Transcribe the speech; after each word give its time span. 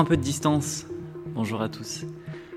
Un 0.00 0.04
peu 0.06 0.16
de 0.16 0.22
distance. 0.22 0.86
Bonjour 1.34 1.60
à 1.60 1.68
tous. 1.68 2.06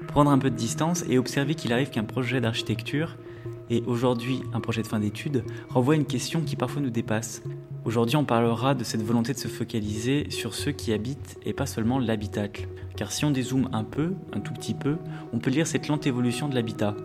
Prendre 0.08 0.32
un 0.32 0.38
peu 0.38 0.50
de 0.50 0.56
distance 0.56 1.04
et 1.10 1.18
observer 1.18 1.56
qu'il 1.56 1.74
arrive 1.74 1.90
qu'un 1.90 2.06
projet 2.06 2.40
d'architecture, 2.40 3.18
et 3.70 3.84
aujourd'hui 3.86 4.42
un 4.54 4.62
projet 4.62 4.82
de 4.82 4.88
fin 4.88 5.02
d'études, 5.02 5.44
renvoie 5.68 5.96
une 5.96 6.06
question 6.06 6.40
qui 6.40 6.56
parfois 6.56 6.82
nous 6.82 6.90
dépasse. 6.90 7.44
Aujourd'hui, 7.84 8.16
on 8.16 8.24
parlera 8.24 8.76
de 8.76 8.86
cette 8.86 9.04
volonté 9.04 9.34
de 9.34 9.38
se 9.38 9.50
focaliser 9.50 10.30
sur 10.30 10.56
ceux 10.56 10.72
qui 10.72 10.94
habitent 10.94 11.38
et 11.44 11.52
pas 11.52 11.66
seulement 11.66 12.00
l'habitacle. 12.00 12.70
Car 12.96 13.12
si 13.12 13.26
on 13.26 13.32
dézoome 13.32 13.68
un 13.74 13.84
peu, 13.84 14.14
un 14.32 14.40
tout 14.40 14.54
petit 14.54 14.74
peu, 14.74 14.96
on 15.34 15.40
peut 15.40 15.52
lire 15.52 15.68
cette 15.68 15.90
lente 15.90 16.08
évolution 16.08 16.48
de 16.48 16.56
l'habitat. 16.56 16.96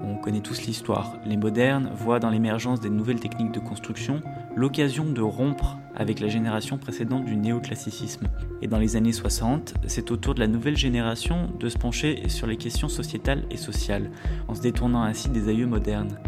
On 0.00 0.16
connaît 0.16 0.40
tous 0.40 0.62
l'histoire. 0.66 1.16
Les 1.26 1.36
modernes 1.36 1.90
voient 1.94 2.20
dans 2.20 2.30
l'émergence 2.30 2.80
des 2.80 2.90
nouvelles 2.90 3.18
techniques 3.18 3.52
de 3.52 3.58
construction 3.58 4.20
l'occasion 4.54 5.04
de 5.04 5.20
rompre 5.20 5.76
avec 5.96 6.20
la 6.20 6.28
génération 6.28 6.78
précédente 6.78 7.24
du 7.24 7.36
néoclassicisme. 7.36 8.28
Et 8.62 8.68
dans 8.68 8.78
les 8.78 8.94
années 8.94 9.12
60, 9.12 9.74
c'est 9.86 10.10
au 10.12 10.16
tour 10.16 10.34
de 10.34 10.40
la 10.40 10.46
nouvelle 10.46 10.76
génération 10.76 11.50
de 11.58 11.68
se 11.68 11.78
pencher 11.78 12.28
sur 12.28 12.46
les 12.46 12.56
questions 12.56 12.88
sociétales 12.88 13.44
et 13.50 13.56
sociales, 13.56 14.10
en 14.46 14.54
se 14.54 14.62
détournant 14.62 15.02
ainsi 15.02 15.28
des 15.30 15.48
aïeux 15.48 15.66
modernes. 15.66 16.18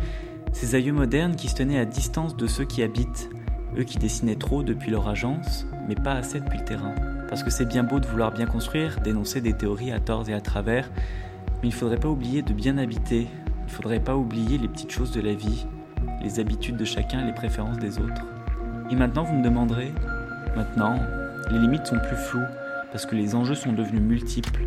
Ces 0.53 0.75
aïeux 0.75 0.93
modernes 0.93 1.37
qui 1.37 1.49
se 1.49 1.55
tenaient 1.55 1.79
à 1.79 1.85
distance 1.85 2.37
de 2.37 2.49
ceux 2.49 2.65
qui 2.65 2.83
habitent, 2.83 3.31
eux 3.79 3.85
qui 3.85 3.99
dessinaient 3.99 4.35
trop 4.35 4.65
depuis 4.65 4.91
leur 4.91 5.09
agence, 5.09 5.65
mais 5.87 5.95
pas 5.95 6.15
assez 6.15 6.41
depuis 6.41 6.59
le 6.59 6.65
terrain. 6.65 6.95
Parce 7.29 7.45
que 7.45 7.51
c'est 7.51 7.67
bien 7.67 7.85
beau 7.85 8.01
de 8.01 8.07
vouloir 8.07 8.33
bien 8.33 8.47
construire, 8.47 9.01
d'énoncer 9.01 9.41
des 9.41 9.53
théories 9.53 9.93
à 9.93 10.01
tort 10.01 10.29
et 10.29 10.35
à 10.35 10.41
travers, 10.41 10.91
mais 11.63 11.69
il 11.69 11.71
ne 11.71 11.75
faudrait 11.75 11.99
pas 11.99 12.09
oublier 12.09 12.43
de 12.43 12.53
bien 12.53 12.79
habiter, 12.79 13.29
il 13.71 13.75
ne 13.75 13.77
faudrait 13.77 14.01
pas 14.01 14.17
oublier 14.17 14.59
les 14.59 14.67
petites 14.67 14.91
choses 14.91 15.13
de 15.13 15.21
la 15.21 15.33
vie, 15.33 15.65
les 16.25 16.41
habitudes 16.41 16.77
de 16.77 16.85
chacun, 16.85 17.25
les 17.25 17.33
préférences 17.33 17.79
des 17.79 18.01
autres. 18.01 18.27
Et 18.91 18.97
maintenant, 18.97 19.23
vous 19.23 19.37
me 19.37 19.45
demanderez, 19.45 19.93
maintenant, 20.57 20.99
les 21.53 21.59
limites 21.61 21.87
sont 21.87 22.01
plus 22.01 22.17
floues, 22.17 22.49
parce 22.91 23.07
que 23.07 23.15
les 23.15 23.37
enjeux 23.37 23.55
sont 23.55 23.73
devenus 23.73 24.03
multiples. 24.03 24.63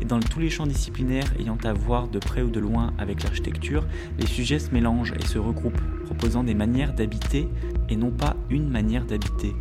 Et 0.00 0.06
dans 0.06 0.18
tous 0.18 0.40
les 0.40 0.48
champs 0.48 0.66
disciplinaires 0.66 1.30
ayant 1.38 1.58
à 1.62 1.74
voir 1.74 2.08
de 2.08 2.18
près 2.18 2.40
ou 2.40 2.48
de 2.48 2.58
loin 2.58 2.94
avec 2.96 3.22
l'architecture, 3.22 3.84
les 4.18 4.26
sujets 4.26 4.58
se 4.58 4.70
mélangent 4.70 5.12
et 5.12 5.26
se 5.26 5.38
regroupent, 5.38 5.82
proposant 6.06 6.42
des 6.42 6.54
manières 6.54 6.94
d'habiter 6.94 7.48
et 7.90 7.96
non 7.96 8.10
pas 8.10 8.34
une 8.48 8.70
manière 8.70 9.04
d'habiter. 9.04 9.54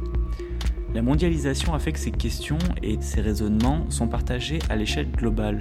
La 0.93 1.01
mondialisation 1.01 1.73
a 1.73 1.79
fait 1.79 1.91
que 1.91 1.99
ces 1.99 2.11
questions 2.11 2.57
et 2.81 2.97
ces 3.01 3.19
raisonnements 3.19 3.89
sont 3.89 4.07
partagés 4.07 4.59
à 4.69 4.77
l'échelle 4.77 5.11
globale. 5.11 5.59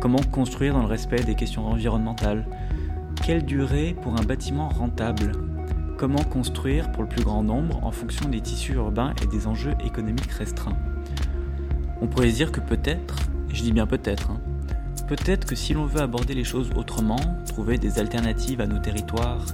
Comment 0.00 0.20
construire 0.30 0.74
dans 0.74 0.82
le 0.82 0.86
respect 0.86 1.22
des 1.22 1.34
questions 1.34 1.66
environnementales? 1.66 2.46
Quelle 3.24 3.44
durée 3.44 3.96
pour 4.02 4.14
un 4.20 4.22
bâtiment 4.22 4.68
rentable? 4.68 5.32
Comment 5.96 6.22
construire 6.22 6.92
pour 6.92 7.04
le 7.04 7.08
plus 7.08 7.22
grand 7.22 7.42
nombre 7.42 7.82
en 7.82 7.90
fonction 7.90 8.28
des 8.28 8.40
tissus 8.40 8.74
urbains 8.74 9.14
et 9.22 9.26
des 9.26 9.46
enjeux 9.46 9.74
économiques 9.84 10.32
restreints? 10.32 10.76
On 12.02 12.06
pourrait 12.06 12.32
dire 12.32 12.52
que 12.52 12.60
peut-être, 12.60 13.16
je 13.48 13.62
dis 13.62 13.72
bien 13.72 13.86
peut-être, 13.86 14.30
hein, 14.30 14.40
peut-être 15.06 15.46
que 15.46 15.54
si 15.54 15.72
l'on 15.72 15.86
veut 15.86 16.02
aborder 16.02 16.34
les 16.34 16.44
choses 16.44 16.70
autrement, 16.76 17.20
trouver 17.46 17.78
des 17.78 17.98
alternatives 17.98 18.60
à 18.60 18.66
nos 18.66 18.78
territoires 18.78 19.46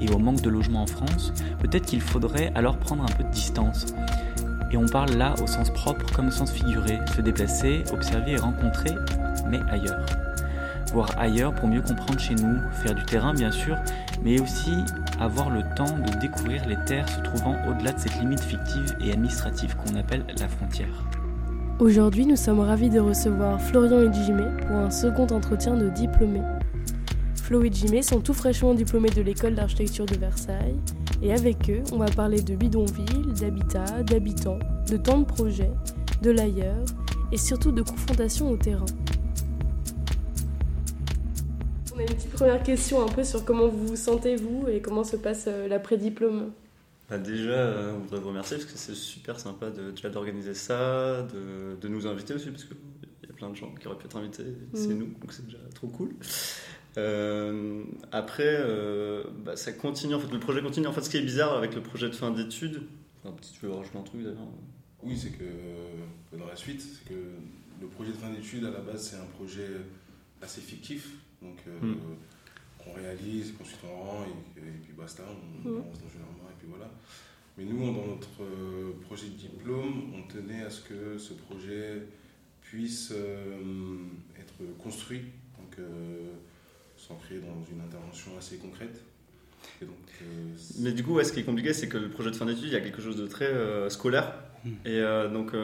et 0.00 0.10
au 0.10 0.18
manque 0.18 0.40
de 0.40 0.50
logement 0.50 0.82
en 0.82 0.86
France, 0.86 1.32
peut-être 1.60 1.86
qu'il 1.86 2.00
faudrait 2.00 2.50
alors 2.56 2.78
prendre 2.78 3.04
un 3.04 3.14
peu 3.16 3.22
de 3.22 3.30
distance. 3.30 3.86
Et 4.72 4.76
on 4.76 4.86
parle 4.86 5.12
là 5.12 5.34
au 5.40 5.46
sens 5.46 5.70
propre 5.70 6.04
comme 6.12 6.28
au 6.28 6.32
sens 6.32 6.50
figuré, 6.50 6.98
se 7.14 7.20
déplacer, 7.20 7.84
observer 7.92 8.32
et 8.32 8.36
rencontrer, 8.36 8.90
mais 9.48 9.60
ailleurs. 9.70 10.04
Voir 10.92 11.10
ailleurs 11.18 11.54
pour 11.54 11.68
mieux 11.68 11.82
comprendre 11.82 12.20
chez 12.20 12.34
nous, 12.34 12.58
faire 12.72 12.94
du 12.94 13.04
terrain 13.04 13.34
bien 13.34 13.50
sûr, 13.50 13.76
mais 14.22 14.40
aussi 14.40 14.72
avoir 15.20 15.50
le 15.50 15.62
temps 15.74 15.98
de 15.98 16.18
découvrir 16.20 16.66
les 16.68 16.76
terres 16.86 17.08
se 17.08 17.20
trouvant 17.20 17.56
au-delà 17.68 17.92
de 17.92 17.98
cette 17.98 18.20
limite 18.20 18.40
fictive 18.40 18.96
et 19.00 19.12
administrative 19.12 19.76
qu'on 19.76 19.96
appelle 19.96 20.24
la 20.38 20.48
frontière. 20.48 21.04
Aujourd'hui, 21.80 22.24
nous 22.24 22.36
sommes 22.36 22.60
ravis 22.60 22.90
de 22.90 23.00
recevoir 23.00 23.60
Florian 23.60 24.02
et 24.02 24.12
Jimé 24.12 24.44
pour 24.68 24.76
un 24.76 24.90
second 24.90 25.26
entretien 25.26 25.76
de 25.76 25.88
diplômés. 25.88 26.42
Flo 27.34 27.64
et 27.64 27.72
Jimé 27.72 28.00
sont 28.00 28.20
tout 28.20 28.32
fraîchement 28.32 28.74
diplômés 28.74 29.10
de 29.10 29.20
l'école 29.20 29.54
d'architecture 29.54 30.06
de 30.06 30.14
Versailles 30.14 30.78
et 31.20 31.32
avec 31.32 31.68
eux, 31.68 31.82
on 31.92 31.98
va 31.98 32.06
parler 32.06 32.40
de 32.40 32.54
bidonville, 32.54 33.34
d'habitat, 33.38 34.02
d'habitants, 34.04 34.60
de 34.88 34.96
temps 34.96 35.18
de 35.18 35.24
projet, 35.24 35.70
de 36.22 36.30
l'ailleurs 36.30 36.84
et 37.32 37.36
surtout 37.36 37.72
de 37.72 37.82
confrontation 37.82 38.50
au 38.50 38.56
terrain. 38.56 38.86
On 41.94 41.98
a 41.98 42.02
une 42.02 42.08
petite 42.08 42.30
première 42.30 42.62
question 42.62 43.02
un 43.02 43.08
peu 43.08 43.22
sur 43.22 43.44
comment 43.44 43.68
vous 43.68 43.86
vous 43.88 43.96
sentez 43.96 44.34
vous 44.36 44.66
et 44.68 44.80
comment 44.80 45.04
se 45.04 45.16
passe 45.16 45.44
euh, 45.46 45.68
l'après-diplôme. 45.68 46.50
Bah 47.08 47.18
déjà, 47.18 47.52
euh, 47.52 47.94
on 47.94 48.00
voudrait 48.00 48.18
vous 48.18 48.28
remercier 48.28 48.56
parce 48.56 48.70
que 48.70 48.76
c'est 48.76 48.94
super 48.94 49.38
sympa 49.38 49.70
de, 49.70 49.90
déjà 49.90 50.08
d'organiser 50.08 50.54
ça, 50.54 51.22
de, 51.22 51.76
de 51.80 51.88
nous 51.88 52.06
inviter 52.06 52.34
aussi 52.34 52.50
parce 52.50 52.64
qu'il 52.64 52.76
y 53.28 53.30
a 53.30 53.34
plein 53.34 53.50
de 53.50 53.54
gens 53.54 53.72
qui 53.78 53.86
auraient 53.86 53.98
pu 53.98 54.06
être 54.06 54.16
invités, 54.16 54.44
c'est 54.72 54.88
Mm. 54.88 54.98
nous, 54.98 55.06
donc 55.06 55.30
c'est 55.32 55.44
déjà 55.44 55.58
trop 55.74 55.86
cool. 55.88 56.14
Euh, 56.96 57.84
après, 58.10 58.56
euh, 58.58 59.24
bah, 59.44 59.56
ça 59.56 59.72
continue, 59.72 60.14
en 60.14 60.20
fait, 60.20 60.32
le 60.32 60.40
projet 60.40 60.62
continue. 60.62 60.86
En 60.86 60.92
fait, 60.92 61.02
ce 61.02 61.10
qui 61.10 61.18
est 61.18 61.22
bizarre 61.22 61.56
avec 61.56 61.74
le 61.74 61.82
projet 61.82 62.08
de 62.08 62.14
fin 62.14 62.30
d'études, 62.30 62.82
enfin, 63.22 63.36
si 63.42 63.52
tu 63.52 63.66
veux 63.66 63.72
rajouter 63.72 63.98
un 63.98 64.02
truc 64.02 64.22
d'ailleurs. 64.22 64.38
Oui, 65.02 65.16
c'est 65.16 65.30
que 65.30 65.44
que 65.44 66.36
dans 66.36 66.46
la 66.46 66.56
suite, 66.56 66.80
c'est 66.80 67.08
que 67.12 67.20
le 67.80 67.86
projet 67.86 68.10
de 68.12 68.16
fin 68.16 68.30
d'études, 68.30 68.64
à 68.64 68.70
la 68.70 68.80
base, 68.80 69.10
c'est 69.10 69.16
un 69.16 69.26
projet 69.36 69.68
assez 70.40 70.60
fictif. 70.60 71.08
Donc, 71.44 71.58
euh, 71.68 71.78
Mm. 71.82 71.96
qu'on 72.78 72.92
réalise, 72.94 73.52
qu'ensuite 73.56 73.80
on 73.84 73.96
rend, 74.02 74.24
et, 74.24 74.60
et 74.60 74.80
puis 74.82 74.92
basta, 74.96 75.22
on 75.28 75.68
Mm. 75.68 75.72
avance 75.76 76.00
dans 76.00 76.08
une 76.14 76.22
armoire, 76.22 76.50
et 76.50 76.58
puis 76.58 76.68
voilà. 76.68 76.90
Mais 77.56 77.64
nous, 77.64 77.78
dans 77.92 78.06
notre 78.06 78.42
euh, 78.42 78.92
projet 79.02 79.26
de 79.26 79.34
diplôme, 79.36 80.12
on 80.14 80.22
tenait 80.32 80.62
à 80.62 80.70
ce 80.70 80.80
que 80.82 81.18
ce 81.18 81.34
projet 81.34 82.02
puisse 82.62 83.12
euh, 83.12 83.96
être 84.40 84.54
construit, 84.82 85.20
donc 85.58 85.78
euh, 85.78 86.32
s'ancrer 86.96 87.38
dans 87.38 87.62
une 87.70 87.80
intervention 87.80 88.32
assez 88.38 88.56
concrète. 88.56 89.00
Et 89.80 89.84
donc, 89.86 89.94
euh, 90.22 90.26
Mais 90.80 90.92
du 90.92 91.04
coup, 91.04 91.14
ouais, 91.14 91.24
ce 91.24 91.32
qui 91.32 91.40
est 91.40 91.44
compliqué, 91.44 91.72
c'est 91.72 91.88
que 91.88 91.96
le 91.98 92.10
projet 92.10 92.30
de 92.30 92.36
fin 92.36 92.44
d'études, 92.46 92.64
il 92.66 92.72
y 92.72 92.76
a 92.76 92.80
quelque 92.80 93.00
chose 93.02 93.16
de 93.16 93.26
très 93.26 93.46
euh, 93.46 93.88
scolaire. 93.88 94.34
Et 94.84 94.98
euh, 94.98 95.28
donc, 95.28 95.54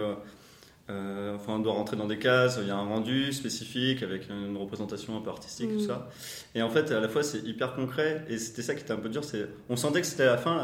euh, 0.90 1.36
enfin, 1.36 1.54
on 1.54 1.58
doit 1.60 1.72
rentrer 1.72 1.96
dans 1.96 2.06
des 2.08 2.18
cases, 2.18 2.58
il 2.60 2.66
y 2.68 2.70
a 2.70 2.76
un 2.76 2.84
rendu 2.86 3.32
spécifique 3.32 4.02
avec 4.02 4.28
une 4.28 4.56
représentation 4.56 5.16
un 5.16 5.20
peu 5.20 5.30
artistique, 5.30 5.70
Mm. 5.70 5.76
tout 5.78 5.86
ça. 5.86 6.08
Et 6.54 6.62
en 6.62 6.68
fait, 6.68 6.90
à 6.90 7.00
la 7.00 7.08
fois, 7.08 7.22
c'est 7.22 7.38
hyper 7.46 7.74
concret. 7.74 8.24
Et 8.28 8.38
c'était 8.38 8.62
ça 8.62 8.74
qui 8.74 8.82
était 8.82 8.92
un 8.92 8.96
peu 8.96 9.08
dur. 9.08 9.22
c'est 9.24 9.46
On 9.68 9.76
sentait 9.76 10.00
que 10.00 10.06
c'était 10.06 10.24
à 10.24 10.32
la 10.32 10.38
fin, 10.38 10.58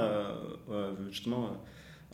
euh, 0.70 0.92
justement, 1.10 1.44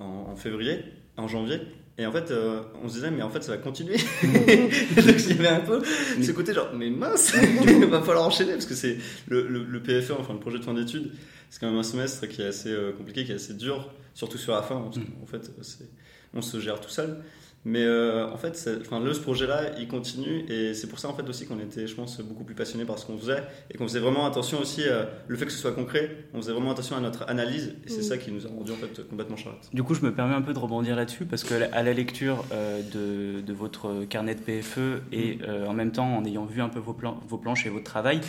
euh, 0.01 0.03
en, 0.05 0.31
en 0.33 0.37
février, 0.37 0.85
en 1.17 1.27
janvier. 1.29 1.61
Et 1.99 2.07
en 2.07 2.13
fait, 2.13 2.31
euh, 2.31 2.63
on 2.83 2.89
se 2.89 2.95
disait, 2.95 3.11
mais 3.11 3.23
en 3.23 3.29
fait, 3.31 3.43
ça 3.43 3.53
va 3.53 3.59
continuer. 3.59 3.97
Donc, 4.23 5.17
il 5.19 5.29
y 5.29 5.39
avait 5.39 5.49
un 5.49 5.61
peu 5.61 5.83
ce 6.23 6.33
côté 6.33 6.55
genre, 6.55 6.71
mais 6.75 6.91
mince, 6.91 7.35
il 7.67 7.85
va 7.91 8.01
falloir 8.03 8.27
enchaîner 8.27 8.53
parce 8.53 8.67
que 8.67 8.75
c'est 8.75 8.97
le, 9.29 9.47
le, 9.47 9.63
le 9.65 9.83
PFE, 9.83 10.13
enfin 10.19 10.33
le 10.33 10.39
projet 10.41 10.59
de 10.59 10.65
fin 10.65 10.75
d'études, 10.75 11.13
c'est 11.51 11.61
quand 11.61 11.69
même 11.71 11.79
un 11.79 11.83
semestre 11.83 12.27
qui 12.29 12.41
est 12.43 12.47
assez 12.47 12.75
compliqué, 12.97 13.25
qui 13.25 13.33
est 13.33 13.37
assez 13.37 13.53
dur, 13.55 13.93
surtout 14.15 14.39
sur 14.39 14.53
la 14.55 14.63
fin, 14.63 14.81
parce 14.81 14.97
qu'en 14.97 15.27
fait, 15.27 15.51
c'est- 15.61 15.89
on 16.35 16.41
se 16.41 16.59
gère 16.61 16.81
tout 16.81 16.89
seul. 16.89 17.19
Mais 17.65 17.85
euh, 17.85 18.27
en 18.29 18.37
fait, 18.37 18.69
enfin, 18.81 18.99
le, 18.99 19.15
ce 19.15 19.21
projet-là, 19.21 19.79
il 19.79 19.87
continue 19.87 20.45
et 20.49 20.75
c'est 20.75 20.89
pour 20.89 20.99
ça 20.99 21.09
en 21.09 21.15
fait 21.15 21.29
aussi 21.29 21.47
qu'on 21.47 21.61
était, 21.61 21.87
je 21.87 21.95
pense, 21.95 22.21
beaucoup 22.21 22.43
plus 22.43 22.57
passionnés 22.57 22.85
par 22.85 22.99
ce 22.99 23.07
qu'on 23.07 23.17
faisait 23.17 23.43
et 23.71 23.79
qu'on 23.79 23.85
faisait 23.87 24.01
vraiment 24.01 24.27
attention 24.27 24.59
aussi 24.61 24.83
à 24.89 25.09
le 25.29 25.37
fait 25.37 25.47
que 25.47 25.53
ce 25.53 25.59
soit 25.59 25.71
concret. 25.73 26.11
On 26.35 26.39
faisait 26.39 26.51
vraiment 26.53 26.73
attention 26.73 26.97
à 26.97 27.01
notre 27.01 27.29
analyse 27.29 27.75
et 27.87 27.89
c'est 27.89 28.01
Mm. 28.01 28.03
ça 28.03 28.19
qui 28.19 28.33
nous 28.33 28.45
a 28.47 28.49
rendu 28.51 28.73
en 28.73 28.75
fait 28.75 29.07
complètement 29.09 29.37
charrette. 29.37 29.69
Du 29.73 29.85
coup, 29.85 29.95
je 29.95 30.01
me 30.03 30.13
permets 30.13 30.35
un 30.35 30.43
peu 30.43 30.53
de 30.53 30.59
rebondir 30.59 30.97
là-dessus 30.97 31.25
parce 31.25 31.45
que 31.45 31.55
à 31.73 31.83
la 31.85 31.93
lecture 31.93 32.45
euh, 32.53 32.83
de, 32.83 33.41
de 33.43 33.53
votre 33.53 34.07
carnet 34.07 34.35
de 34.35 34.41
PFE 34.41 35.03
et 35.13 35.39
euh, 35.47 35.67
en 35.67 35.73
même 35.73 35.93
temps 35.93 36.17
en 36.17 36.25
ayant 36.25 36.45
vu 36.47 36.63
un 36.63 36.69
peu 36.69 36.81
vos, 36.81 36.95
plans, 36.95 37.21
vos 37.29 37.39
planches 37.39 37.65
et 37.67 37.69
votre 37.71 37.85
travail, 37.85 38.21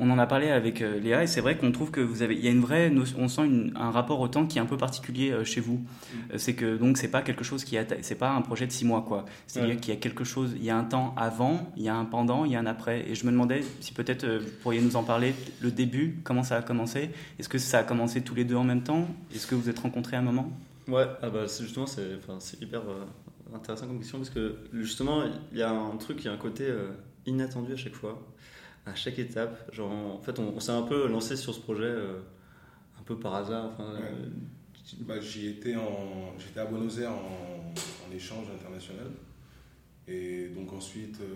on 0.00 0.10
en 0.10 0.18
a 0.18 0.26
parlé 0.26 0.48
avec 0.50 0.80
euh, 0.80 0.98
Léa 1.00 1.22
et 1.24 1.26
c'est 1.26 1.40
vrai 1.40 1.56
qu'on 1.58 1.72
trouve 1.72 1.90
que 1.90 2.00
vous 2.00 2.22
avez, 2.22 2.34
il 2.36 2.44
y 2.44 2.48
a 2.48 2.50
une 2.50 2.60
vraie, 2.60 2.88
notion- 2.90 3.18
on 3.20 3.28
sent 3.28 3.44
une- 3.46 3.72
un 3.76 3.90
rapport 3.90 4.20
au 4.20 4.28
temps 4.28 4.46
qui 4.46 4.58
est 4.58 4.60
un 4.60 4.66
peu 4.66 4.76
particulier 4.76 5.30
euh, 5.32 5.44
chez 5.44 5.60
vous. 5.60 5.80
Euh, 6.32 6.38
c'est 6.38 6.54
que 6.54 6.76
donc 6.76 6.96
c'est 6.98 7.08
pas 7.08 7.22
quelque 7.22 7.44
chose 7.44 7.64
qui 7.64 7.76
est, 7.76 7.98
c'est 8.02 8.14
pas 8.14 8.30
un 8.30 8.40
projet 8.42 8.66
de 8.66 8.72
six 8.72 8.84
mois 8.84 9.02
quoi. 9.02 9.24
C'est-à-dire 9.46 9.74
Ouais. 9.74 9.80
qu'il 9.80 9.92
y 9.92 9.96
a 9.96 10.00
quelque 10.00 10.24
chose, 10.24 10.52
il 10.56 10.64
y 10.64 10.70
a 10.70 10.76
un 10.78 10.84
temps 10.84 11.14
avant, 11.16 11.70
il 11.76 11.82
y 11.82 11.88
a 11.88 11.94
un 11.96 12.04
pendant, 12.04 12.44
il 12.44 12.52
y 12.52 12.56
a 12.56 12.60
un 12.60 12.66
après. 12.66 13.08
Et 13.10 13.14
je 13.14 13.26
me 13.26 13.30
demandais 13.32 13.62
si 13.80 13.92
peut-être 13.92 14.26
vous 14.26 14.48
pourriez 14.62 14.80
nous 14.80 14.96
en 14.96 15.02
parler 15.02 15.34
le 15.60 15.70
début, 15.70 16.18
comment 16.24 16.42
ça 16.42 16.56
a 16.56 16.62
commencé? 16.62 17.10
Est-ce 17.38 17.48
que 17.48 17.58
ça 17.58 17.78
a 17.80 17.82
commencé 17.82 18.20
tous 18.22 18.34
les 18.34 18.44
deux 18.44 18.56
en 18.56 18.64
même 18.64 18.82
temps? 18.82 19.06
Est-ce 19.34 19.46
que 19.46 19.54
vous 19.54 19.68
êtes 19.68 19.78
rencontrés 19.80 20.16
à 20.16 20.20
un 20.20 20.22
moment? 20.22 20.50
Ouais, 20.86 21.04
ah 21.22 21.28
bah 21.28 21.48
c'est 21.48 21.64
justement 21.64 21.86
c'est 21.86 22.16
enfin, 22.18 22.38
hyper 22.62 22.80
euh, 22.80 23.04
intéressant 23.54 23.86
comme 23.86 23.98
question 23.98 24.18
parce 24.18 24.30
que 24.30 24.56
justement 24.72 25.22
il 25.52 25.58
y 25.58 25.62
a 25.62 25.70
un 25.70 25.96
truc, 25.96 26.18
il 26.20 26.26
y 26.26 26.28
a 26.28 26.32
un 26.32 26.36
côté 26.38 26.64
euh, 26.64 26.90
inattendu 27.26 27.72
à 27.74 27.76
chaque 27.76 27.94
fois, 27.94 28.18
à 28.88 28.94
chaque 28.94 29.18
étape. 29.18 29.72
Genre 29.72 29.90
en 29.90 30.20
fait 30.20 30.38
on, 30.38 30.58
s'est 30.60 30.72
un 30.72 30.82
peu 30.82 31.08
lancé 31.08 31.36
sur 31.36 31.54
ce 31.54 31.60
projet 31.60 31.84
euh, 31.84 32.20
un 32.98 33.02
peu 33.02 33.18
par 33.18 33.34
hasard. 33.34 33.72
Enfin, 33.72 33.94
euh, 33.94 34.26
Bah, 35.00 35.14
en, 35.16 36.38
j'étais 36.38 36.60
à 36.60 36.64
Buenos 36.64 36.98
Aires 36.98 37.12
en, 37.12 37.72
échange 38.14 38.46
international. 38.50 39.10
Et 40.06 40.48
donc 40.48 40.72
ensuite, 40.72 41.20
euh, 41.20 41.34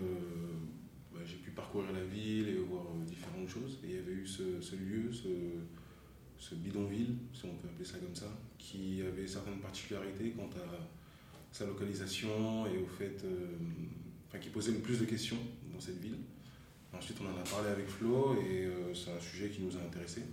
bah, 1.13 1.19
j'ai 1.23 1.35
pu 1.35 1.51
parcourir 1.51 1.91
la 1.93 2.03
ville 2.03 2.49
et 2.49 2.55
voir 2.55 2.83
différentes 3.05 3.47
choses. 3.47 3.77
Et 3.83 3.89
il 3.89 3.95
y 3.95 3.99
avait 3.99 4.11
eu 4.11 4.25
ce, 4.25 4.75
lieu, 4.75 5.11
ce, 5.11 5.27
ce 6.39 6.55
bidonville, 6.55 7.15
si 7.31 7.45
on 7.45 7.55
peut 7.55 7.67
appeler 7.67 7.85
ça 7.85 7.99
comme 7.99 8.15
ça, 8.15 8.25
qui 8.57 9.03
avait 9.07 9.27
certaines 9.27 9.59
particularités 9.59 10.31
quant 10.31 10.49
à 10.57 11.45
sa 11.51 11.67
localisation 11.67 12.65
et 12.65 12.79
au 12.79 12.87
fait, 12.87 13.23
enfin, 14.27 14.39
qui 14.39 14.49
posait 14.49 14.71
le 14.71 14.79
plus 14.79 14.99
de 14.99 15.05
questions 15.05 15.37
dans 15.71 15.79
cette 15.79 16.01
ville. 16.01 16.17
Ensuite, 16.97 17.17
on 17.21 17.25
en 17.25 17.41
a 17.41 17.43
parlé 17.49 17.69
avec 17.71 17.87
Flo 17.87 18.35
et 18.35 18.65
euh, 18.65 18.93
c'est 18.93 19.11
un 19.11 19.19
sujet 19.19 19.49
qui 19.49 19.61
nous 19.61 19.75
a 19.77 19.81
intéressés 19.81 20.23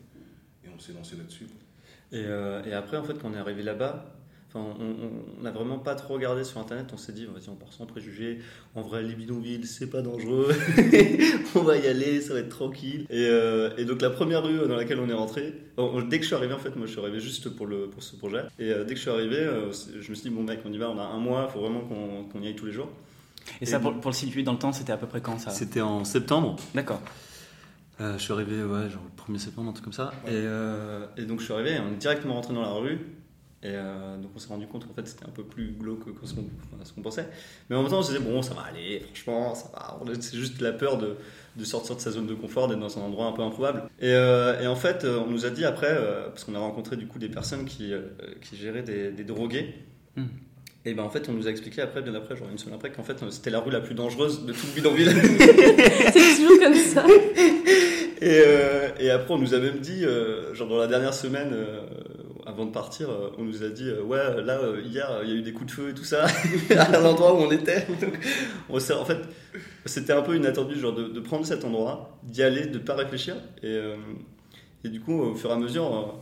et 0.65 0.69
on 0.75 0.79
s'est 0.79 0.93
lancé 0.93 1.17
là-dessus. 1.17 1.47
Et, 2.13 2.25
euh, 2.27 2.63
et 2.65 2.73
après, 2.73 2.97
en 2.97 3.03
fait, 3.03 3.15
quand 3.15 3.31
on 3.31 3.35
est 3.35 3.39
arrivé 3.39 3.63
là-bas, 3.63 4.15
enfin, 4.49 4.77
on 4.79 5.43
n'a 5.43 5.53
vraiment 5.53 5.79
pas 5.79 5.95
trop 5.95 6.15
regardé 6.15 6.45
sur 6.45 6.61
internet. 6.61 6.89
On 6.93 6.99
s'est 6.99 7.13
dit, 7.13 7.25
vas-y, 7.25 7.49
on 7.49 7.55
part 7.55 7.73
sans 7.73 7.87
préjugés. 7.87 8.41
En 8.75 8.83
vrai, 8.83 9.03
les 9.03 9.15
bidonvilles, 9.15 9.67
c'est 9.67 9.89
pas 9.89 10.03
dangereux. 10.03 10.53
on 11.55 11.63
va 11.63 11.79
y 11.79 11.87
aller, 11.87 12.21
ça 12.21 12.35
va 12.35 12.41
être 12.41 12.51
tranquille. 12.51 13.07
Et, 13.09 13.27
euh, 13.27 13.71
et 13.79 13.85
donc, 13.87 14.03
la 14.03 14.11
première 14.11 14.45
rue 14.45 14.59
dans 14.69 14.77
laquelle 14.77 15.01
on 15.01 15.09
est 15.09 15.15
rentré, 15.15 15.55
dès 16.09 16.19
que 16.19 16.23
je 16.23 16.27
suis 16.27 16.37
arrivé, 16.37 16.53
en 16.53 16.59
fait, 16.59 16.77
moi 16.77 16.87
je 16.87 16.93
suis 16.93 17.01
arrivé 17.01 17.21
juste 17.21 17.49
pour, 17.49 17.67
le, 17.67 17.89
pour 17.89 18.03
ce 18.03 18.17
projet. 18.17 18.43
Et 18.59 18.69
dès 18.69 18.95
que 18.95 18.97
je 18.97 19.01
suis 19.01 19.11
arrivé, 19.11 19.49
je 20.01 20.11
me 20.11 20.15
suis 20.15 20.29
dit, 20.29 20.31
bon, 20.31 20.43
mec, 20.43 20.61
on 20.67 20.73
y 20.73 20.79
va, 20.79 20.91
on 20.91 20.99
a 20.99 21.05
un 21.05 21.19
mois, 21.19 21.47
il 21.49 21.53
faut 21.53 21.61
vraiment 21.61 21.81
qu'on 21.81 22.25
qu'on 22.25 22.43
y 22.43 22.49
aille 22.49 22.57
tous 22.57 22.67
les 22.67 22.73
jours. 22.73 22.91
Et 23.61 23.67
ça, 23.67 23.81
pour, 23.81 23.99
pour 24.01 24.11
le 24.11 24.17
situer 24.17 24.43
dans 24.43 24.53
le 24.53 24.59
temps, 24.59 24.73
c'était 24.73 24.93
à 24.93 24.97
peu 24.97 25.07
près 25.07 25.21
quand 25.21 25.39
ça? 25.39 25.51
C'était 25.51 25.81
en 25.81 26.05
septembre. 26.05 26.57
D'accord. 26.75 27.01
Euh, 28.01 28.15
je 28.17 28.23
suis 28.23 28.33
arrivé, 28.33 28.63
ouais, 28.63 28.89
genre 28.89 29.03
le 29.05 29.35
1er 29.35 29.39
septembre, 29.39 29.71
un 29.71 29.73
truc 29.73 29.85
comme 29.85 29.93
ça. 29.93 30.13
Ouais. 30.25 30.33
Et, 30.33 30.37
euh, 30.37 31.05
et 31.17 31.25
donc 31.25 31.41
je 31.41 31.45
suis 31.45 31.53
arrivé, 31.53 31.79
on 31.79 31.93
est 31.93 31.97
directement 31.99 32.35
rentré 32.35 32.55
dans 32.55 32.63
la 32.63 32.73
rue. 32.73 32.99
Et 33.63 33.73
euh, 33.75 34.17
donc 34.17 34.31
on 34.35 34.39
s'est 34.39 34.49
rendu 34.49 34.67
compte 34.67 34.87
qu'en 34.89 34.95
fait 34.95 35.07
c'était 35.07 35.27
un 35.27 35.31
peu 35.31 35.43
plus 35.45 35.73
glauque 35.73 36.07
que 36.19 36.27
ce 36.27 36.33
qu'on 36.95 37.03
pensait. 37.03 37.29
Mais 37.69 37.77
en 37.77 37.83
même 37.83 37.91
temps 37.91 37.99
on 37.99 38.03
se 38.03 38.13
disait, 38.13 38.25
bon, 38.25 38.41
ça 38.41 38.55
va 38.55 38.63
aller, 38.63 39.01
franchement, 39.13 39.55
ça 39.55 39.71
va. 39.75 39.99
C'est 40.19 40.39
juste 40.39 40.63
la 40.63 40.73
peur 40.73 40.97
de, 40.97 41.19
de 41.57 41.65
sortir 41.67 41.95
de 41.95 42.01
sa 42.01 42.11
zone 42.11 42.27
de 42.27 42.33
confort, 42.33 42.69
d'être 42.69 42.81
dans 42.81 42.99
un 42.99 43.03
endroit 43.03 43.27
un 43.27 43.33
peu 43.33 43.43
improbable. 43.43 43.83
Et, 44.01 44.15
euh, 44.15 44.59
et 44.63 44.67
en 44.67 44.77
fait, 44.77 45.05
on 45.05 45.27
nous 45.27 45.45
a 45.45 45.51
dit 45.51 45.67
après, 45.67 45.95
parce 46.31 46.45
qu'on 46.45 46.55
a 46.55 46.59
rencontré 46.59 46.97
du 46.97 47.07
coup 47.07 47.19
des 47.19 47.29
personnes 47.29 47.67
qui, 47.67 47.93
qui 48.41 48.57
géraient 48.57 48.83
des, 48.83 49.11
des 49.11 49.25
drogués. 49.25 49.75
Hmm. 50.17 50.25
Et 50.87 50.95
ben 50.95 51.03
en 51.03 51.11
fait, 51.11 51.29
on 51.29 51.33
nous 51.33 51.47
a 51.47 51.51
expliqué 51.51 51.83
après, 51.83 52.01
bien 52.01 52.15
après, 52.15 52.37
genre 52.37 52.49
une 52.51 52.57
semaine 52.59 52.75
après, 52.77 52.91
qu'en 52.91 53.03
fait 53.03 53.17
c'était 53.31 53.51
la 53.51 53.61
rue 53.61 53.71
la 53.71 53.81
plus 53.81 53.95
dangereuse 53.95 54.47
de 54.47 54.53
tout 54.53 54.67
le 54.69 54.75
bidonville. 54.77 55.11
C'est 56.13 56.37
toujours 56.37 56.59
comme 56.59 56.75
ça. 56.75 57.05
Et, 58.23 58.43
euh, 58.47 58.89
et 58.99 59.09
après, 59.09 59.33
on 59.33 59.39
nous 59.39 59.55
a 59.55 59.59
même 59.59 59.79
dit, 59.79 60.05
euh, 60.05 60.55
genre 60.55 60.69
dans 60.69 60.77
la 60.77 60.87
dernière 60.87 61.15
semaine, 61.15 61.53
euh, 61.55 61.81
avant 62.45 62.67
de 62.67 62.71
partir, 62.71 63.09
euh, 63.09 63.31
on 63.39 63.45
nous 63.45 63.63
a 63.65 63.69
dit, 63.71 63.89
euh, 63.89 64.03
ouais, 64.03 64.43
là, 64.45 64.59
euh, 64.59 64.83
hier, 64.85 65.09
il 65.25 65.31
y 65.31 65.33
a 65.33 65.37
eu 65.37 65.41
des 65.41 65.55
coups 65.55 65.69
de 65.69 65.75
feu 65.75 65.89
et 65.89 65.95
tout 65.95 66.05
ça, 66.05 66.27
à 66.79 67.01
l'endroit 67.01 67.33
où 67.33 67.39
on 67.39 67.51
était. 67.51 67.87
Donc, 67.99 68.19
on 68.69 68.79
s'est- 68.79 68.93
en 68.93 69.07
fait, 69.07 69.17
c'était 69.87 70.13
un 70.13 70.21
peu 70.21 70.37
inattendu, 70.37 70.79
genre 70.79 70.93
de, 70.95 71.05
de 71.05 71.21
prendre 71.21 71.47
cet 71.47 71.65
endroit, 71.65 72.19
d'y 72.23 72.43
aller, 72.43 72.67
de 72.67 72.77
pas 72.77 72.95
réfléchir. 72.95 73.37
Et, 73.63 73.69
euh, 73.69 73.97
et 74.85 74.91
du 74.91 75.01
coup, 75.01 75.19
au 75.19 75.35
fur 75.35 75.49
et 75.49 75.55
à 75.55 75.57
mesure, 75.57 75.87
euh, 75.87 76.21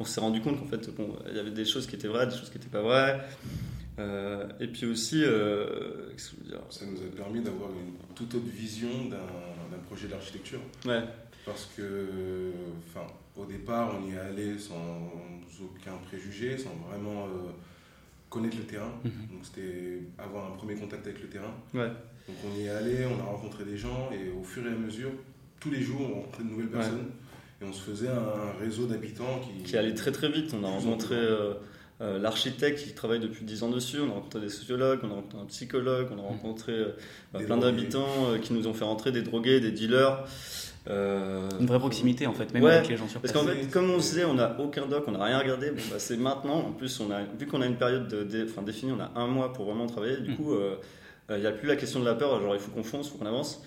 on 0.00 0.04
s'est 0.04 0.20
rendu 0.20 0.40
compte 0.40 0.58
qu'en 0.58 0.66
fait, 0.66 0.92
bon, 0.96 1.10
il 1.30 1.36
y 1.36 1.38
avait 1.38 1.52
des 1.52 1.64
choses 1.64 1.86
qui 1.86 1.94
étaient 1.94 2.08
vraies, 2.08 2.26
des 2.26 2.34
choses 2.36 2.50
qui 2.50 2.58
n'étaient 2.58 2.70
pas 2.72 2.82
vraies. 2.82 3.20
Euh, 3.98 4.46
et 4.60 4.66
puis 4.66 4.86
aussi, 4.86 5.22
euh, 5.24 6.10
qu'est-ce 6.12 6.30
que 6.30 6.36
je 6.38 6.42
veux 6.44 6.50
dire 6.50 6.60
Ça 6.70 6.84
nous 6.86 6.98
a 6.98 7.16
permis 7.16 7.40
d'avoir 7.40 7.70
une 7.70 7.94
toute 8.14 8.34
autre 8.34 8.46
vision 8.46 8.88
d'un 9.10 9.78
projet 9.86 10.06
d'architecture. 10.08 10.60
Ouais, 10.84 11.02
Parce 11.44 11.70
que, 11.76 12.52
enfin, 12.88 13.06
au 13.36 13.44
départ, 13.46 13.96
on 13.98 14.06
y 14.06 14.14
est 14.14 14.18
allé 14.18 14.58
sans 14.58 15.10
aucun 15.62 15.96
préjugé, 16.08 16.58
sans 16.58 16.74
vraiment 16.88 17.24
euh, 17.26 17.28
connaître 18.28 18.56
le 18.58 18.64
terrain. 18.64 18.92
Mhm. 19.04 19.10
Donc 19.32 19.40
c'était 19.44 20.00
avoir 20.18 20.52
un 20.52 20.56
premier 20.56 20.74
contact 20.74 21.06
avec 21.06 21.22
le 21.22 21.28
terrain. 21.28 21.54
ouais. 21.74 21.88
Donc 22.28 22.36
on 22.52 22.58
y 22.58 22.64
est 22.64 22.68
allé, 22.70 23.06
on 23.06 23.20
a 23.20 23.24
rencontré 23.24 23.64
des 23.64 23.76
gens 23.76 24.10
et 24.12 24.28
au 24.36 24.42
fur 24.42 24.66
et 24.66 24.70
à 24.70 24.74
mesure, 24.76 25.10
tous 25.60 25.70
les 25.70 25.80
jours, 25.80 26.00
on 26.02 26.14
rencontrait 26.16 26.42
de 26.42 26.48
nouvelles 26.48 26.66
Ouais. 26.66 26.72
personnes 26.72 27.10
et 27.62 27.64
on 27.64 27.72
se 27.72 27.80
faisait 27.82 28.08
un 28.08 28.52
réseau 28.60 28.86
d'habitants 28.86 29.40
qui, 29.40 29.62
qui 29.62 29.76
allait 29.76 29.94
très 29.94 30.10
très 30.12 30.28
vite. 30.30 30.52
On 30.52 30.64
a 30.64 30.68
rencontré. 30.68 31.16
Euh, 32.02 32.18
l'architecte 32.18 32.84
qui 32.84 32.92
travaille 32.92 33.20
depuis 33.20 33.44
10 33.44 33.62
ans 33.62 33.70
dessus, 33.70 33.98
on 34.00 34.10
a 34.10 34.14
rencontré 34.14 34.40
des 34.40 34.48
sociologues, 34.50 35.00
on 35.02 35.10
a 35.10 35.14
rencontré 35.14 35.38
un 35.40 35.46
psychologue, 35.46 36.08
on 36.14 36.18
a 36.18 36.22
rencontré 36.22 36.72
euh, 36.72 36.96
bah, 37.32 37.40
plein 37.44 37.56
d'habitants 37.56 38.06
euh, 38.30 38.38
qui 38.38 38.52
nous 38.52 38.66
ont 38.66 38.74
fait 38.74 38.84
rentrer, 38.84 39.12
des 39.12 39.22
drogués, 39.22 39.60
des 39.60 39.70
dealers. 39.72 40.24
Une 40.88 41.66
vraie 41.66 41.78
proximité 41.80 42.26
en 42.26 42.32
fait, 42.34 42.52
même 42.54 42.62
Ouais, 42.62 42.74
avec 42.74 42.88
les 42.88 42.96
gens 42.96 43.08
sur 43.08 43.20
Parce 43.20 43.32
place. 43.32 43.44
qu'en 43.44 43.50
fait, 43.50 43.66
comme 43.70 43.90
on 43.90 43.96
disait, 43.98 44.24
on 44.24 44.34
n'a 44.34 44.56
aucun 44.60 44.86
doc, 44.86 45.04
on 45.08 45.12
n'a 45.12 45.24
rien 45.24 45.38
regardé. 45.38 45.70
Bon, 45.70 45.82
bah, 45.90 45.96
c'est 45.98 46.16
maintenant. 46.16 46.58
En 46.58 46.72
plus, 46.72 47.00
on 47.00 47.10
a, 47.10 47.22
vu 47.38 47.46
qu'on 47.46 47.60
a 47.62 47.66
une 47.66 47.76
période 47.76 48.06
de, 48.08 48.22
définie, 48.22 48.92
on 48.92 49.00
a 49.00 49.10
un 49.20 49.26
mois 49.26 49.52
pour 49.52 49.64
vraiment 49.64 49.86
travailler. 49.86 50.18
Du 50.18 50.30
Mm. 50.32 50.36
coup, 50.36 50.54
il 51.30 51.36
n'y 51.40 51.46
a 51.46 51.50
plus 51.52 51.66
la 51.66 51.74
question 51.76 51.98
de 52.00 52.04
la 52.04 52.14
peur. 52.14 52.40
Genre, 52.40 52.54
il 52.54 52.60
faut 52.60 52.70
qu'on 52.70 52.84
fonce, 52.84 53.06
il 53.08 53.10
faut 53.12 53.18
qu'on 53.18 53.26
avance. 53.26 53.62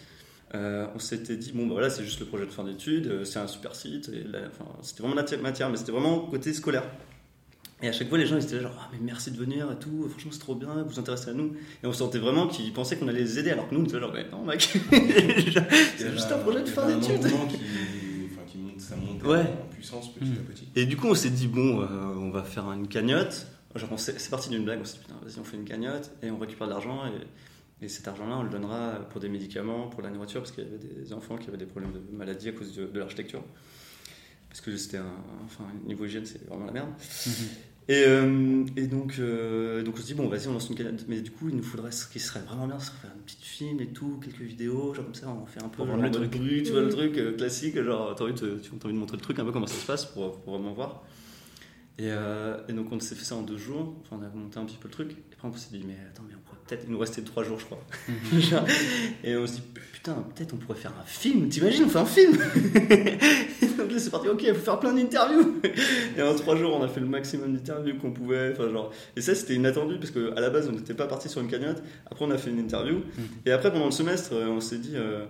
Euh, 0.56 0.86
on 0.96 1.00
s'était 1.00 1.36
dit, 1.36 1.52
bon, 1.54 1.66
bah, 1.68 1.74
voilà, 1.74 1.90
c'est 1.90 2.04
juste 2.04 2.20
le 2.22 2.26
projet 2.26 2.46
de 2.46 2.52
fin 2.52 2.64
d'études, 2.64 3.08
euh, 3.08 3.24
c'est 3.26 3.40
un 3.40 3.48
super 3.48 3.76
site. 3.76 4.10
Et 4.14 4.24
là, 4.24 4.40
enfin, 4.48 4.70
c'était 4.82 5.02
vraiment 5.04 5.16
la 5.16 5.24
ti- 5.24 5.36
matière, 5.38 5.70
mais 5.70 5.76
c'était 5.78 5.92
vraiment 5.92 6.20
côté 6.22 6.54
scolaire. 6.54 6.84
Et 7.82 7.88
à 7.88 7.92
chaque 7.94 8.10
fois, 8.10 8.18
les 8.18 8.26
gens 8.26 8.36
ils 8.38 8.44
étaient 8.44 8.56
là, 8.58 8.64
genre, 8.64 8.76
ah, 8.78 8.90
mais 8.92 9.00
merci 9.02 9.32
de 9.32 9.38
venir 9.38 9.72
et 9.72 9.76
tout, 9.80 10.08
franchement, 10.10 10.32
c'est 10.34 10.40
trop 10.40 10.56
bien, 10.56 10.84
vous 10.84 10.90
vous 10.90 11.00
intéressez 11.00 11.30
à 11.30 11.34
nous. 11.34 11.54
Et 11.82 11.88
on 11.88 11.94
sentait 11.94 12.18
vraiment 12.20 12.48
qu'ils 12.48 12.74
pensaient 12.74 12.98
qu'on 12.98 13.08
allait 13.08 13.22
les 13.22 13.40
aider, 13.40 13.52
alors 13.52 13.70
que 13.70 13.76
nous, 13.76 13.82
on 13.82 13.86
était 13.86 14.00
genre, 14.00 14.12
mais 14.14 14.26
non, 14.30 14.44
mec, 14.44 14.62
c'est 15.98 16.12
juste 16.12 16.32
un 16.32 16.40
projet 16.40 16.62
de 16.62 16.68
fin 16.68 16.88
d'études. 16.88 17.22
qui, 17.22 17.30
enfin, 17.30 18.42
qui 18.48 18.58
monte, 18.58 18.82
ça 18.82 18.96
monte 18.98 19.24
Ouais. 19.24 19.40
en 19.42 19.74
puissance 19.74 20.14
petit 20.14 20.26
à 20.40 20.52
petit. 20.52 20.68
Et 20.76 20.86
du 20.86 20.98
coup, 20.98 21.08
on 21.08 21.16
s'est 21.16 21.30
dit, 21.30 21.48
bon, 21.48 21.82
euh, 21.82 21.88
on 22.18 22.32
va 22.32 22.44
faire 22.44 22.70
une 22.72 22.88
cagnotte. 22.88 23.48
Genre, 23.76 23.98
c'est 24.00 24.30
parti 24.30 24.50
d'une 24.50 24.66
blague, 24.66 24.80
on 24.82 24.86
s'est 24.86 24.98
dit, 24.98 25.04
putain, 25.04 25.16
vas-y, 25.24 25.40
on 25.40 25.44
fait 25.44 25.56
une 25.58 25.64
cagnotte 25.66 26.12
et 26.24 26.32
on 26.32 26.38
récupère 26.38 26.68
de 26.68 26.74
l'argent. 26.74 27.04
Et, 27.08 27.86
et 27.86 27.88
cet 27.88 28.08
argent-là, 28.10 28.36
on 28.40 28.44
le 28.44 28.50
donnera 28.50 29.00
pour 29.10 29.22
des 29.22 29.30
médicaments, 29.30 29.88
pour 29.88 30.02
la 30.02 30.10
nourriture, 30.10 30.42
parce 30.42 30.52
qu'il 30.52 30.66
y 30.66 30.68
avait 30.68 30.80
des 30.80 31.14
enfants 31.14 31.38
qui 31.38 31.48
avaient 31.48 31.58
des 31.58 31.66
problèmes 31.66 31.94
de 31.94 32.02
maladie 32.18 32.50
à 32.50 32.52
cause 32.52 32.76
de, 32.76 32.88
de 32.88 33.00
l'architecture. 33.00 33.42
Parce 34.50 34.62
que 34.62 34.76
c'était 34.76 34.98
un. 34.98 35.14
Enfin, 35.46 35.66
niveau 35.86 36.06
hygiène, 36.06 36.26
c'est 36.26 36.44
vraiment 36.50 36.66
la 36.66 36.72
merde. 36.72 36.90
Mhm. 37.28 37.34
Et, 37.90 38.04
euh, 38.06 38.64
et 38.78 38.86
donc, 38.86 39.16
euh, 39.18 39.82
donc 39.82 39.96
on 39.98 40.02
se 40.02 40.06
dit, 40.06 40.14
bon, 40.14 40.28
vas-y, 40.28 40.48
on 40.48 40.54
lance 40.54 40.70
une 40.70 40.76
cagnotte. 40.76 41.06
Mais 41.08 41.22
du 41.22 41.32
coup, 41.32 41.50
il 41.50 41.56
nous 41.56 41.64
faudrait 41.64 41.92
ce 41.92 42.06
qui 42.06 42.20
serait 42.20 42.42
vraiment 42.42 42.68
bien, 42.68 42.80
ce 42.80 42.88
serait 42.88 43.00
faire 43.00 43.10
un 43.10 43.22
petit 43.26 43.38
film 43.42 43.82
et 43.82 43.88
tout, 43.88 44.20
quelques 44.24 44.42
vidéos, 44.42 44.94
genre 44.94 45.06
comme 45.06 45.16
ça, 45.16 45.28
on 45.28 45.48
fait 45.48 45.64
un 45.64 45.70
peu 45.70 45.84
genre, 45.84 45.98
le 45.98 46.12
truc. 46.12 46.30
bruit, 46.30 46.62
tu 46.62 46.72
vois, 46.72 46.82
le 46.82 46.90
truc 46.90 47.18
euh, 47.18 47.36
classique, 47.36 47.82
genre, 47.82 48.14
t'as 48.14 48.26
envie, 48.26 48.34
de, 48.34 48.60
tu 48.62 48.70
as 48.70 48.86
envie 48.86 48.94
de 48.94 49.00
montrer 49.00 49.18
le 49.18 49.24
truc 49.24 49.40
un 49.40 49.44
peu 49.44 49.52
comment 49.52 49.66
ça 49.66 49.74
se 49.74 49.88
passe 49.88 50.06
pour, 50.06 50.40
pour 50.40 50.54
vraiment 50.54 50.74
voir. 50.74 51.04
Et, 51.98 52.12
euh, 52.12 52.58
et 52.70 52.74
donc, 52.74 52.92
on 52.92 53.00
s'est 53.00 53.16
fait 53.16 53.26
ça 53.26 53.36
en 53.36 53.42
deux 53.42 53.58
jours, 53.58 53.96
enfin, 54.02 54.22
on 54.22 54.24
a 54.24 54.30
monté 54.40 54.60
un 54.60 54.66
petit 54.66 54.78
peu 54.78 54.88
le 54.88 54.94
truc. 54.94 55.12
Et 55.12 55.34
après, 55.34 55.48
on 55.48 55.58
s'est 55.58 55.76
dit, 55.76 55.84
mais 55.86 55.98
attends, 56.12 56.24
mais 56.28 56.36
on 56.36 56.48
pourrait 56.48 56.62
peut-être. 56.68 56.84
Il 56.88 56.92
nous 56.92 57.00
restait 57.00 57.24
trois 57.24 57.44
jours, 57.44 57.60
je 57.60 57.66
crois. 57.66 57.84
Mhm. 58.08 58.40
Et 59.24 59.36
on 59.36 59.48
se 59.48 59.54
dit, 59.54 59.64
putain, 59.94 60.14
peut-être 60.36 60.54
on 60.54 60.58
pourrait 60.58 60.78
faire 60.78 60.94
un 60.98 61.06
film. 61.06 61.50
T'imagines, 61.50 61.86
on 61.86 61.90
fait 61.90 61.98
un 61.98 62.06
film 62.06 62.38
Donc 63.84 63.92
là, 63.92 64.00
c'est 64.00 64.10
parti, 64.10 64.28
ok, 64.28 64.44
il 64.44 64.54
faut 64.54 64.60
faire 64.62 64.80
plein 64.80 64.94
d'interviews. 64.94 65.62
Et 66.18 66.22
en 66.22 66.36
trois 66.36 66.56
jours, 66.56 66.76
on 66.76 66.84
a 66.84 66.88
fait 66.88 67.00
le 67.00 67.08
maximum 67.08 67.54
d'interviews 67.56 67.98
qu'on 67.98 68.12
pouvait. 68.12 68.52
Enfin, 68.54 68.70
genre... 68.70 68.92
Et 69.16 69.22
ça, 69.22 69.34
c'était 69.36 69.56
inattendu 69.56 69.98
parce 69.98 70.12
qu'à 70.12 70.40
la 70.40 70.50
base, 70.50 70.68
on 70.70 70.74
n'était 70.74 70.94
pas 70.94 71.08
parti 71.08 71.30
sur 71.30 71.42
une 71.42 71.48
cagnotte. 71.50 71.82
Après, 72.10 72.26
on 72.26 72.32
a 72.32 72.38
fait 72.38 72.50
une 72.50 72.60
interview. 72.60 73.02
Et 73.46 73.52
après, 73.52 73.72
pendant 73.72 73.86
le 73.86 73.92
semestre, 73.92 74.32
euh, 74.34 74.48
on 74.50 74.60
s'est 74.60 74.78
dit, 74.80 74.94
euh, 74.96 75.22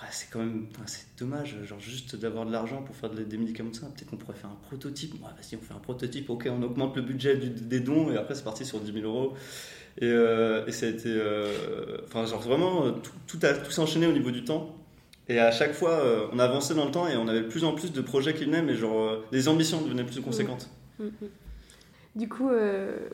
ouais, 0.00 0.08
c'est 0.10 0.30
quand 0.30 0.38
même 0.40 0.66
c'est 0.86 1.06
dommage, 1.18 1.56
genre 1.64 1.80
juste 1.80 2.16
d'avoir 2.16 2.46
de 2.46 2.52
l'argent 2.52 2.82
pour 2.82 2.94
faire 2.96 3.10
de- 3.10 3.22
des 3.22 3.36
médicaments 3.38 3.70
de 3.70 3.76
ça. 3.76 3.86
Peut-être 3.86 4.10
qu'on 4.10 4.16
pourrait 4.16 4.36
faire 4.36 4.50
un 4.50 4.58
prototype. 4.66 5.14
Ouais, 5.14 5.30
vas-y, 5.36 5.56
on 5.56 5.60
fait 5.64 5.74
un 5.74 5.78
prototype. 5.78 6.30
Ok, 6.30 6.48
on 6.50 6.62
augmente 6.62 6.96
le 6.96 7.02
budget 7.02 7.36
du- 7.36 7.48
des 7.50 7.80
dons. 7.80 8.10
Et 8.12 8.16
après, 8.16 8.34
c'est 8.34 8.44
parti 8.44 8.64
sur 8.64 8.80
10 8.80 8.92
000 8.92 9.04
euros. 9.06 9.34
Et, 10.00 10.06
euh, 10.06 10.66
et 10.66 10.72
ça 10.72 10.86
a 10.86 10.88
été. 10.88 11.08
euh, 11.08 11.98
Enfin, 12.06 12.26
genre 12.26 12.40
vraiment, 12.40 12.90
tout, 12.92 13.12
tout, 13.26 13.38
a, 13.46 13.54
tout 13.54 13.70
s'est 13.70 13.80
enchaîné 13.80 14.06
au 14.06 14.12
niveau 14.12 14.30
du 14.32 14.44
temps. 14.44 14.76
Et 15.28 15.38
à 15.38 15.50
chaque 15.50 15.72
fois, 15.72 15.90
euh, 15.92 16.26
on 16.32 16.38
avançait 16.38 16.74
dans 16.74 16.84
le 16.84 16.90
temps 16.90 17.08
et 17.08 17.16
on 17.16 17.26
avait 17.28 17.40
de 17.40 17.48
plus 17.48 17.64
en 17.64 17.72
plus 17.74 17.92
de 17.92 18.00
projets 18.02 18.34
qui 18.34 18.44
venaient, 18.44 18.62
mais 18.62 18.74
genre, 18.74 19.00
euh, 19.00 19.24
les 19.32 19.48
ambitions 19.48 19.80
devenaient 19.80 20.04
plus 20.04 20.20
conséquentes. 20.20 20.68
Mm, 20.98 21.04
mm. 21.04 21.10
Du 22.16 22.28
coup, 22.28 22.50
euh, 22.50 23.08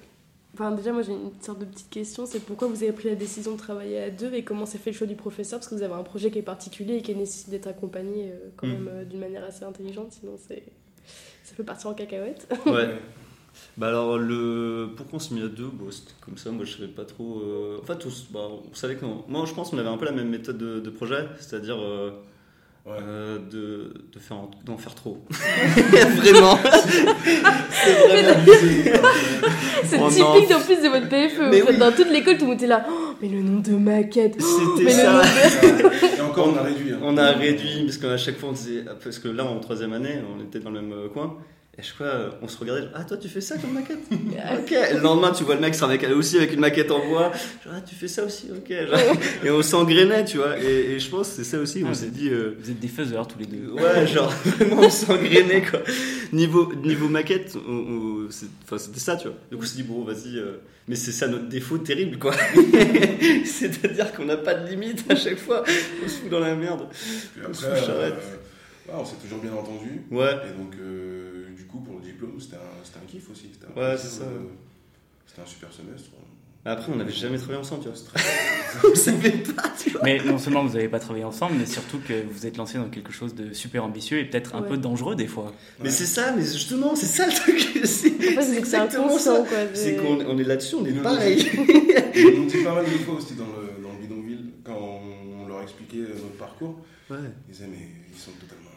enfin, 0.54 0.72
déjà, 0.72 0.92
moi 0.92 1.02
j'ai 1.02 1.12
une 1.12 1.30
sorte 1.40 1.60
de 1.60 1.64
petite 1.64 1.88
question 1.88 2.26
c'est 2.26 2.40
pourquoi 2.40 2.68
vous 2.68 2.82
avez 2.82 2.92
pris 2.92 3.08
la 3.08 3.14
décision 3.14 3.52
de 3.52 3.56
travailler 3.58 4.02
à 4.02 4.10
deux 4.10 4.34
et 4.34 4.42
comment 4.42 4.66
s'est 4.66 4.78
fait 4.78 4.90
le 4.90 4.96
choix 4.96 5.06
du 5.06 5.14
professeur? 5.14 5.58
Parce 5.60 5.68
que 5.68 5.74
vous 5.76 5.82
avez 5.82 5.94
un 5.94 6.02
projet 6.02 6.30
qui 6.30 6.38
est 6.38 6.42
particulier 6.42 6.96
et 6.96 7.02
qui 7.02 7.14
nécessite 7.14 7.48
d'être 7.50 7.68
accompagné 7.68 8.30
euh, 8.32 8.48
quand 8.56 8.66
Mm. 8.66 8.72
même 8.72 8.88
euh, 8.92 9.04
d'une 9.04 9.20
manière 9.20 9.44
assez 9.44 9.64
intelligente, 9.64 10.08
sinon 10.10 10.36
c'est 10.48 10.64
ça 11.44 11.54
peut 11.56 11.64
partir 11.64 11.90
en 11.90 11.94
cacahuète. 11.94 12.46
Ouais. 12.66 12.90
Bah 13.76 13.88
alors, 13.88 14.18
le... 14.18 14.88
pourquoi 14.96 15.16
on 15.16 15.18
s'est 15.20 15.34
mis 15.34 15.42
à 15.42 15.48
deux? 15.48 15.68
Bon, 15.72 15.86
C'était 15.90 16.12
comme 16.24 16.36
ça, 16.36 16.50
moi 16.50 16.64
je 16.64 16.72
savais 16.76 16.88
pas 16.88 17.04
trop. 17.04 17.40
euh, 17.44 17.78
En 17.82 17.86
fait, 17.86 18.04
on, 18.06 18.08
bah, 18.32 18.40
on 18.70 18.74
savait 18.74 18.96
que. 18.96 19.04
Moi 19.28 19.44
je 19.46 19.54
pense 19.54 19.70
qu'on 19.70 19.78
avait 19.78 19.88
un 19.88 19.96
peu 19.96 20.04
la 20.06 20.12
même 20.12 20.28
méthode 20.28 20.58
de, 20.58 20.80
de 20.80 20.90
projet, 20.90 21.26
c'est-à-dire 21.38 21.76
euh, 21.80 22.10
Ouais. 22.86 22.92
euh, 23.02 23.38
de, 23.38 23.92
de 24.10 24.18
faire 24.18 24.38
en- 24.38 24.50
d'en 24.64 24.78
faire 24.78 24.94
trop. 24.94 25.18
vraiment 25.30 26.58
C'est 27.70 27.92
vraiment. 28.08 28.34
C'est 29.84 29.98
Oh 30.00 30.08
typique 30.08 30.54
en 30.56 30.60
plus 30.60 30.76
de 30.82 30.88
votre 30.88 31.08
PFE. 31.08 31.50
Mais 31.50 31.62
en 31.62 31.66
fait, 31.66 31.72
oui. 31.72 31.78
Dans 31.78 31.92
toute 31.92 32.08
l'école, 32.10 32.34
tout 32.38 32.44
le 32.44 32.46
monde 32.48 32.56
était 32.56 32.66
là. 32.66 32.86
Oh, 32.90 33.14
mais 33.20 33.28
le 33.28 33.42
nom 33.42 33.60
de 33.60 33.72
maquette. 33.72 34.40
C'était 34.40 34.84
Mais 34.84 34.90
ça. 34.92 35.22
Et 36.16 36.20
encore, 36.22 36.48
on 36.54 36.56
a 36.56 36.62
réduit. 36.62 36.92
hein. 36.92 37.00
On 37.02 37.16
a 37.18 37.32
réduit, 37.32 37.84
parce 37.84 37.98
qu'à 37.98 38.16
chaque 38.16 38.38
fois 38.38 38.48
on 38.50 38.52
disait. 38.52 38.84
Parce 39.02 39.18
que 39.18 39.28
là, 39.28 39.44
en 39.44 39.58
troisième 39.60 39.92
année, 39.92 40.16
on 40.36 40.42
était 40.42 40.60
dans 40.60 40.70
le 40.70 40.80
même 40.80 41.08
coin. 41.12 41.36
Et 41.80 41.82
je 41.82 41.94
crois, 41.94 42.36
on 42.42 42.48
se 42.48 42.58
regardait, 42.58 42.82
genre, 42.82 42.90
ah 42.94 43.04
toi 43.04 43.16
tu 43.16 43.28
fais 43.28 43.40
ça 43.40 43.56
comme 43.56 43.72
maquette? 43.72 44.00
Ok. 44.10 44.72
Et 44.72 44.94
le 44.94 45.00
lendemain, 45.00 45.32
tu 45.32 45.44
vois 45.44 45.54
le 45.54 45.62
mec 45.62 45.74
c'est 45.74 45.84
un 45.84 45.88
mec 45.88 46.04
aussi 46.14 46.36
avec 46.36 46.52
une 46.52 46.60
maquette 46.60 46.90
en 46.90 46.98
bois. 47.08 47.32
Genre, 47.64 47.72
ah 47.74 47.80
tu 47.80 47.94
fais 47.94 48.08
ça 48.08 48.22
aussi, 48.24 48.48
ok. 48.54 48.68
Genre, 48.70 49.16
et 49.44 49.50
on 49.50 49.62
s'engrainait, 49.62 50.24
tu 50.26 50.36
vois. 50.36 50.58
Et, 50.62 50.92
et 50.92 50.98
je 50.98 51.08
pense 51.08 51.28
que 51.30 51.34
c'est 51.36 51.44
ça 51.44 51.58
aussi, 51.58 51.82
on 51.82 51.90
Ah, 51.90 51.94
s'est 51.94 52.08
dit. 52.10 52.28
euh, 52.28 52.54
Vous 52.60 52.70
êtes 52.70 52.78
des 52.80 52.88
faiseurs 52.88 53.26
tous 53.26 53.38
les 53.38 53.46
deux. 53.46 53.70
Ouais, 53.72 54.06
genre 54.06 54.30
vraiment 54.44 54.82
on 54.82 54.90
s'engrainait 54.90 55.62
quoi. 55.62 55.80
Niveau, 56.32 56.70
niveau 56.74 57.08
maquette, 57.08 57.56
on- 57.66 57.72
on- 57.72 58.28
c'était 58.30 59.00
ça, 59.00 59.16
tu 59.16 59.28
vois. 59.28 59.36
Donc 59.50 59.62
on 59.62 59.64
s'est 59.66 59.76
dit, 59.76 59.82
bon, 59.82 60.04
vas-y, 60.04 60.36
euh, 60.38 60.58
mais 60.86 60.96
c'est 60.96 61.12
ça 61.12 61.28
notre 61.28 61.48
défaut 61.48 61.78
terrible 61.78 62.18
quoi. 62.18 62.34
C'est-à-dire 63.44 64.12
qu'on 64.12 64.24
n'a 64.26 64.36
pas 64.36 64.54
de 64.54 64.68
limite 64.68 65.04
à 65.10 65.16
chaque 65.16 65.38
fois, 65.38 65.64
on 66.04 66.08
se 66.08 66.14
fout 66.16 66.28
dans 66.30 66.40
la 66.40 66.54
merde. 66.54 66.86
Puis 66.90 67.42
On 67.48 67.54
se 67.54 67.64
après, 67.66 67.80
euh, 67.90 68.10
ouais, 68.10 68.94
on 68.98 69.04
s'est 69.04 69.16
toujours 69.22 69.38
bien 69.40 69.52
entendu. 69.52 70.02
Ouais, 70.10 70.32
Et 70.48 70.58
donc, 70.58 70.74
euh, 70.80 71.39
du 71.60 71.66
coup, 71.66 71.80
pour 71.80 71.96
le 71.96 72.02
diplôme, 72.02 72.40
c'était 72.40 72.56
un, 72.56 72.84
c'était 72.84 72.98
un 72.98 73.06
kiff 73.06 73.30
aussi. 73.30 73.46
C'était 73.52 73.66
un 73.66 73.78
Ouais, 73.80 73.96
C'était 73.98 75.42
un 75.42 75.46
super 75.46 75.70
semestre. 75.72 76.10
après 76.64 76.90
on 76.92 76.96
n'avait 76.96 77.12
jamais 77.12 77.36
travaillé 77.38 77.58
ensemble, 77.60 77.82
tu 77.82 77.88
vois. 77.88 78.20
on 78.92 78.94
savait 78.94 79.30
pas, 79.30 79.70
tu 79.82 79.90
vois. 79.90 80.00
Mais 80.04 80.22
non 80.24 80.38
seulement 80.38 80.64
vous 80.64 80.74
n'avez 80.74 80.88
pas 80.88 80.98
travaillé 81.00 81.24
ensemble, 81.24 81.54
mais 81.58 81.66
surtout 81.66 81.98
que 81.98 82.22
vous 82.22 82.30
vous 82.32 82.46
êtes 82.46 82.56
lancé 82.56 82.78
dans 82.78 82.88
quelque 82.88 83.12
chose 83.12 83.34
de 83.34 83.52
super 83.52 83.84
ambitieux 83.84 84.18
et 84.18 84.24
peut-être 84.24 84.54
un 84.54 84.62
Ouais. 84.62 84.68
peu 84.68 84.76
dangereux 84.78 85.16
des 85.16 85.26
fois. 85.26 85.52
Mais 85.82 85.90
c'est 85.90 86.06
ça, 86.06 86.32
mais 86.36 86.42
justement, 86.42 86.94
c'est 86.96 87.06
ça 87.06 87.26
le 87.26 87.32
truc. 87.34 87.80
C'est 87.84 88.12
En 88.38 88.42
fait, 88.42 88.58
exactement 88.58 89.18
ça. 89.18 89.44
quoi. 89.48 89.58
C'est 89.74 89.96
qu'on 89.96 90.20
on 90.26 90.38
est 90.38 90.44
là-dessus, 90.44 90.74
on 90.76 90.84
est 90.86 90.92
Nous, 90.92 91.02
pareil. 91.02 91.38
Ont 92.36 92.46
dit 92.46 92.62
pas 92.64 92.74
mal 92.74 92.84
de 92.84 92.90
fois 93.04 93.14
aussi 93.14 93.34
dans 93.34 93.46
le, 93.46 93.82
dans 93.82 93.92
le 93.92 93.98
bidonville, 94.00 94.44
quand 94.64 94.76
on, 94.78 95.46
leur 95.48 95.62
expliquait 95.62 95.98
notre 95.98 96.36
parcours, 96.38 96.78
Ouais. 97.10 97.16
ils 97.48 97.52
disaient, 97.52 97.66
mais 97.68 97.88
ils 98.12 98.18
sont 98.18 98.30
totalement 98.32 98.69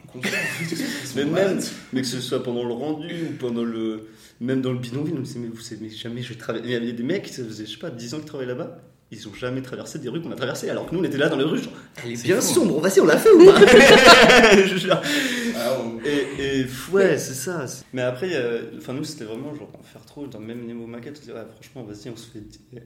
Mais 1.16 1.26
même, 1.26 1.60
mais 1.94 2.02
que 2.02 2.08
ce 2.08 2.20
soit 2.22 2.44
pendant 2.44 2.64
le 2.66 2.74
rendu 2.74 3.14
ou 3.30 3.34
pendant 3.40 3.64
le. 3.64 4.08
Même 4.42 4.62
dans 4.62 4.72
le 4.74 4.80
bidonville, 4.80 5.16
on 5.18 5.22
disait, 5.22 5.40
mais 5.40 5.48
vous 5.48 5.62
savez, 5.62 5.80
mais 5.84 5.90
jamais 5.90 6.22
je 6.22 6.34
travaille. 6.34 6.64
Il 6.66 6.72
y 6.72 6.76
avait 6.76 6.92
des 6.92 7.04
mecs, 7.04 7.28
ça 7.28 7.44
faisait, 7.46 7.66
je 7.66 7.72
sais 7.72 7.78
pas, 7.78 7.92
10 7.92 8.14
ans 8.16 8.18
qu'ils 8.18 8.26
travaillaient 8.26 8.52
là-bas. 8.52 8.82
Ils 9.12 9.28
ont 9.28 9.34
jamais 9.34 9.62
traversé 9.62 10.00
des 10.00 10.10
rues 10.10 10.22
qu'on 10.22 10.32
a 10.32 10.36
traversées, 10.36 10.70
alors 10.72 10.88
que 10.90 10.96
nous 10.96 11.02
on 11.02 11.04
était 11.04 11.20
là 11.20 11.30
dans 11.30 11.38
les 11.38 11.44
rues, 11.44 11.60
genre, 11.60 11.72
elle 12.04 12.14
est 12.14 12.24
bien 12.24 12.42
fou, 12.42 12.54
sombre, 12.54 12.80
vas-y, 12.80 13.00
on 13.00 13.06
l'a 13.06 13.18
fait 13.18 13.30
ou 13.30 13.46
pas? 13.46 13.60
Ah, 15.56 15.78
Et, 16.04 16.62
et 16.62 16.66
ouais, 16.92 17.18
c'est 17.18 17.36
ça. 17.36 17.66
Mais 17.94 18.02
après, 18.02 18.32
enfin, 18.78 18.94
nous 18.94 19.04
c'était 19.04 19.24
vraiment 19.26 19.54
genre, 19.56 19.70
en 19.80 19.84
faire 19.84 20.04
trop, 20.06 20.26
dans 20.28 20.40
le 20.40 20.46
même 20.46 20.66
niveau 20.66 20.88
maquette, 20.88 21.14
on 21.18 21.22
se 21.22 21.26
dit, 21.26 21.32
ouais, 21.32 21.46
franchement, 21.54 21.84
vas-y, 21.84 22.10
on 22.12 22.18
se 22.18 22.26
fait. 22.32 22.40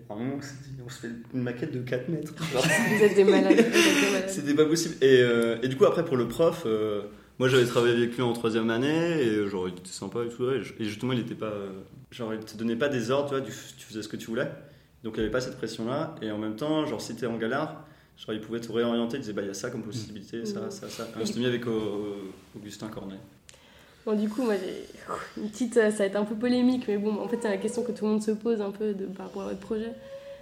À 0.10 0.14
un 0.14 0.18
moment, 0.18 0.34
on 0.38 0.42
s'est 0.42 0.50
dit, 0.64 0.82
on 0.86 0.90
se 0.90 1.00
fait 1.00 1.08
une 1.34 1.42
maquette 1.42 1.72
de 1.74 1.80
4 1.80 2.10
mètres. 2.10 2.34
Vous 2.38 3.04
êtes 3.04 3.16
des 3.16 3.24
malades. 3.24 3.54
vous 3.54 3.60
êtes 3.60 3.64
des 3.64 4.12
malades. 4.12 4.30
C'était 4.30 4.54
pas 4.54 4.66
possible. 4.66 4.96
Et, 5.02 5.22
euh, 5.22 5.58
et 5.64 5.68
du 5.70 5.78
coup, 5.78 5.86
après, 5.86 6.04
pour 6.06 6.18
le 6.18 6.28
prof, 6.28 6.64
euh, 6.66 7.04
moi 7.40 7.48
j'avais 7.50 7.66
travaillé 7.66 7.96
avec 7.96 8.16
lui 8.16 8.22
en 8.24 8.34
troisième 8.34 8.70
année, 8.70 9.22
et 9.22 9.48
genre 9.48 9.68
il 9.68 9.74
était 9.76 9.90
sympa 9.90 10.20
et 10.26 10.30
tout, 10.30 10.50
et 10.52 10.62
je- 10.64 10.74
justement, 10.80 11.14
il 11.14 11.20
était 11.20 11.36
pas. 11.36 11.46
euh, 11.48 11.70
genre, 12.12 12.34
il 12.34 12.40
te 12.40 12.58
donnait 12.58 12.76
pas 12.76 12.90
des 12.90 13.12
ordres, 13.12 13.30
tu 13.30 13.36
vois, 13.36 13.44
tu, 13.46 13.52
faisais 13.52 14.02
ce 14.02 14.08
que 14.08 14.18
tu 14.18 14.28
voulais. 14.28 14.50
Donc 15.04 15.14
il 15.16 15.20
n'y 15.20 15.24
avait 15.26 15.32
pas 15.32 15.42
cette 15.42 15.58
pression-là, 15.58 16.16
et 16.22 16.32
en 16.32 16.38
même 16.38 16.56
temps, 16.56 16.86
genre, 16.86 17.00
si 17.02 17.16
t'es 17.16 17.26
en 17.28 17.38
galère, 17.38 17.76
genre, 18.18 18.34
il 18.34 18.42
pouvait 18.42 18.60
te 18.60 18.72
réorienter, 18.72 19.18
il 19.18 19.22
disait, 19.22 19.34
bah, 19.34 19.44
il 19.44 19.48
y 19.48 19.52
a 19.52 19.54
ça 19.54 19.70
comme 19.70 19.84
possibilité, 19.84 20.46
ça, 20.46 20.62
Mhm. 20.62 20.72
ça, 20.72 20.90
ça. 20.90 21.04
Et 21.04 21.22
on 21.22 21.26
s'était 21.26 21.40
mis 21.40 21.46
avec 21.46 21.64
Augustin 22.56 22.88
Cornet. 22.88 23.20
Bon, 24.06 24.14
du 24.20 24.30
coup, 24.30 24.44
moi, 24.44 24.56
j'ai 24.56 24.86
une 25.42 25.50
petite. 25.50 25.76
euh, 25.78 25.92
Ça 25.92 25.98
va 26.00 26.06
être 26.06 26.16
un 26.16 26.24
peu 26.24 26.36
polémique, 26.36 26.86
mais 26.88 26.98
bon, 26.98 27.20
en 27.20 27.28
fait, 27.28 27.40
c'est 27.42 27.50
la 27.50 27.58
question 27.58 27.84
que 27.84 27.92
tout 27.92 28.06
le 28.06 28.12
monde 28.12 28.24
se 28.24 28.32
pose 28.32 28.62
un 28.62 28.72
peu 28.72 28.94
de, 28.94 29.06
par 29.06 29.28
rapport 29.28 29.42
à 29.44 29.48
votre 29.50 29.60
projet. 29.60 29.92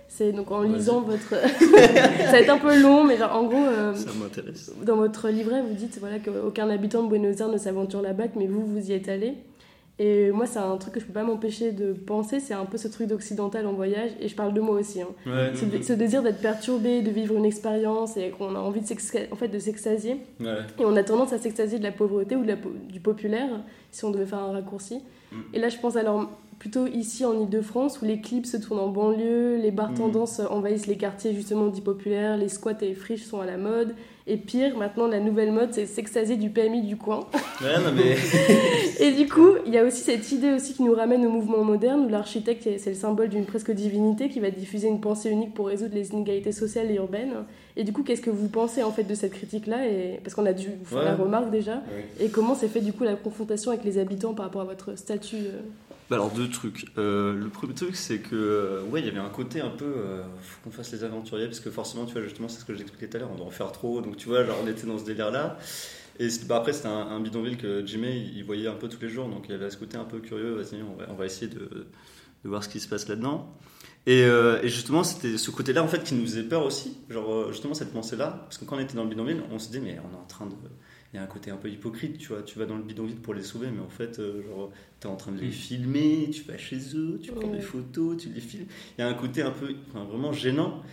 C'est 0.08 0.32
donc 0.32 0.50
en 0.52 0.62
lisant 0.62 1.02
votre. 1.02 1.30
ça 1.30 2.32
va 2.32 2.40
être 2.40 2.50
un 2.50 2.58
peu 2.58 2.80
long, 2.82 3.04
mais 3.04 3.18
genre, 3.18 3.36
en 3.36 3.44
gros, 3.44 3.58
euh, 3.58 3.94
Ça 3.94 4.12
m'intéresse. 4.20 4.72
dans 4.86 4.96
votre 4.96 5.30
livret, 5.30 5.62
vous 5.62 5.74
dites 5.74 5.98
voilà, 6.00 6.20
qu'aucun 6.20 6.70
habitant 6.70 7.04
de 7.04 7.10
Buenos 7.10 7.40
Aires 7.40 7.50
ne 7.50 7.58
s'aventure 7.58 8.02
là-bas, 8.02 8.26
mais 8.38 8.48
vous, 8.48 8.66
vous 8.66 8.90
y 8.90 8.94
êtes 8.94 9.10
allé. 9.10 9.34
Et 9.98 10.30
moi, 10.32 10.46
c'est 10.46 10.60
un 10.60 10.76
truc 10.76 10.96
que 10.96 11.00
je 11.00 11.06
peux 11.06 11.14
pas 11.14 11.24
m'empêcher 11.24 11.72
de 11.72 11.94
penser, 11.94 12.42
c'est 12.42 12.54
un 12.54 12.66
peu 12.66 12.78
ce 12.78 12.90
truc 12.90 13.08
d'occidental 13.08 13.66
en 13.66 13.72
voyage, 13.72 14.12
et 14.20 14.28
je 14.28 14.36
parle 14.36 14.54
de 14.54 14.60
moi 14.60 14.78
aussi. 14.78 15.02
hein. 15.02 15.08
Ouais. 15.26 15.52
Ce, 15.56 15.84
ce 15.88 15.94
désir 15.94 16.22
d'être 16.22 16.42
perturbé, 16.42 17.02
de 17.02 17.10
vivre 17.12 17.34
une 17.38 17.46
expérience, 17.46 18.18
et 18.18 18.30
qu'on 18.30 18.56
a 18.56 18.60
envie 18.60 18.82
de 18.82 18.86
s'exca- 18.86 19.28
en 19.32 19.36
fait, 19.38 19.48
de 19.48 19.58
s'extasier. 19.58 20.18
Ouais. 20.42 20.58
Et 20.80 20.84
on 20.86 20.96
a 20.98 21.04
tendance 21.04 21.32
à 21.32 21.38
s'extasier 21.38 21.80
de 21.80 21.84
la 21.84 21.94
pauvreté 21.94 22.36
ou 22.36 22.44
de 22.44 22.48
la 22.50 22.58
po- 22.58 22.74
du 22.90 23.00
populaire, 23.00 23.48
si 23.92 24.04
on 24.04 24.12
devait 24.12 24.26
faire 24.26 24.40
un 24.40 24.52
raccourci. 24.52 25.00
Mm. 25.32 25.36
Et 25.54 25.60
là, 25.60 25.70
je 25.70 25.78
pense 25.78 25.96
alors 25.96 26.30
plutôt 26.60 26.88
ici 26.88 27.26
en 27.26 27.40
Ile-de-France, 27.40 28.02
où 28.02 28.06
les 28.06 28.20
clips 28.22 28.46
se 28.46 28.58
tournent 28.58 28.80
en 28.80 28.88
banlieue, 28.90 29.58
les 29.58 29.72
bars 29.72 29.92
Mm. 29.92 29.96
tendances 29.96 30.42
envahissent 30.50 30.88
les 30.88 30.98
quartiers 30.98 31.34
justement 31.34 31.68
dits 31.68 31.82
populaires, 31.82 32.38
les 32.38 32.50
squats 32.50 32.78
et 32.82 32.88
les 32.88 32.94
friches 32.96 33.24
sont 33.24 33.40
à 33.42 33.46
la 33.46 33.58
mode. 33.58 33.94
Et 34.28 34.38
pire, 34.38 34.76
maintenant, 34.76 35.06
la 35.08 35.20
nouvelle 35.20 35.52
mode, 35.52 35.72
c'est 35.72 35.86
s'extasier 35.86 36.36
du 36.36 36.50
PMI 36.50 36.82
du 36.82 36.98
coin. 36.98 37.28
Ouais, 37.62 37.78
non, 37.78 37.92
mais. 37.96 38.16
Et 39.00 39.12
du 39.12 39.28
coup, 39.30 39.50
il 39.68 39.74
y 39.74 39.78
a 39.78 39.84
aussi 39.84 40.02
cette 40.02 40.32
idée 40.32 40.52
aussi 40.52 40.74
qui 40.74 40.82
nous 40.82 40.94
ramène 40.96 41.24
au 41.28 41.30
mouvement 41.30 41.64
moderne, 41.64 42.06
où 42.06 42.10
l'architecte, 42.10 42.64
c'est 42.80 42.90
le 42.90 42.96
symbole 42.96 43.30
d'une 43.30 43.46
presque 43.46 43.70
divinité 43.70 44.28
qui 44.30 44.40
va 44.40 44.50
diffuser 44.50 44.88
une 44.88 45.00
pensée 45.00 45.30
unique 45.30 45.54
pour 45.54 45.68
résoudre 45.68 45.94
les 45.94 46.10
inégalités 46.10 46.52
sociales 46.54 46.90
et 46.90 46.96
urbaines. 46.96 47.34
Et 47.78 47.84
du 47.84 47.94
coup, 47.94 48.02
qu'est-ce 48.02 48.22
que 48.22 48.32
vous 48.32 48.48
pensez 48.48 48.82
en 48.82 48.92
fait 48.92 49.04
de 49.04 49.14
cette 49.14 49.34
critique-là 49.34 49.86
et... 49.88 50.20
Parce 50.24 50.34
qu'on 50.34 50.46
a 50.48 50.54
dû 50.54 50.70
vous 50.80 50.86
faire 50.86 51.00
Ouais. 51.00 51.06
la 51.06 51.16
remarque 51.16 51.52
déjà. 51.52 51.74
Ouais. 51.76 52.26
Et 52.26 52.30
comment 52.30 52.56
s'est 52.56 52.68
fait 52.70 52.82
du 52.82 52.94
coup 52.94 53.04
la 53.04 53.14
confrontation 53.16 53.70
avec 53.70 53.84
les 53.84 54.00
habitants 54.00 54.34
par 54.34 54.46
rapport 54.48 54.62
à 54.62 54.66
votre 54.66 54.98
statut 54.98 55.36
euh, 55.36 55.60
Bah 56.08 56.18
alors 56.18 56.30
deux 56.30 56.50
trucs. 56.50 56.86
Euh, 57.00 57.34
le 57.34 57.50
premier 57.50 57.74
truc 57.74 57.96
c'est 57.96 58.20
que 58.20 58.36
euh, 58.36 58.84
ouais 58.84 59.00
il 59.00 59.08
y 59.08 59.10
avait 59.10 59.18
un 59.18 59.30
côté 59.30 59.62
un 59.62 59.72
peu 59.72 59.86
euh, 59.86 60.24
faut 60.40 60.60
qu'on 60.64 60.72
fasse 60.72 60.92
les 60.92 61.04
aventuriers 61.04 61.48
parce 61.48 61.60
que 61.60 61.72
forcément 61.72 62.06
tu 62.06 62.14
vois 62.14 62.22
justement 62.22 62.48
c'est 62.48 62.60
ce 62.60 62.66
que 62.66 62.76
j'expliquais 62.76 63.08
tout 63.08 63.18
à 63.18 63.22
l'heure 63.22 63.32
on 63.34 63.38
doit 63.38 63.48
en 63.48 63.52
faire 63.52 63.72
trop. 63.72 64.02
Donc 64.02 64.16
tu 64.16 64.28
vois 64.28 64.46
genre 64.46 64.58
on 64.64 64.68
était 64.68 64.86
dans 64.86 65.00
ce 65.00 65.06
délire 65.06 65.32
là 65.32 65.58
et 66.20 66.28
bah, 66.48 66.58
après 66.58 66.74
c'était 66.74 66.90
un, 66.90 67.20
bidonville 67.20 67.58
que 67.58 67.84
Jimmy 67.88 68.32
il, 68.36 68.44
voyait 68.44 68.68
un 68.68 68.76
peu 68.76 68.88
tous 68.88 69.02
les 69.02 69.10
jours. 69.10 69.28
Donc 69.28 69.46
il 69.50 69.52
y 69.52 69.56
avait 69.56 69.70
ce 69.72 69.78
côté 69.78 69.98
un 69.98 70.04
peu 70.04 70.20
curieux 70.20 70.54
vas-y 70.54 70.80
on 71.10 71.16
va, 71.16 71.26
essayer 71.26 71.48
de, 71.48 71.88
voir 72.44 72.64
ce 72.64 72.70
qui 72.70 72.80
se 72.80 72.88
passe 72.88 73.08
là-dedans. 73.08 73.52
Et, 74.06 74.26
euh, 74.26 74.62
et 74.62 74.70
justement 74.70 75.04
c'était 75.04 75.40
ce 75.40 75.50
côté 75.50 75.74
là 75.74 75.82
en 75.82 75.88
fait 75.88 76.04
qui 76.04 76.14
nous 76.14 76.24
faisait 76.24 76.44
peur 76.44 76.66
aussi. 76.66 77.00
Genre 77.10 77.52
justement 77.52 77.74
cette 77.74 77.92
pensée 77.92 78.16
là 78.16 78.44
parce 78.44 78.60
que 78.60 78.66
quand 78.66 78.76
on 78.76 78.80
était 78.80 78.94
dans 78.94 79.04
le 79.04 79.10
bidonville 79.10 79.42
on 79.50 79.58
se 79.58 79.72
dit 79.72 79.80
mais 79.80 79.98
on 80.08 80.16
est 80.16 80.22
en 80.22 80.28
train 80.28 80.46
de 80.46 80.54
il 81.16 81.20
y 81.20 81.22
a 81.22 81.24
un 81.24 81.28
côté 81.28 81.50
un 81.50 81.56
peu 81.56 81.70
hypocrite, 81.70 82.18
tu 82.18 82.28
vois. 82.28 82.42
Tu 82.44 82.60
vas 82.60 82.66
dans 82.66 82.76
le 82.76 82.84
bidonville 82.84 83.16
pour 83.16 83.34
les 83.34 83.42
sauver, 83.44 83.68
mais 83.74 83.82
en 83.82 83.88
fait, 83.90 84.20
euh, 84.20 84.44
genre, 84.44 84.70
t'es 85.00 85.08
en 85.08 85.16
train 85.16 85.32
de 85.32 85.40
les 85.40 85.48
Mm. 85.48 85.52
filmer, 85.52 86.30
tu 86.34 86.44
vas 86.44 86.58
chez 86.58 86.78
eux, 86.94 87.20
tu 87.24 87.32
prends 87.32 87.50
Ouais. 87.50 87.56
des 87.58 87.62
photos, 87.64 88.18
tu 88.18 88.28
les 88.30 88.42
filmes. 88.42 88.66
Il 88.98 89.02
y 89.02 89.04
a 89.06 89.08
un 89.08 89.14
côté 89.14 89.42
un 89.42 89.52
peu, 89.52 89.74
enfin, 89.90 90.04
vraiment 90.04 90.34
gênant. 90.34 90.84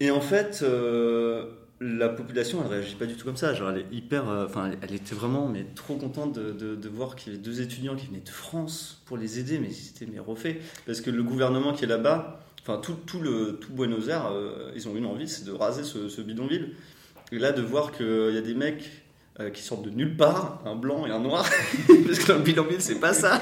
Et 0.00 0.10
en 0.10 0.20
fait, 0.22 0.60
euh, 0.62 1.44
la 1.80 2.08
population, 2.08 2.60
elle 2.64 2.68
réagit 2.70 2.94
pas 2.94 3.04
du 3.06 3.14
tout 3.16 3.24
comme 3.26 3.36
ça. 3.36 3.52
Genre, 3.52 3.70
elle 3.70 3.80
est 3.80 3.86
hyper, 3.96 4.28
euh, 4.30 4.46
elle, 4.64 4.78
elle 4.80 4.94
était 4.94 5.14
vraiment, 5.14 5.46
mais 5.46 5.66
trop 5.74 5.96
contente 5.96 6.34
de, 6.34 6.52
de- 6.52 6.74
de 6.74 6.88
voir 6.88 7.14
qu'il 7.16 7.32
y 7.32 7.36
avait 7.36 7.44
deux 7.44 7.60
étudiants 7.60 7.96
qui 7.96 8.06
venaient 8.06 8.20
de 8.20 8.28
France 8.30 9.02
pour 9.06 9.18
les 9.18 9.38
aider, 9.38 9.58
mais 9.58 9.70
c'était 9.70 10.06
mais 10.10 10.18
refait. 10.20 10.60
Parce 10.86 11.00
que 11.02 11.10
le 11.10 11.22
gouvernement 11.22 11.72
qui 11.74 11.84
est 11.84 11.88
là-bas, 11.88 12.40
enfin, 12.62 12.78
tout, 12.78 12.94
tout 13.06 13.20
le 13.20 13.58
tout 13.60 13.72
Buenos 13.72 14.08
Aires, 14.08 14.30
euh, 14.32 14.72
ils 14.74 14.88
ont 14.88 14.96
une 14.96 15.04
envie, 15.06 15.28
c'est 15.28 15.44
de 15.44 15.52
raser 15.52 15.84
ce, 15.84 16.08
ce 16.08 16.22
bidonville. 16.22 16.70
Et 17.30 17.38
là, 17.38 17.52
de 17.52 17.60
voir 17.60 17.92
qu'il 17.92 18.32
y 18.32 18.38
a 18.38 18.40
des 18.40 18.54
mecs 18.54 18.88
euh, 19.40 19.50
qui 19.50 19.62
sortent 19.62 19.84
de 19.84 19.90
nulle 19.90 20.16
part, 20.16 20.60
un 20.66 20.74
blanc 20.74 21.06
et 21.06 21.10
un 21.10 21.20
noir, 21.20 21.48
parce 22.06 22.18
que 22.18 22.28
dans 22.28 22.38
le 22.38 22.42
bidonville, 22.44 22.80
c'est 22.80 23.00
pas 23.00 23.12
ça, 23.12 23.40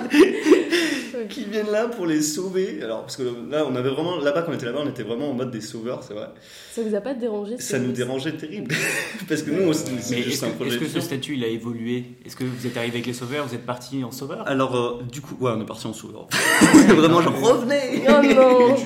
qui 1.31 1.45
viennent 1.45 1.71
là 1.71 1.89
pour 1.89 2.07
les 2.07 2.21
sauver. 2.23 2.81
Alors, 2.83 3.01
parce 3.03 3.17
que 3.17 3.23
là, 3.51 3.65
on 3.67 3.75
avait 3.75 3.89
vraiment, 3.91 4.19
là-bas, 4.19 4.43
quand 4.43 4.53
on 4.53 4.55
était 4.55 4.67
là-bas, 4.67 4.81
on 4.85 4.89
était 4.91 5.03
vraiment 5.03 5.31
en 5.31 5.35
mode 5.35 5.51
des 5.51 5.61
sauveurs, 5.63 6.03
c'est 6.03 6.13
vrai. 6.15 6.29
Ça 6.73 6.83
vous 6.83 6.95
a 6.95 7.01
pas 7.01 7.15
dérangé 7.15 7.59
Ça 7.59 7.79
nous 7.79 7.93
dérangeait 7.93 8.33
terrible, 8.37 8.75
parce 9.29 9.43
que 9.43 9.51
nous, 9.51 9.69
on- 9.69 9.73
c'est 9.73 10.23
juste 10.23 10.45
un 10.45 10.51
projet 10.51 10.73
est-ce 10.77 10.79
que 10.79 10.89
ce 10.89 11.01
statut 11.01 11.35
il 11.37 11.45
a 11.45 11.49
évolué? 11.49 12.05
Est-ce 12.25 12.37
que 12.37 12.45
vous 12.45 12.67
êtes 12.67 12.77
arrivé 12.77 12.97
avec 12.97 13.07
les 13.07 13.15
sauveurs 13.15 13.47
Vous 13.47 13.55
êtes 13.55 13.65
parti 13.67 14.05
en 14.05 14.11
sauveur? 14.13 14.47
Alors, 14.47 14.77
euh, 14.77 15.03
du 15.11 15.21
coup, 15.23 15.37
ouais, 15.41 15.53
on 15.57 15.61
est 15.63 15.67
parti 15.67 15.87
en 15.87 15.93
sauveur. 15.95 16.29
vraiment, 16.95 17.23
genre, 17.23 17.41
revenez 17.41 18.03
Oh 18.09 18.35
non. 18.35 18.77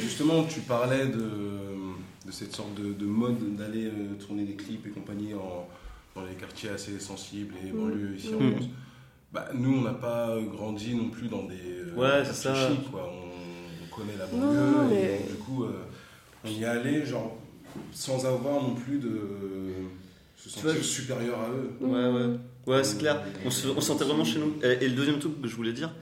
Justement, 0.00 0.44
tu 0.44 0.60
parlais 0.60 1.06
de, 1.06 1.18
de 2.26 2.32
cette 2.32 2.54
sorte 2.56 2.74
de, 2.74 2.92
de 2.94 3.04
mode 3.06 3.56
d'aller 3.56 3.84
euh, 3.86 4.14
tourner 4.26 4.44
des 4.44 4.54
clips 4.54 4.86
et 4.86 4.90
compagnie 4.90 5.34
en, 5.34 5.68
dans 6.14 6.24
les 6.24 6.34
quartiers 6.34 6.70
assez 6.70 6.98
sensibles 6.98 7.54
et 7.64 7.72
Mm. 7.72 7.76
banlieues 7.78 8.16
ici 8.16 8.34
en 8.34 8.40
Mm. 8.40 8.52
France. 8.52 8.64
Bah, 9.32 9.48
nous, 9.54 9.78
on 9.78 9.82
n'a 9.82 9.94
pas 9.94 10.36
grandi 10.52 10.94
non 10.94 11.08
plus 11.08 11.28
dans 11.28 11.44
des 11.44 11.54
euh, 11.54 11.94
Ouais, 11.94 12.08
quartiers 12.08 12.32
c'est 12.34 12.42
ça. 12.48 12.68
chics, 12.68 12.90
quoi. 12.90 13.08
On, 13.12 13.84
on 13.84 13.96
connaît 13.96 14.16
la 14.18 14.26
banlieue 14.26 14.60
non, 14.60 14.90
et 14.90 14.94
mais- 14.94 15.18
donc, 15.18 15.28
du 15.28 15.34
coup, 15.36 15.64
euh, 15.64 15.72
on 16.44 16.48
y 16.48 16.64
allait 16.64 17.06
genre 17.06 17.36
sans 17.92 18.26
avoir 18.26 18.60
non 18.62 18.74
plus 18.74 18.98
de 18.98 19.08
se 20.36 20.58
vois, 20.60 20.72
sentir 20.72 20.84
supérieur 20.84 21.38
à 21.38 21.50
eux. 21.50 21.70
Ouais, 21.80 22.08
ouais. 22.08 22.36
Ouais, 22.66 22.84
c'est 22.84 22.98
clair. 22.98 23.22
On 23.44 23.50
se, 23.50 23.68
on 23.68 23.80
sentait 23.80 24.04
vraiment 24.04 24.24
chez 24.24 24.38
nous. 24.40 24.54
Et, 24.62 24.84
et 24.84 24.88
le 24.88 24.94
deuxième 24.96 25.18
truc 25.20 25.40
que 25.40 25.46
je 25.48 25.54
voulais 25.56 25.72
dire, 25.72 25.92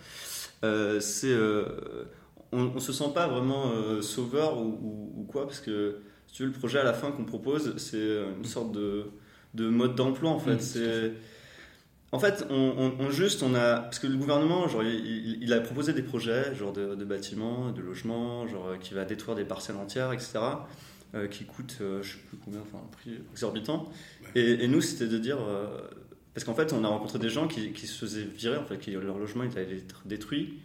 euh, 0.65 0.99
c'est. 1.01 1.27
euh, 1.31 1.65
on, 2.51 2.73
on 2.75 2.81
se 2.81 2.93
sent 2.95 3.11
pas 3.15 3.27
vraiment 3.29 3.71
euh, 3.73 4.01
sauveur 4.01 4.59
ou, 4.59 4.65
ou- 4.83 5.21
ou 5.21 5.25
quoi, 5.25 5.47
parce 5.47 5.61
que 5.61 5.99
si 6.27 6.35
tu 6.37 6.43
veux, 6.45 6.49
le 6.49 6.55
projet 6.55 6.79
à 6.79 6.85
la 6.85 6.95
fin 6.95 7.11
qu'on 7.11 7.25
propose, 7.25 7.77
c'est 7.77 8.23
une 8.39 8.45
sorte 8.47 8.73
de, 8.73 9.05
de 9.55 9.69
mode 9.69 9.95
d'emploi 9.95 10.31
en 10.31 10.39
fait. 10.39 10.55
Mm, 10.57 10.61
c'est. 10.61 11.13
En 12.11 12.19
fait, 12.19 12.47
on, 12.49 12.55
on- 12.99 13.05
on 13.05 13.11
juste, 13.11 13.43
on 13.43 13.55
a. 13.55 13.81
Parce 13.81 13.99
que 13.99 14.07
le 14.07 14.17
gouvernement, 14.17 14.67
genre, 14.69 14.83
il, 14.83 15.53
a 15.53 15.61
proposé 15.61 15.93
des 15.93 16.03
projets, 16.03 16.55
genre 16.55 16.73
de, 16.73 16.95
de 16.95 17.05
bâtiments, 17.05 17.71
de 17.71 17.83
logements, 17.83 18.47
genre, 18.49 18.69
euh, 18.69 18.77
qui 18.79 18.95
va 18.95 19.05
détruire 19.05 19.37
des 19.37 19.45
parcelles 19.45 19.77
entières, 19.77 20.13
etc., 20.13 20.39
euh, 21.15 21.27
qui 21.29 21.45
coûtent, 21.45 21.79
euh, 21.83 22.03
je 22.03 22.13
sais 22.13 22.19
plus 22.29 22.39
combien, 22.43 22.61
enfin, 22.61 22.79
un 22.83 22.91
prix 22.97 23.19
exorbitant. 23.33 23.91
Et, 24.35 24.65
et 24.65 24.69
nous, 24.69 24.81
c'était 24.81 25.07
de 25.09 25.19
dire. 25.19 25.39
euh, 25.41 25.67
Parce 26.33 26.45
qu'en 26.45 26.55
fait, 26.55 26.73
on 26.73 26.83
a 26.83 26.89
rencontré 26.89 27.19
des 27.19 27.29
gens 27.31 27.47
qui, 27.47 27.73
qui 27.73 27.87
se 27.87 27.99
faisaient 27.99 28.23
virer, 28.25 28.57
en 28.57 28.65
fait, 28.65 28.79
qui, 28.79 28.93
leur 28.93 29.19
logement 29.19 29.45
était 29.45 29.61
allé 29.61 29.77
être 29.79 30.03
détruit 30.07 30.61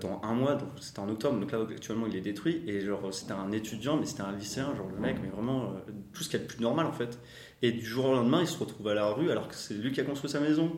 dans 0.00 0.20
un 0.22 0.32
mois, 0.34 0.54
donc 0.54 0.68
c'était 0.80 1.00
en 1.00 1.08
octobre, 1.08 1.40
donc 1.40 1.50
là 1.50 1.58
actuellement 1.68 2.06
il 2.06 2.14
est 2.14 2.20
détruit, 2.20 2.62
et 2.68 2.82
genre 2.82 3.12
c'était 3.12 3.32
un 3.32 3.50
étudiant, 3.50 3.96
mais 3.96 4.06
c'était 4.06 4.20
un 4.22 4.30
lycéen, 4.30 4.72
genre 4.76 4.86
le 4.88 5.00
mec, 5.00 5.16
mais 5.20 5.28
vraiment 5.28 5.74
tout 6.12 6.22
ce 6.22 6.28
qu'il 6.28 6.38
y 6.38 6.42
a 6.42 6.46
de 6.46 6.48
plus 6.48 6.60
normal 6.62 6.86
en 6.86 6.92
fait. 6.92 7.18
Et 7.62 7.72
du 7.72 7.84
jour 7.84 8.06
au 8.06 8.12
lendemain, 8.12 8.40
il 8.40 8.46
se 8.46 8.58
retrouve 8.58 8.88
à 8.88 8.94
la 8.94 9.06
rue 9.06 9.30
alors 9.30 9.48
que 9.48 9.54
c'est 9.54 9.74
lui 9.74 9.92
qui 9.92 10.00
a 10.00 10.04
construit 10.04 10.30
sa 10.30 10.40
maison 10.40 10.76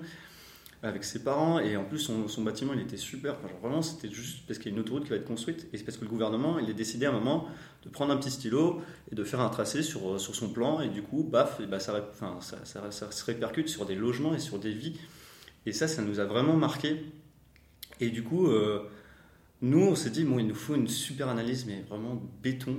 avec 0.82 1.02
ses 1.02 1.24
parents, 1.24 1.58
et 1.58 1.76
en 1.76 1.84
plus 1.84 1.98
son, 1.98 2.42
bâtiment 2.42 2.72
il 2.72 2.80
était 2.80 2.96
super, 2.96 3.34
enfin, 3.34 3.52
vraiment 3.60 3.82
c'était 3.82 4.08
juste 4.08 4.46
parce 4.46 4.60
qu'il 4.60 4.70
y 4.70 4.74
a 4.74 4.76
une 4.76 4.80
autoroute 4.80 5.02
qui 5.02 5.10
va 5.10 5.16
être 5.16 5.24
construite, 5.24 5.66
et 5.72 5.76
c'est 5.76 5.82
parce 5.82 5.96
que 5.96 6.04
le 6.04 6.08
gouvernement 6.10 6.60
il 6.60 6.70
a 6.70 6.72
décidé 6.72 7.06
à 7.06 7.08
un 7.08 7.14
moment 7.14 7.48
de 7.84 7.88
prendre 7.88 8.12
un 8.12 8.16
petit 8.16 8.30
stylo 8.30 8.80
et 9.10 9.16
de 9.16 9.24
faire 9.24 9.40
un 9.40 9.48
tracé 9.48 9.82
sur, 9.82 10.08
euh, 10.08 10.18
sur 10.18 10.36
son 10.36 10.50
plan, 10.50 10.80
et 10.80 10.88
du 10.88 11.02
coup, 11.02 11.24
baf, 11.24 11.60
bah, 11.62 11.80
ça, 11.80 12.12
ça, 12.40 12.90
ça 12.92 13.10
se 13.10 13.24
répercute 13.24 13.68
sur 13.68 13.86
des 13.86 13.96
logements 13.96 14.34
et 14.34 14.38
sur 14.38 14.60
des 14.60 14.72
vies. 14.72 14.96
Et 15.66 15.72
ça, 15.72 15.88
ça 15.88 16.02
nous 16.02 16.20
a 16.20 16.24
vraiment 16.24 16.56
marqué. 16.56 17.04
Et 18.00 18.10
du 18.10 18.22
coup, 18.22 18.48
euh, 18.48 18.88
nous, 19.60 19.80
on 19.80 19.94
s'est 19.94 20.10
dit, 20.10 20.24
bon, 20.24 20.38
il 20.38 20.46
nous 20.46 20.54
faut 20.54 20.74
une 20.74 20.86
super 20.86 21.28
analyse, 21.28 21.66
mais 21.66 21.84
vraiment 21.88 22.22
béton. 22.42 22.76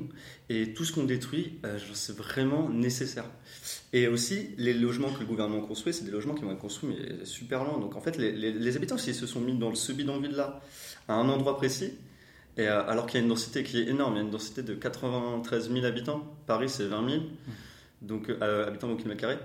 Et 0.48 0.74
tout 0.74 0.86
ce 0.86 0.94
qu'on 0.94 1.04
détruit, 1.04 1.60
euh, 1.66 1.78
c'est 1.94 2.16
vraiment 2.16 2.70
nécessaire. 2.70 3.26
Et 3.92 4.08
aussi, 4.08 4.50
les 4.58 4.74
logements 4.74 5.12
que 5.12 5.20
le 5.20 5.26
gouvernement 5.26 5.62
construit, 5.62 5.94
c'est 5.94 6.06
des 6.06 6.12
logements 6.12 6.36
qui 6.36 6.44
vont 6.44 6.52
être 6.52 6.60
construits, 6.60 6.90
mais 6.90 7.26
super 7.26 7.64
lents. 7.64 7.80
Donc 7.80 7.96
en 7.96 8.02
fait, 8.02 8.18
les, 8.18 8.32
les, 8.32 8.54
les 8.54 8.76
habitants, 8.78 8.98
s'ils 8.98 9.16
se 9.16 9.28
sont 9.28 9.42
mis 9.42 9.58
dans 9.58 9.76
ce 9.76 9.92
bidonville-là, 9.92 10.62
à 11.08 11.14
un 11.16 11.28
endroit 11.28 11.58
précis, 11.58 11.94
euh, 12.60 12.84
alors 12.88 13.06
qu'il 13.06 13.20
y 13.20 13.22
a 13.22 13.24
une 13.24 13.30
densité 13.30 13.64
qui 13.64 13.80
est 13.80 13.88
énorme, 13.88 14.14
il 14.14 14.18
y 14.18 14.20
a 14.20 14.24
une 14.24 14.32
densité 14.32 14.64
de 14.64 14.74
93 14.74 15.72
000 15.72 15.86
habitants. 15.86 16.24
Paris, 16.46 16.70
c'est 16.70 16.86
20 16.86 17.10
000 17.10 17.24
donc, 18.02 18.30
euh, 18.30 18.68
habitants 18.68 18.90
au 18.90 18.96
kilomètre 18.96 19.22
carré. 19.22 19.38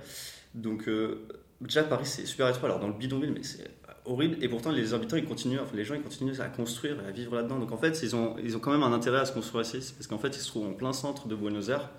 Donc, 0.54 0.88
euh, 0.88 1.26
déjà, 1.60 1.84
Paris, 1.84 2.06
c'est 2.06 2.26
super 2.26 2.48
étroit. 2.48 2.68
Alors, 2.68 2.80
dans 2.80 2.88
le 2.88 2.94
bidonville, 2.94 3.32
mais 3.32 3.42
c'est 3.42 3.70
horrible. 4.04 4.36
Et 4.42 4.48
pourtant, 4.48 4.70
les 4.70 4.94
habitants, 4.94 5.16
ils 5.16 5.24
continuent, 5.24 5.60
enfin, 5.60 5.76
les 5.76 5.84
gens, 5.84 5.94
ils 5.94 6.02
continuent 6.02 6.40
à 6.40 6.48
construire 6.48 7.02
et 7.04 7.08
à 7.08 7.10
vivre 7.10 7.34
là-dedans. 7.34 7.58
Donc, 7.58 7.72
en 7.72 7.76
fait, 7.76 8.02
ils 8.02 8.14
ont, 8.14 8.36
ils 8.42 8.56
ont 8.56 8.60
quand 8.60 8.72
même 8.72 8.82
un 8.82 8.92
intérêt 8.92 9.18
à 9.18 9.24
se 9.24 9.32
construire 9.32 9.64
ici. 9.64 9.94
Parce 9.96 10.06
qu'en 10.06 10.18
fait, 10.18 10.28
ils 10.28 10.40
se 10.40 10.48
trouvent 10.48 10.66
en 10.66 10.72
plein 10.72 10.92
centre 10.92 11.28
de 11.28 11.34
Buenos 11.34 11.68
Aires. 11.68 11.90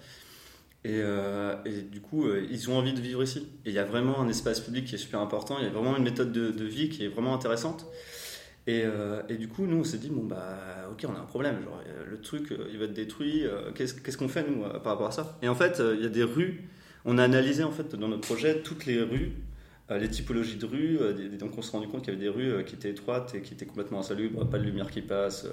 Et, 0.83 1.01
euh, 1.01 1.55
et 1.65 1.81
du 1.81 1.99
coup, 1.99 2.27
euh, 2.27 2.45
ils 2.51 2.69
ont 2.69 2.77
envie 2.77 2.93
de 2.93 3.01
vivre 3.01 3.23
ici. 3.23 3.47
Et 3.65 3.69
il 3.69 3.73
y 3.73 3.79
a 3.79 3.85
vraiment 3.85 4.21
un 4.21 4.29
espace 4.29 4.59
public 4.59 4.85
qui 4.85 4.95
est 4.95 4.99
super 4.99 5.19
important. 5.19 5.57
Il 5.59 5.65
y 5.65 5.67
a 5.67 5.71
vraiment 5.71 5.97
une 5.97 6.03
méthode 6.03 6.31
de, 6.31 6.63
vie 6.63 6.89
qui 6.89 7.05
est 7.05 7.07
vraiment 7.07 7.33
intéressante. 7.33 7.85
Et, 8.67 8.83
euh, 8.83 9.21
et, 9.29 9.35
du 9.35 9.47
coup, 9.47 9.65
nous, 9.65 9.77
on 9.77 9.83
s'est 9.83 9.97
dit, 9.97 10.09
bon, 10.09 10.23
bah, 10.23 10.89
ok, 10.91 11.05
on 11.09 11.15
a 11.15 11.19
un 11.19 11.25
problème. 11.25 11.61
Genre, 11.63 11.81
le 12.07 12.21
truc, 12.21 12.53
il 12.71 12.77
va 12.77 12.85
être 12.85 12.93
détruit. 12.93 13.45
Qu'est-ce 13.75 14.17
qu'on 14.17 14.27
fait, 14.27 14.45
nous, 14.47 14.61
par 14.61 14.93
rapport 14.93 15.07
à 15.07 15.11
ça? 15.11 15.37
Et 15.41 15.47
en 15.47 15.55
fait, 15.55 15.81
il 15.95 16.03
y 16.03 16.05
a 16.05 16.09
des 16.09 16.23
rues. 16.23 16.69
On 17.03 17.17
a 17.17 17.23
analysé, 17.23 17.63
en 17.63 17.71
fait, 17.71 17.95
dans 17.95 18.07
notre 18.07 18.27
projet, 18.27 18.61
toutes 18.61 18.85
les 18.87 19.01
rues, 19.01 19.33
les 19.89 20.09
typologies 20.09 20.57
de 20.57 20.65
rues. 20.65 20.99
donc, 21.39 21.57
on 21.57 21.61
s'est 21.61 21.71
rendu 21.71 21.87
compte 21.87 22.03
qu'il 22.03 22.13
y 22.13 22.15
avait 22.15 22.25
des 22.25 22.29
rues 22.29 22.65
qui 22.65 22.75
étaient 22.75 22.89
étroites 22.89 23.35
et 23.35 23.41
qui 23.41 23.53
étaient 23.53 23.65
complètement 23.65 23.99
insalubres, 23.99 24.49
pas 24.49 24.57
de 24.57 24.63
lumière 24.63 24.89
qui 24.89 25.01
passe. 25.01 25.47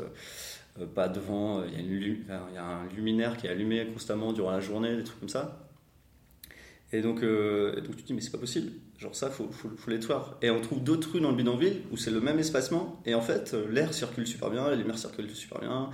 pas 0.94 1.08
de 1.08 1.20
vent, 1.20 1.62
il 1.64 1.74
y, 1.74 2.58
a 2.58 2.64
un 2.64 2.88
luminaire 2.94 3.36
qui 3.36 3.46
est 3.46 3.50
allumé 3.50 3.86
constamment 3.92 4.32
durant 4.32 4.50
la 4.50 4.60
journée, 4.60 4.96
des 4.96 5.04
trucs 5.04 5.20
comme 5.20 5.28
ça. 5.28 5.68
Et 6.92 7.00
donc, 7.00 7.22
euh, 7.22 7.80
donc 7.80 7.96
tu 7.96 8.02
te 8.02 8.06
dis, 8.06 8.12
mais 8.12 8.20
c'est 8.20 8.30
pas 8.30 8.38
possible. 8.38 8.70
Genre 8.98 9.14
ça, 9.16 9.30
faut, 9.30 9.50
faut, 9.50 9.70
faut 9.76 9.90
l'étoire. 9.90 10.36
Et 10.42 10.50
on 10.50 10.60
trouve 10.60 10.82
d'autres 10.84 11.12
rues 11.12 11.20
dans 11.20 11.30
le 11.30 11.36
bidonville 11.36 11.80
où 11.90 11.96
c'est 11.96 12.10
le 12.10 12.20
même 12.20 12.38
espacement. 12.38 13.00
Et 13.06 13.14
en 13.14 13.22
fait, 13.22 13.54
l'air 13.70 13.94
circule 13.94 14.26
super 14.26 14.50
bien, 14.50 14.70
les 14.70 14.76
lumières 14.76 14.98
circulent 14.98 15.30
super 15.30 15.60
bien. 15.60 15.90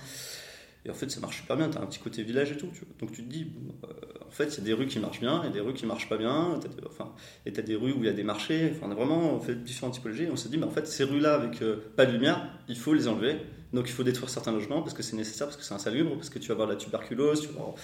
Et 0.84 0.90
en 0.90 0.94
fait, 0.94 1.10
ça 1.10 1.20
marche 1.20 1.38
super 1.38 1.56
bien. 1.56 1.68
Tu 1.68 1.78
as 1.78 1.80
un 1.80 1.86
petit 1.86 1.98
côté 1.98 2.22
village 2.22 2.52
et 2.52 2.56
tout. 2.56 2.68
Tu 2.72 2.82
donc 3.00 3.12
tu 3.12 3.24
te 3.24 3.28
dis, 3.28 3.52
euh, 3.84 3.88
en 4.26 4.30
fait, 4.30 4.46
il 4.46 4.58
y 4.58 4.60
a 4.60 4.64
des 4.64 4.72
rues 4.72 4.86
qui 4.86 4.98
marchent 4.98 5.20
bien 5.20 5.42
et 5.44 5.50
des 5.50 5.60
rues 5.60 5.74
qui 5.74 5.86
marchent 5.86 6.08
pas 6.08 6.16
bien. 6.16 6.54
As, 6.54 6.86
enfin, 6.86 7.12
et 7.46 7.52
tu 7.52 7.60
as 7.60 7.62
des 7.62 7.74
rues 7.74 7.92
où 7.92 7.98
il 7.98 8.06
y 8.06 8.08
a 8.08 8.12
des 8.12 8.24
marchés. 8.24 8.72
Enfin, 8.74 8.86
on 8.88 8.92
a 8.92 8.94
vraiment 8.94 9.40
fait 9.40 9.54
différentes 9.54 9.94
typologies. 9.94 10.24
Et 10.24 10.30
on 10.30 10.36
s'est 10.36 10.48
dit, 10.48 10.58
mais 10.58 10.66
en 10.66 10.70
fait, 10.70 10.86
ces 10.86 11.04
rues-là 11.04 11.34
avec 11.34 11.62
euh, 11.62 11.76
pas 11.96 12.06
de 12.06 12.12
lumière, 12.12 12.48
il 12.68 12.76
faut 12.76 12.94
les 12.94 13.08
enlever. 13.08 13.36
Donc 13.72 13.86
il 13.86 13.92
faut 13.92 14.02
détruire 14.02 14.30
certains 14.30 14.52
logements 14.52 14.80
parce 14.80 14.94
que 14.94 15.02
c'est 15.02 15.16
nécessaire, 15.16 15.46
parce 15.46 15.58
que 15.58 15.62
c'est 15.62 15.74
insalubre, 15.74 16.14
parce 16.14 16.30
que 16.30 16.38
tu 16.38 16.48
vas 16.48 16.54
avoir 16.54 16.68
de 16.68 16.72
la 16.72 16.78
tuberculose, 16.78 17.42
tu 17.42 17.48
vas 17.48 17.60
avoir 17.60 17.74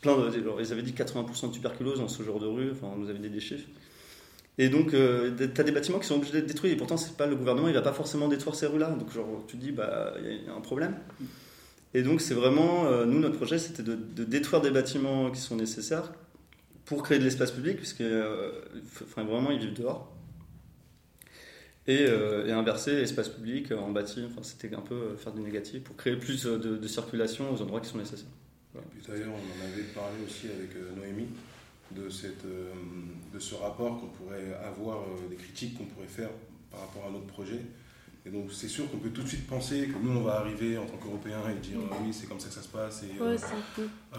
plein 0.00 0.16
de. 0.16 0.30
Ils 0.60 0.72
avaient 0.72 0.82
dit 0.82 0.92
80% 0.92 1.48
de 1.48 1.52
tuberculose 1.52 1.98
dans 1.98 2.08
ce 2.08 2.22
genre 2.22 2.40
de 2.40 2.46
rue, 2.46 2.70
enfin, 2.70 2.94
nous 2.96 3.10
avait 3.10 3.18
dit 3.18 3.28
des 3.28 3.40
chiffres. 3.40 3.68
Et 4.58 4.70
donc, 4.70 4.94
euh, 4.94 5.36
tu 5.36 5.60
as 5.60 5.64
des 5.64 5.72
bâtiments 5.72 5.98
qui 5.98 6.06
sont 6.06 6.14
obligés 6.14 6.32
d'être 6.32 6.46
détruits, 6.46 6.70
et 6.70 6.76
pourtant, 6.76 6.96
c'est 6.96 7.14
pas 7.16 7.26
le 7.26 7.36
gouvernement, 7.36 7.68
il 7.68 7.74
va 7.74 7.82
pas 7.82 7.92
forcément 7.92 8.28
détruire 8.28 8.54
ces 8.54 8.66
rues-là. 8.66 8.88
Donc, 8.90 9.12
genre, 9.12 9.44
tu 9.46 9.58
te 9.58 9.62
dis, 9.62 9.72
bah, 9.72 10.14
il 10.18 10.46
y 10.46 10.48
a 10.48 10.54
un 10.54 10.62
problème. 10.62 10.96
Et 11.96 12.02
donc, 12.02 12.20
c'est 12.20 12.34
vraiment, 12.34 12.84
euh, 12.84 13.06
nous, 13.06 13.18
notre 13.20 13.36
projet, 13.36 13.58
c'était 13.58 13.82
de, 13.82 13.94
détruire 14.24 14.60
des 14.60 14.70
bâtiments 14.70 15.30
qui 15.30 15.40
sont 15.40 15.56
nécessaires 15.56 16.12
pour 16.84 17.02
créer 17.02 17.18
de 17.18 17.24
l'espace 17.24 17.50
public, 17.50 17.78
puisque 17.78 18.02
euh, 18.02 18.52
vraiment, 19.16 19.50
ils 19.50 19.58
vivent 19.58 19.72
dehors. 19.72 20.14
Et, 21.86 22.04
euh, 22.06 22.46
et, 22.46 22.52
inverser 22.52 22.96
l'espace 22.96 23.30
public 23.30 23.72
en 23.72 23.92
bâti, 23.92 24.22
c'était 24.42 24.74
un 24.74 24.82
peu 24.82 25.16
faire 25.16 25.32
du 25.32 25.40
négatif 25.40 25.84
pour 25.84 25.96
créer 25.96 26.16
plus 26.16 26.44
de, 26.44 26.86
circulation 26.86 27.50
aux 27.50 27.62
endroits 27.62 27.80
qui 27.80 27.88
sont 27.88 27.96
nécessaires. 27.96 28.28
Et 28.74 28.78
puis 28.90 29.00
d'ailleurs, 29.08 29.32
on 29.32 29.62
en 29.62 29.64
avait 29.64 29.84
parlé 29.94 30.16
aussi 30.26 30.48
avec 30.48 30.76
euh, 30.76 30.94
Noémie 30.96 31.28
de, 31.92 32.10
cette, 32.10 32.44
euh, 32.44 32.72
de 33.32 33.38
ce 33.38 33.54
rapport 33.54 33.98
qu'on 33.98 34.08
pourrait 34.08 34.52
avoir, 34.62 34.98
euh, 34.98 35.30
des 35.30 35.36
critiques 35.36 35.78
qu'on 35.78 35.86
pourrait 35.86 36.08
faire 36.08 36.28
par 36.70 36.80
rapport 36.80 37.06
à 37.08 37.10
notre 37.10 37.26
projet. 37.26 37.62
Et 38.26 38.30
donc 38.30 38.50
c'est 38.50 38.66
sûr 38.66 38.90
qu'on 38.90 38.98
peut 38.98 39.10
tout 39.10 39.22
de 39.22 39.28
suite 39.28 39.46
penser 39.46 39.86
que 39.86 39.98
nous 40.02 40.18
on 40.18 40.22
va 40.22 40.40
arriver 40.40 40.76
en 40.76 40.84
tant 40.84 40.96
qu'Européens 40.96 41.48
et 41.48 41.60
dire 41.60 41.78
euh, 41.78 41.94
oui 42.02 42.12
c'est 42.12 42.26
comme 42.26 42.40
ça 42.40 42.48
que 42.48 42.54
ça 42.54 42.62
se 42.62 42.68
passe 42.68 43.04
et, 43.04 43.22
ouais, 43.22 43.36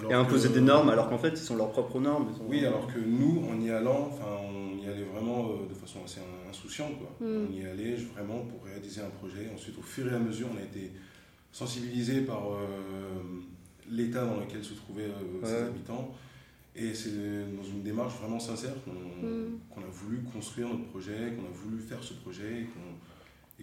et 0.09 0.13
imposer 0.13 0.47
que, 0.47 0.53
des 0.53 0.61
normes 0.61 0.87
alors 0.87 1.09
qu'en 1.09 1.17
fait 1.17 1.31
ils 1.31 1.37
sont 1.37 1.57
leurs 1.57 1.71
propres 1.71 1.99
normes. 1.99 2.33
Sont... 2.33 2.45
Oui 2.47 2.65
alors 2.65 2.87
que 2.87 2.99
nous 2.99 3.43
en 3.51 3.59
y 3.59 3.69
allant, 3.69 4.09
enfin 4.13 4.29
on 4.41 4.81
y 4.81 4.87
allait 4.87 5.03
vraiment 5.03 5.49
de 5.69 5.73
façon 5.73 5.99
assez 6.05 6.21
insouciante 6.49 6.93
quoi. 6.97 7.27
Mm. 7.27 7.47
On 7.49 7.53
y 7.53 7.65
allait 7.65 7.95
vraiment 7.95 8.39
pour 8.45 8.63
réaliser 8.63 9.01
un 9.01 9.09
projet. 9.09 9.49
Ensuite 9.53 9.77
au 9.77 9.81
fur 9.81 10.09
et 10.09 10.15
à 10.15 10.19
mesure 10.19 10.47
on 10.53 10.57
a 10.57 10.61
été 10.61 10.93
sensibilisés 11.51 12.21
par 12.21 12.43
l'état 13.89 14.25
dans 14.25 14.39
lequel 14.39 14.63
se 14.63 14.73
trouvaient 14.73 15.03
euh, 15.03 15.41
ouais. 15.41 15.47
ces 15.47 15.63
habitants. 15.63 16.13
Et 16.75 16.93
c'est 16.93 17.09
dans 17.55 17.63
une 17.63 17.81
démarche 17.81 18.13
vraiment 18.21 18.39
sincère 18.39 18.73
qu'on 18.85 18.91
mm. 18.91 19.59
qu 19.73 19.79
a 19.79 19.89
voulu 19.91 20.21
construire 20.31 20.69
notre 20.69 20.85
projet, 20.85 21.33
qu'on 21.35 21.45
a 21.45 21.53
voulu 21.53 21.81
faire 21.81 22.03
ce 22.03 22.13
projet 22.13 22.61
et 22.61 22.65
qu'on 22.65 22.86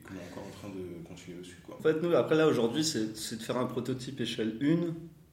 qu 0.06 0.14
est 0.14 0.32
encore 0.32 0.44
en 0.46 0.50
train 0.50 0.68
de 0.68 1.06
continuer 1.06 1.38
dessus. 1.38 1.60
Quoi. 1.66 1.76
En 1.78 1.82
fait, 1.82 2.00
nous, 2.02 2.14
après 2.14 2.34
là, 2.34 2.46
aujourd'hui, 2.46 2.84
c'est 2.84 3.36
de 3.36 3.42
faire 3.42 3.56
un 3.56 3.66
prototype 3.66 4.20
échelle 4.20 4.58
1 4.62 4.66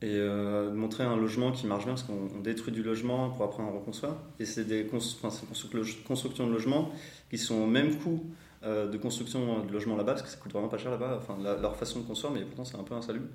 et 0.03 0.15
euh, 0.15 0.71
de 0.71 0.75
montrer 0.75 1.03
un 1.03 1.15
logement 1.15 1.51
qui 1.51 1.67
marche 1.67 1.85
bien 1.85 1.93
parce 1.93 2.03
qu'on 2.03 2.39
détruit 2.39 2.73
du 2.73 2.81
logement 2.81 3.29
pour 3.29 3.45
après 3.45 3.61
en 3.61 3.71
reconstruire. 3.71 4.15
Et 4.39 4.45
c'est 4.45 4.65
des 4.65 4.87
constructions 4.87 6.47
de 6.47 6.51
logements 6.51 6.91
qui 7.29 7.37
sont 7.37 7.55
au 7.55 7.67
même 7.67 7.97
coût 7.99 8.23
euh, 8.63 8.87
de 8.87 8.97
construction 8.97 9.63
de 9.63 9.71
logements 9.71 9.95
là-bas 9.95 10.13
parce 10.13 10.23
que 10.23 10.29
ça 10.29 10.37
coûte 10.37 10.51
vraiment 10.51 10.67
pas 10.67 10.77
cher 10.77 10.91
là-bas, 10.91 11.17
enfin 11.17 11.35
la, 11.41 11.55
leur 11.57 11.75
façon 11.75 11.99
de 11.99 12.05
construire, 12.05 12.33
mais 12.33 12.41
pourtant 12.41 12.63
c'est 12.63 12.77
un 12.77 12.83
peu 12.83 12.93
insalubre. 12.95 13.27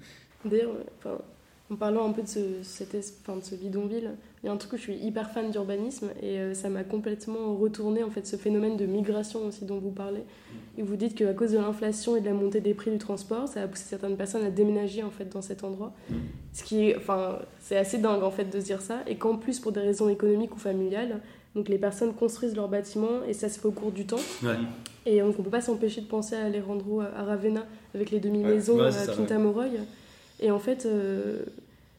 D'ailleurs, 0.45 0.71
enfin, 0.99 1.19
en 1.71 1.75
parlant 1.75 2.09
un 2.09 2.13
peu 2.13 2.23
de 2.23 2.29
ce, 2.29 2.41
cette, 2.63 2.97
enfin, 3.23 3.39
de 3.39 3.45
ce 3.45 3.57
bidonville, 3.57 4.13
il 4.43 4.47
y 4.47 4.49
a 4.49 4.53
un 4.53 4.57
truc 4.57 4.75
où 4.75 4.77
je 4.77 4.83
suis 4.83 4.95
hyper 4.97 5.31
fan 5.31 5.51
d'urbanisme 5.51 6.11
et 6.23 6.39
euh, 6.39 6.55
ça 6.55 6.69
m'a 6.69 6.85
complètement 6.85 7.57
retourné 7.57 8.05
en 8.05 8.11
fait 8.11 8.25
ce 8.27 8.37
phénomène 8.37 8.77
de 8.77 8.87
migration 8.87 9.45
aussi 9.47 9.65
dont 9.65 9.79
vous 9.79 9.91
parlez. 9.91 10.23
Et 10.79 10.83
vous 10.83 10.95
dites 10.95 11.17
qu'à 11.17 11.33
cause 11.33 11.53
de 11.53 11.59
l'inflation 11.59 12.17
et 12.17 12.21
de 12.21 12.27
la 12.27 12.35
montée 12.35 12.61
des 12.61 12.73
prix 12.73 12.93
du 12.93 12.99
transport, 12.99 13.49
ça 13.49 13.63
a 13.63 13.67
poussé 13.67 13.85
certaines 13.89 14.17
personnes 14.17 14.45
à 14.45 14.51
déménager 14.51 15.03
en 15.03 15.11
fait 15.11 15.29
dans 15.29 15.43
cet 15.43 15.65
endroit. 15.65 15.93
Ce 16.53 16.63
qui 16.63 16.91
est, 16.91 16.97
enfin, 16.97 17.41
c'est 17.61 17.77
assez 17.77 17.99
dingue 17.99 18.23
en 18.23 18.31
fait 18.31 18.45
de 18.45 18.61
se 18.61 18.65
dire 18.67 18.81
ça 18.81 19.01
et 19.09 19.17
qu'en 19.17 19.37
plus 19.37 19.59
pour 19.59 19.73
des 19.73 19.81
raisons 19.81 20.09
économiques 20.09 20.55
ou 20.55 20.59
familiales, 20.59 21.21
donc 21.57 21.69
les 21.69 21.79
personnes 21.79 22.15
construisent 22.15 22.55
leurs 22.55 22.69
bâtiments 22.69 23.25
et 23.27 23.33
ça 23.33 23.49
se 23.49 23.59
fait 23.59 23.67
au 23.67 23.73
cours 23.73 23.91
du 23.91 24.07
temps. 24.07 24.21
Ouais. 24.45 24.57
Et 25.05 25.21
donc 25.21 25.35
on 25.39 25.43
peut 25.43 25.51
pas 25.51 25.61
s'empêcher 25.61 26.03
de 26.03 26.07
penser 26.07 26.37
à 26.37 26.45
Alejandro 26.45 27.01
à 27.01 27.25
Ravenna 27.25 27.67
avec 27.93 28.13
les 28.13 28.21
demi-maisons 28.21 28.79
ouais, 28.79 28.97
à 28.97 29.07
Quinta 29.07 29.39
Moroy. 29.39 29.71
Et 30.41 30.51
en 30.51 30.59
fait, 30.59 30.87
euh, 30.87 31.45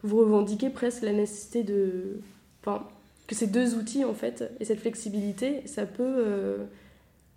vous 0.04 0.18
revendiquez 0.18 0.70
presque 0.70 1.04
la 1.04 1.14
nécessité 1.14 1.64
de. 1.64 2.20
Enfin, 2.62 2.88
que 3.28 3.36
ces 3.36 3.48
deux 3.48 3.76
outils, 3.76 4.06
en 4.06 4.14
fait, 4.14 4.52
et 4.60 4.66
cette 4.66 4.80
flexibilité, 4.80 5.66
ça 5.66 5.86
peut 5.86 6.04
euh, 6.04 6.58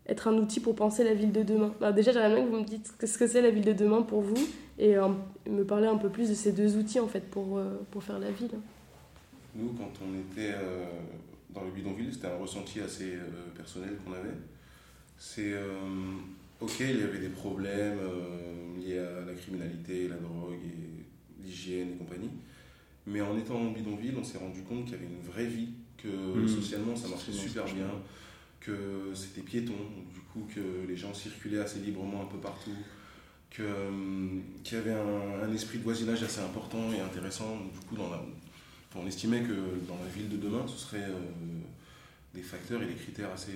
être 0.06 0.28
un 0.28 0.36
outil 0.36 0.60
pour 0.60 0.76
penser 0.76 1.02
la 1.02 1.14
ville 1.14 1.32
de 1.32 1.42
demain. 1.42 1.74
Alors 1.80 1.94
déjà, 1.94 2.12
j'aimerais 2.12 2.34
bien 2.34 2.44
que 2.44 2.50
vous 2.50 2.60
me 2.60 2.64
dites 2.64 2.92
ce 3.04 3.18
que 3.18 3.26
c'est 3.26 3.42
la 3.42 3.50
ville 3.50 3.64
de 3.64 3.72
demain 3.72 4.02
pour 4.02 4.20
vous, 4.20 4.46
et 4.78 4.96
euh, 4.96 5.08
me 5.48 5.64
parler 5.64 5.88
un 5.88 5.96
peu 5.96 6.08
plus 6.08 6.28
de 6.28 6.34
ces 6.34 6.52
deux 6.52 6.76
outils, 6.76 7.00
en 7.00 7.08
fait, 7.08 7.28
pour, 7.28 7.60
pour 7.90 8.04
faire 8.04 8.18
la 8.18 8.30
ville. 8.30 8.52
Nous, 9.56 9.70
quand 9.70 9.90
on 10.04 10.16
était 10.16 10.54
dans 11.52 11.64
le 11.64 11.70
bidonville, 11.72 12.12
c'était 12.12 12.28
un 12.28 12.36
ressenti 12.36 12.80
assez 12.80 13.14
personnel 13.56 13.96
qu'on 14.04 14.12
avait. 14.12 14.36
C'est. 15.18 15.54
Ok, 16.60 16.80
il 16.80 16.98
y 16.98 17.02
avait 17.02 17.18
des 17.18 17.28
problèmes 17.28 17.98
liés 18.78 18.98
à 18.98 19.24
la 19.26 19.34
criminalité, 19.34 20.08
la 20.08 20.16
drogue 20.16 20.58
et 20.64 21.44
l'hygiène 21.44 21.92
et 21.94 21.96
compagnie. 21.96 22.30
Mais 23.06 23.20
en 23.20 23.36
étant 23.38 23.56
en 23.56 23.70
bidonville, 23.70 24.14
on 24.18 24.24
s'est 24.24 24.38
rendu 24.38 24.62
compte 24.62 24.84
qu'il 24.84 24.92
y 24.92 24.96
avait 24.96 25.06
une 25.06 25.22
vraie 25.22 25.46
vie, 25.46 25.70
que 25.96 26.08
mmh. 26.08 26.48
socialement 26.48 26.96
ça 26.96 27.08
marchait 27.08 27.32
super 27.32 27.64
bien, 27.64 27.90
que 28.60 29.12
c'était 29.14 29.40
piéton, 29.40 29.74
du 30.14 30.20
coup 30.32 30.46
que 30.54 30.86
les 30.88 30.96
gens 30.96 31.12
circulaient 31.14 31.60
assez 31.60 31.80
librement 31.80 32.22
un 32.22 32.26
peu 32.26 32.38
partout, 32.38 32.76
qu'il 33.50 33.64
qu 34.62 34.74
y 34.74 34.78
avait 34.78 34.92
un, 34.92 35.42
un, 35.42 35.52
esprit 35.52 35.78
de 35.78 35.82
voisinage 35.82 36.22
assez 36.22 36.40
important 36.40 36.92
et 36.92 37.00
intéressant. 37.00 37.58
Du 37.72 37.86
coup, 37.86 37.96
dans 37.96 38.10
la, 38.10 38.22
on 38.94 39.06
estimait 39.06 39.42
que 39.42 39.54
dans 39.88 39.98
la 40.02 40.10
ville 40.14 40.28
de 40.28 40.36
demain, 40.36 40.64
ce 40.66 40.76
serait 40.76 41.02
euh, 41.02 41.18
des 42.34 42.42
facteurs 42.42 42.82
et 42.82 42.86
des 42.86 42.94
critères 42.94 43.32
assez 43.32 43.54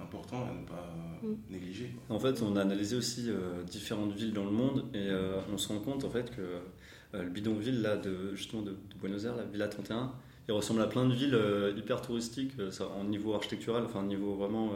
importants 0.00 0.44
à 0.44 0.52
ne 0.52 0.66
pas 0.66 0.94
mm. 1.22 1.52
négliger. 1.52 1.94
En 2.08 2.18
fait, 2.18 2.40
on 2.42 2.56
a 2.56 2.62
analysé 2.62 2.96
aussi 2.96 3.28
différentes 3.70 4.12
villes 4.12 4.32
dans 4.32 4.44
le 4.44 4.50
monde 4.50 4.84
et 4.94 5.10
on 5.52 5.58
se 5.58 5.68
rend 5.68 5.80
compte 5.80 6.04
en 6.04 6.10
fait 6.10 6.34
que 6.34 6.60
le 7.12 7.28
bidonville 7.28 7.82
là, 7.82 7.96
de, 7.96 8.34
justement 8.34 8.62
de, 8.62 8.74
Buenos 9.00 9.24
Aires, 9.24 9.36
la 9.36 9.44
Villa 9.44 9.68
31, 9.68 10.12
il 10.48 10.52
ressemble 10.52 10.80
à 10.80 10.86
plein 10.86 11.06
de 11.06 11.12
villes 11.12 11.38
hyper 11.76 12.00
touristiques 12.00 12.52
ça, 12.70 12.88
en 12.88 13.04
niveau 13.04 13.34
architectural, 13.34 13.84
enfin 13.84 14.02
niveau 14.02 14.34
vraiment 14.34 14.72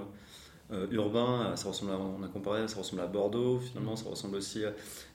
euh, 0.73 0.87
urbain, 0.93 1.57
ça 1.57 1.69
ressemble 1.69 1.91
à, 1.91 1.99
on 1.99 2.23
a 2.23 2.29
comparé, 2.29 2.69
ça 2.69 2.79
ressemble 2.79 3.03
à 3.03 3.07
Bordeaux, 3.09 3.59
finalement 3.59 3.97
ça 3.97 4.09
ressemble 4.09 4.37
aussi 4.37 4.63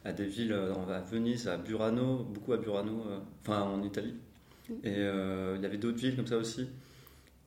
à, 0.03 0.11
des 0.11 0.25
villes, 0.25 0.51
euh, 0.51 0.73
à 0.89 0.99
Venise, 0.99 1.47
à 1.47 1.55
Burano, 1.55 2.25
beaucoup 2.29 2.51
à 2.51 2.57
Burano, 2.57 3.03
euh, 3.09 3.19
enfin 3.41 3.61
en 3.61 3.81
Italie. 3.81 4.15
Mm. 4.69 4.73
Et 4.83 4.99
il 5.55 5.61
y 5.61 5.65
avait 5.65 5.77
d'autres 5.77 5.97
villes 5.97 6.15
comme 6.15 6.27
ça 6.27 6.37
aussi. 6.37 6.67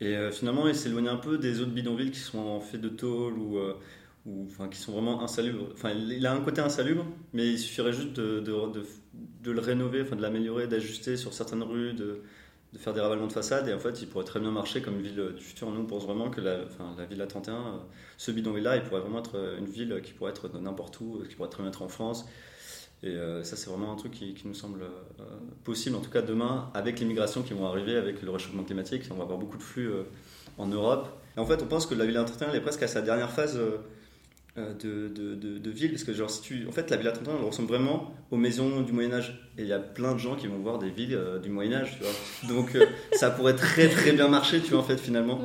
Et 0.01 0.17
finalement, 0.31 0.69
il 0.69 0.75
s'éloigne 0.75 1.09
un 1.09 1.17
peu 1.17 1.39
des 1.39 1.61
autres 1.61 1.73
bidonvilles 1.73 2.13
qui 2.13 2.21
sont 2.21 2.39
en 2.39 2.61
fait 2.61 2.79
de 2.79 2.89
tôle 2.89 3.35
ou, 3.37 3.59
enfin, 4.47 4.69
qui 4.69 4.79
sont 4.79 4.93
vraiment 4.93 5.23
insalubres. 5.23 5.69
Enfin, 5.73 5.91
il 5.91 6.25
a 6.27 6.33
un 6.33 6.41
côté 6.41 6.61
insalubre, 6.61 7.05
mais 7.33 7.49
il 7.49 7.59
suffirait 7.59 7.93
juste 7.93 8.13
de, 8.13 8.43
le 9.45 9.61
rénover, 9.61 10.03
enfin, 10.03 10.17
de 10.17 10.23
l'améliorer, 10.23 10.69
d'ajuster 10.69 11.17
sur 11.17 11.33
certaines 11.35 11.63
rues, 11.63 11.95
de, 11.95 12.23
faire 12.77 12.93
des 12.93 13.01
ravalements 13.01 13.27
de 13.27 13.33
façade 13.33 13.67
et 13.67 13.73
en 13.73 13.79
fait 13.79 14.03
il 14.03 14.09
pourrait 14.09 14.27
très 14.27 14.41
bien 14.41 14.51
marcher 14.51 14.83
comme 14.83 14.97
une 14.97 15.03
ville 15.03 15.33
du 15.37 15.43
futur. 15.43 15.71
Nous 15.71 15.81
on 15.81 15.87
pense 15.87 16.05
vraiment 16.05 16.31
que 16.31 16.41
la, 16.41 16.65
enfin, 16.65 16.95
la 16.99 17.07
ville 17.07 17.23
à 17.23 17.27
31, 17.27 17.55
euh, 17.55 17.59
ce 18.19 18.31
bidonville-là, 18.31 18.77
il 18.77 18.83
pourrait 18.83 19.01
vraiment 19.01 19.21
être 19.21 19.37
euh, 19.37 19.59
une 19.59 19.67
ville 19.67 20.01
qui 20.03 20.13
pourrait 20.13 20.33
être 20.33 20.49
n'importe 20.61 21.01
où, 21.01 21.23
qui 21.29 21.35
pourrait 21.35 21.49
très 21.49 21.63
bien 21.63 21.71
être 21.71 21.83
en 21.83 21.89
France. 21.89 22.27
Et 23.03 23.09
euh, 23.09 23.45
ça 23.45 23.57
c'est 23.57 23.71
vraiment 23.71 23.93
un 23.93 23.97
truc 23.97 24.13
qui, 24.13 24.35
nous 24.45 24.55
semble 24.55 24.85
possible, 25.65 25.97
en 25.97 26.01
tout 26.01 26.11
cas 26.11 26.23
demain, 26.23 26.71
avec 26.75 26.99
l'immigration 27.01 27.43
qui 27.43 27.55
vont 27.55 27.67
arriver, 27.67 27.97
avec 27.97 28.23
le 28.23 28.31
réchauffement 28.31 28.65
climatique, 28.65 29.03
on 29.11 29.15
va 29.15 29.23
avoir 29.23 29.39
beaucoup 29.39 29.59
de 29.59 29.63
flux 29.63 29.91
en 30.57 30.67
Europe. 30.67 31.09
Et 31.37 31.41
en 31.41 31.47
fait 31.47 31.63
on 31.63 31.67
pense 31.67 31.87
que 31.87 31.95
la 31.95 32.07
ville 32.07 32.17
à 32.17 32.25
31 32.25 32.51
elle 32.51 32.57
est 32.57 32.61
presque 32.61 32.83
à 32.83 32.89
sa 32.89 33.03
dernière 33.03 33.31
phase 33.31 33.61
euh, 34.59 34.73
de, 34.75 35.09
de, 35.09 35.59
de, 35.59 35.71
ville 35.71 35.91
parce 35.91 36.05
que 36.05 36.13
genre 36.13 36.31
si 36.31 36.41
tu 36.41 36.67
en 36.67 36.73
fait 36.73 36.91
la 36.91 36.97
Villa 36.97 37.13
31 37.13 37.37
elle 37.39 37.45
ressemble 37.45 37.69
vraiment 37.69 38.15
aux 38.31 38.37
maisons 38.37 38.81
du 38.81 38.93
Moyen 38.93 39.13
Âge 39.13 39.49
et 39.57 39.63
il 39.63 39.69
y 39.69 39.73
a 39.73 39.79
plein 39.79 40.15
de 40.15 40.19
gens 40.19 40.35
qui 40.35 40.47
vont 40.47 40.59
voir 40.59 40.79
des 40.79 40.91
villes 40.91 41.15
euh, 41.15 41.39
du 41.39 41.49
Moyen 41.49 41.75
Âge 41.75 41.97
tu 41.97 42.03
vois. 42.03 42.57
Donc 42.57 42.75
euh, 42.75 42.87
ça 43.13 43.31
pourrait 43.31 43.55
très 43.55 43.89
très 43.89 44.13
bien 44.13 44.27
marcher 44.27 44.61
tu 44.61 44.71
vois 44.71 44.81
en 44.81 44.85
fait 44.85 44.97
finalement. 44.97 45.41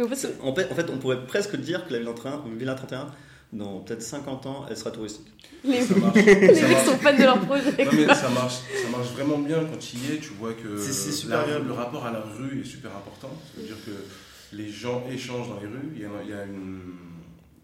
En, 0.00 0.08
fait, 0.08 0.38
en, 0.40 0.54
fait, 0.54 0.88
on 0.90 0.96
pourrait 0.98 1.26
presque 1.26 1.56
dire 1.56 1.86
que 1.86 1.92
la 1.92 1.98
Villa 1.98 2.12
31, 2.14 2.54
Villa 2.56 2.74
31 2.74 3.08
dans 3.52 3.80
peut-être 3.80 4.02
50 4.02 4.46
ans 4.46 4.66
elle 4.68 4.76
sera 4.76 4.90
touristique. 4.90 5.26
Les, 5.64 5.78
mecs 5.78 5.86
sont 5.86 6.96
fans 6.98 7.16
de 7.16 7.22
leur 7.22 7.40
projet 7.40 7.72
mais 7.78 8.14
ça 8.14 8.30
marche. 8.30 8.54
Ça 8.82 8.88
marche 8.90 9.08
vraiment 9.12 9.38
bien 9.38 9.64
quand 9.64 9.78
tu 9.78 9.96
y 9.96 10.14
es 10.14 10.18
tu 10.18 10.30
vois 10.38 10.54
que 10.54 10.68
le 10.68 11.72
rapport 11.72 12.04
à 12.04 12.12
la 12.12 12.20
rue 12.20 12.60
est 12.60 12.64
super 12.64 12.90
important. 12.90 13.30
Ça 13.54 13.60
veut 13.60 13.66
dire 13.66 13.76
que 13.84 14.56
les 14.56 14.68
gens 14.68 15.04
échangent 15.10 15.48
dans 15.48 15.60
les 15.60 15.66
rues. 15.66 15.92
Il 15.94 16.02
y 16.02 16.04
a, 16.04 16.08
il 16.24 16.30
y 16.30 16.34
a 16.34 16.44
une 16.44 16.80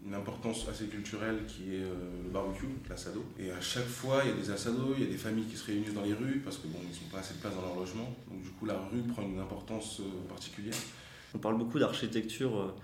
une 0.09 0.15
importance 0.15 0.67
assez 0.67 0.85
culturelle 0.85 1.41
qui 1.47 1.75
est 1.75 1.83
euh, 1.83 2.23
le 2.23 2.29
barbecue, 2.29 2.67
l'assado. 2.89 3.23
Et 3.37 3.51
à 3.51 3.61
chaque 3.61 3.85
fois, 3.85 4.21
il 4.23 4.31
y 4.31 4.33
a 4.33 4.35
des 4.35 4.49
assados, 4.49 4.95
il 4.97 5.03
y 5.03 5.07
a 5.07 5.11
des 5.11 5.17
familles 5.17 5.45
qui 5.45 5.55
se 5.55 5.67
réunissent 5.67 5.93
dans 5.93 6.01
les 6.01 6.13
rues 6.13 6.41
parce 6.43 6.57
que 6.57 6.67
bon, 6.67 6.79
ils 6.81 6.87
n'ont 6.87 7.11
pas 7.11 7.19
assez 7.19 7.35
de 7.35 7.39
place 7.39 7.53
dans 7.53 7.61
leur 7.61 7.75
logement. 7.75 8.15
Donc 8.29 8.41
du 8.41 8.49
coup, 8.49 8.65
la 8.65 8.79
rue 8.91 9.01
prend 9.03 9.21
une 9.21 9.39
importance 9.39 9.99
euh, 9.99 10.27
particulière. 10.27 10.73
On 11.35 11.37
parle 11.37 11.57
beaucoup 11.57 11.77
d'architecture 11.77 12.59
euh, 12.59 12.75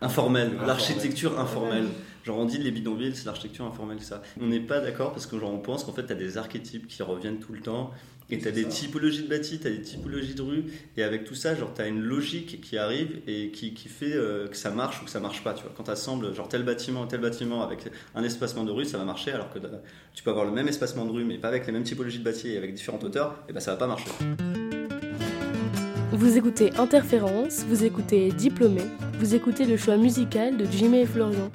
informelle, 0.00 0.52
l'architecture 0.66 1.38
informelle. 1.38 1.86
Genre 2.24 2.38
on 2.38 2.46
dit 2.46 2.58
les 2.58 2.70
bidonvilles, 2.70 3.14
c'est 3.14 3.26
l'architecture 3.26 3.66
informelle, 3.66 4.00
ça. 4.00 4.22
On 4.40 4.46
n'est 4.46 4.60
pas 4.60 4.80
d'accord 4.80 5.12
parce 5.12 5.26
que 5.26 5.38
genre 5.38 5.52
on 5.52 5.58
pense 5.58 5.84
qu'en 5.84 5.92
fait, 5.92 6.06
tu 6.06 6.12
as 6.12 6.16
des 6.16 6.38
archétypes 6.38 6.86
qui 6.86 7.02
reviennent 7.02 7.38
tout 7.38 7.52
le 7.52 7.60
temps 7.60 7.92
et 8.30 8.38
tu 8.38 8.48
as 8.48 8.52
des 8.52 8.66
typologies 8.66 9.22
de 9.22 9.28
bâtis, 9.28 9.58
tu 9.58 9.66
as 9.66 9.70
des 9.70 9.82
typologies 9.82 10.34
de 10.34 10.42
rues, 10.42 10.64
et 10.96 11.02
avec 11.02 11.24
tout 11.24 11.34
ça, 11.34 11.54
genre, 11.54 11.72
tu 11.74 11.82
as 11.82 11.88
une 11.88 12.00
logique 12.00 12.60
qui 12.62 12.78
arrive 12.78 13.20
et 13.26 13.50
qui, 13.50 13.74
qui 13.74 13.88
fait 13.88 14.14
euh, 14.14 14.48
que 14.48 14.56
ça 14.56 14.70
marche 14.70 15.02
ou 15.02 15.04
que 15.04 15.10
ça 15.10 15.20
marche 15.20 15.44
pas. 15.44 15.52
Tu 15.52 15.62
vois. 15.62 15.72
Quand 15.76 15.84
tu 15.84 15.90
assembles 15.90 16.34
genre, 16.34 16.48
tel 16.48 16.62
bâtiment, 16.62 17.06
tel 17.06 17.20
bâtiment 17.20 17.62
avec 17.62 17.80
un 18.14 18.22
espacement 18.24 18.64
de 18.64 18.70
rue, 18.70 18.84
ça 18.84 18.98
va 18.98 19.04
marcher, 19.04 19.32
alors 19.32 19.52
que 19.52 19.58
tu 20.14 20.22
peux 20.22 20.30
avoir 20.30 20.46
le 20.46 20.52
même 20.52 20.68
espacement 20.68 21.04
de 21.04 21.10
rue, 21.10 21.24
mais 21.24 21.38
pas 21.38 21.48
avec 21.48 21.66
les 21.66 21.72
mêmes 21.72 21.84
typologies 21.84 22.18
de 22.18 22.24
bâtis 22.24 22.48
et 22.48 22.56
avec 22.56 22.74
différentes 22.74 23.04
hauteurs, 23.04 23.36
et 23.48 23.52
ben 23.52 23.60
ça 23.60 23.72
va 23.72 23.76
pas 23.76 23.86
marcher. 23.86 24.10
Vous 26.16 26.38
écoutez 26.38 26.70
Interférence, 26.78 27.64
vous 27.68 27.82
écoutez 27.82 28.30
Diplômé, 28.30 28.82
vous 29.18 29.34
écoutez 29.34 29.64
le 29.64 29.76
choix 29.76 29.96
musical 29.96 30.56
de 30.56 30.64
Jimmy 30.64 31.00
et 31.00 31.06
Florian. 31.06 31.50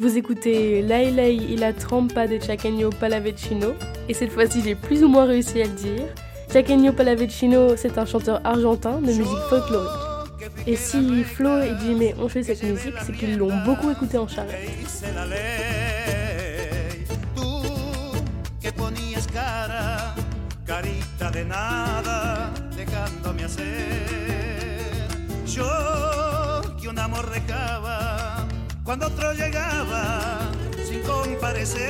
Vous 0.00 0.18
écoutez 0.18 0.82
Lai 0.82 1.10
Lai 1.10 1.34
y 1.34 1.56
la 1.56 1.72
Trampa 1.72 2.26
de 2.26 2.38
Chaqueño 2.38 2.90
Palavecino, 2.90 3.72
et 4.06 4.12
cette 4.12 4.32
fois-ci 4.32 4.60
j'ai 4.62 4.74
plus 4.74 5.02
ou 5.02 5.08
moins 5.08 5.24
réussi 5.24 5.62
à 5.62 5.64
le 5.64 5.72
dire. 5.72 6.04
Chaqueño 6.52 6.92
Palavecino, 6.92 7.74
c'est 7.76 7.96
un 7.96 8.04
chanteur 8.04 8.42
argentin 8.44 9.00
de 9.00 9.06
musique 9.06 9.44
folklorique. 9.48 9.88
Et 10.66 10.76
si 10.76 11.24
Flo 11.24 11.62
et 11.62 11.72
Jimmy 11.80 12.12
ont 12.20 12.28
fait 12.28 12.42
cette 12.42 12.62
musique, 12.62 12.94
c'est 13.06 13.12
qu'ils 13.12 13.38
l'ont 13.38 13.64
beaucoup 13.64 13.90
écoutée 13.90 14.18
en 14.18 14.28
charrette. 14.28 14.58
hacer. 23.44 25.08
Yo 25.46 26.62
que 26.80 26.88
un 26.88 26.98
amor 26.98 27.30
dejaba 27.30 28.46
cuando 28.84 29.06
otro 29.06 29.32
llegaba 29.32 30.50
sin 30.88 31.02
comparecer. 31.02 31.84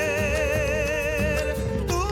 Tú 1.87 2.03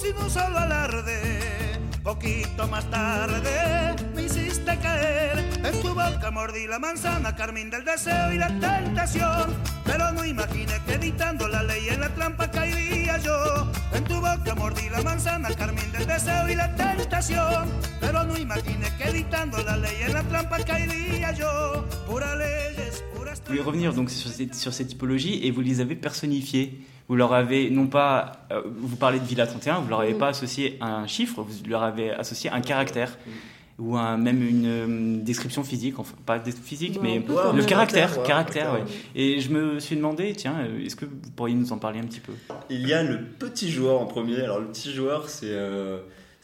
sin 0.00 0.16
un 0.16 0.30
solo 0.30 0.58
alarde, 0.58 1.78
poquito 2.02 2.66
más 2.68 2.84
tarde 2.90 4.05
hiciste 4.26 4.78
caer. 4.78 5.38
En 5.64 5.80
tu 5.80 5.88
boca 5.88 6.30
mordí 6.30 6.66
la 6.66 6.78
manzana, 6.78 7.34
carmín 7.34 7.70
del 7.70 7.84
deseo 7.84 8.32
y 8.32 8.38
la 8.38 8.48
tentación. 8.48 9.54
Pero 9.84 10.12
no 10.12 10.24
imaginé 10.24 10.74
que 10.86 10.94
editando 10.94 11.48
la 11.48 11.62
ley 11.62 11.88
en 11.88 12.00
la 12.00 12.08
trampa 12.10 12.50
caería 12.50 13.18
yo. 13.18 13.70
En 13.92 14.04
tu 14.04 14.16
boca 14.16 14.54
mordí 14.56 14.88
la 14.90 15.02
manzana, 15.02 15.48
carmín 15.54 15.90
del 15.92 16.06
deseo 16.06 16.48
y 16.48 16.54
la 16.54 16.74
tentación. 16.74 17.68
Pero 18.00 18.24
no 18.24 18.36
imaginé 18.36 18.88
que 18.98 19.04
editando 19.04 19.62
la 19.62 19.76
ley 19.76 19.96
en 20.06 20.14
la 20.14 20.22
trampa 20.22 20.58
caería 20.58 21.32
yo. 21.32 21.84
Pura 22.06 22.34
leyes, 22.36 23.02
vous 23.12 23.24
voulez 23.52 23.60
revenir 23.62 23.94
donc 23.94 24.10
sur, 24.10 24.30
cette, 24.30 24.54
sur 24.54 24.72
ces 24.72 24.86
typologies 24.86 25.46
et 25.46 25.50
vous 25.50 25.60
les 25.60 25.80
avez 25.80 25.94
personnifiées. 25.94 26.80
Vous 27.08 27.14
leur 27.14 27.32
avez, 27.32 27.70
non 27.70 27.86
pas, 27.86 28.32
euh, 28.50 28.62
vous 28.66 28.96
parlez 28.96 29.20
de 29.20 29.24
Villa 29.24 29.46
31, 29.46 29.78
vous 29.78 29.88
leur 29.88 30.00
avez 30.00 30.14
pas 30.14 30.28
associé 30.28 30.76
un 30.80 31.06
chiffre, 31.06 31.42
vous 31.42 31.68
leur 31.68 31.84
avez 31.84 32.10
associé 32.10 32.50
un 32.50 32.60
caractère. 32.60 33.16
Ou 33.78 33.96
un, 33.96 34.16
même 34.16 34.42
une, 34.42 35.22
description 35.22 35.62
physique, 35.62 35.98
enfin 35.98 36.14
pas 36.24 36.40
physique, 36.40 36.98
mais 37.02 37.18
le 37.18 37.64
caractère, 37.64 38.22
caractère, 38.22 38.72
ouais. 38.72 38.84
Et 39.14 39.40
je 39.40 39.50
me 39.50 39.78
suis 39.80 39.96
demandé, 39.96 40.32
tiens, 40.34 40.56
euh, 40.60 40.84
est-ce 40.84 40.96
que 40.96 41.04
vous 41.04 41.30
pourriez 41.36 41.54
nous 41.54 41.72
en 41.72 41.78
parler 41.78 42.00
un 42.00 42.04
petit 42.04 42.20
peu? 42.20 42.32
Il 42.70 42.88
y 42.88 42.94
a 42.94 43.02
le 43.02 43.22
petit 43.22 43.70
joueur 43.70 44.00
en 44.00 44.06
premier. 44.06 44.40
Alors 44.40 44.60
le 44.60 44.66
petit 44.68 44.94
joueur, 44.94 45.28
c'est 45.28 45.50
euh, 45.50 45.98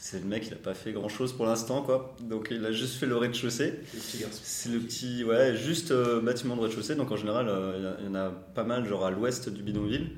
c'est 0.05 0.19
le 0.19 0.25
mec, 0.25 0.47
il 0.47 0.49
n'a 0.49 0.57
pas 0.57 0.73
fait 0.73 0.91
grand 0.91 1.07
chose 1.07 1.31
pour 1.31 1.45
l'instant, 1.45 1.81
quoi. 1.81 2.13
Donc 2.19 2.49
il 2.51 2.65
a 2.65 2.73
juste 2.73 2.95
fait 2.95 3.05
le 3.05 3.15
rez-de-chaussée. 3.15 3.75
C'est 3.93 4.67
le 4.67 4.79
petit, 4.79 5.23
ouais, 5.23 5.55
juste 5.55 5.91
euh, 5.91 6.19
bâtiment 6.19 6.57
de 6.57 6.61
rez-de-chaussée. 6.61 6.95
Donc 6.95 7.09
en 7.13 7.15
général, 7.15 7.47
euh, 7.47 7.95
il 8.01 8.07
y 8.07 8.09
en 8.09 8.15
a 8.15 8.29
pas 8.29 8.65
mal, 8.65 8.85
genre 8.85 9.05
à 9.05 9.11
l'ouest 9.11 9.47
du 9.47 9.63
bidonville. 9.63 10.09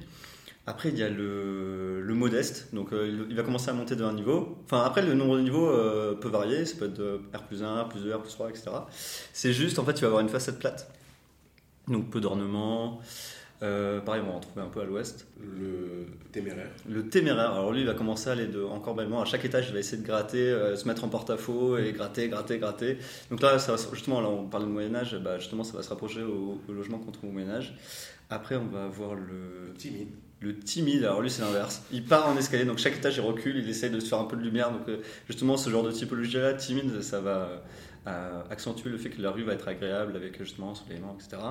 Après, 0.67 0.89
il 0.89 0.97
y 0.97 1.03
a 1.03 1.09
le, 1.09 2.01
le 2.01 2.13
modeste. 2.13 2.69
Donc 2.73 2.91
euh, 2.91 3.25
il 3.29 3.35
va 3.35 3.43
commencer 3.43 3.69
à 3.69 3.73
monter 3.73 3.95
d'un 3.95 4.13
niveau. 4.13 4.57
Enfin, 4.65 4.83
après, 4.83 5.01
le 5.01 5.13
nombre 5.13 5.37
de 5.37 5.41
niveaux 5.41 5.71
peut 6.15 6.29
varier. 6.29 6.65
Ça 6.65 6.77
peut 6.77 6.85
être 6.85 6.93
de 6.93 7.21
R 7.35 7.43
plus 7.43 7.63
1, 7.63 7.83
R 7.83 7.89
plus 7.89 8.01
2, 8.01 8.15
R 8.15 8.21
plus 8.21 8.31
3, 8.31 8.49
etc. 8.49 8.71
C'est 9.33 9.53
juste, 9.53 9.77
en 9.79 9.85
fait, 9.85 9.93
tu 9.93 10.01
vas 10.01 10.07
avoir 10.07 10.21
une 10.21 10.29
façade 10.29 10.57
plate. 10.57 10.91
Donc 11.87 12.09
peu 12.09 12.19
d'ornements. 12.19 12.99
Euh, 13.63 14.01
pareil, 14.01 14.21
on 14.25 14.29
va 14.29 14.35
en 14.35 14.39
trouver 14.39 14.61
un 14.61 14.69
peu 14.69 14.81
à 14.81 14.85
l'ouest. 14.85 15.27
Le 15.39 16.07
téméraire. 16.31 16.69
Le 16.89 17.07
téméraire. 17.07 17.51
Alors 17.51 17.71
lui, 17.71 17.81
il 17.81 17.87
va 17.87 17.93
commencer 17.93 18.29
à 18.29 18.33
aller 18.33 18.47
de, 18.47 18.61
encore 18.61 18.95
bellement. 18.95 19.21
À 19.21 19.25
chaque 19.25 19.45
étage, 19.45 19.67
il 19.69 19.73
va 19.73 19.79
essayer 19.79 20.01
de 20.01 20.05
gratter, 20.05 20.49
euh, 20.49 20.75
se 20.75 20.87
mettre 20.87 21.03
en 21.03 21.07
porte-à-faux 21.07 21.77
et 21.77 21.91
gratter, 21.93 22.27
gratter, 22.27 22.57
gratter. 22.57 22.97
Donc 23.29 23.41
là, 23.41 23.57
ça 23.59 23.75
justement, 23.93 24.21
là, 24.21 24.27
on 24.27 24.47
parle 24.47 24.65
de 24.65 24.69
Moyen 24.69 24.93
Âge. 24.95 25.17
Bah, 25.23 25.39
justement, 25.39 25.63
ça 25.63 25.77
va 25.77 25.83
se 25.83 25.89
rapprocher 25.89 26.21
au, 26.21 26.59
logement 26.67 26.99
qu'on 26.99 27.11
trouve 27.11 27.29
au 27.29 27.33
Moyen 27.33 27.49
Âge. 27.49 27.75
Après, 28.29 28.55
on 28.55 28.65
va 28.65 28.85
avoir 28.85 29.15
le 29.15 29.73
timide. 29.77 30.09
Le 30.41 30.59
timide, 30.59 31.03
alors 31.05 31.21
lui 31.21 31.29
c'est 31.29 31.41
l'inverse. 31.41 31.83
Il 31.93 32.03
part 32.03 32.27
en 32.27 32.37
escalier, 32.37 32.65
donc 32.65 32.77
chaque 32.77 32.97
étage 32.97 33.15
il 33.15 33.21
recule, 33.21 33.55
il 33.57 33.69
essaye 33.69 33.89
de 33.89 33.99
se 33.99 34.09
faire 34.09 34.19
un 34.19 34.25
peu 34.25 34.35
de 34.35 34.41
lumière. 34.41 34.69
Donc 34.69 34.87
euh, 34.89 34.97
justement 35.27 35.55
ce 35.55 35.69
genre 35.69 35.81
de 35.81 35.91
typologie-là, 35.91 36.53
timide, 36.53 37.01
ça 37.01 37.21
va, 37.21 37.63
accentuer 38.05 38.89
le 38.89 38.97
fait 38.97 39.09
que 39.09 39.21
la 39.21 39.31
rue 39.31 39.43
va 39.43 39.53
être 39.53 39.67
agréable 39.67 40.15
avec 40.15 40.37
justement 40.37 40.75
soleillement, 40.75 41.15
etc. 41.19 41.41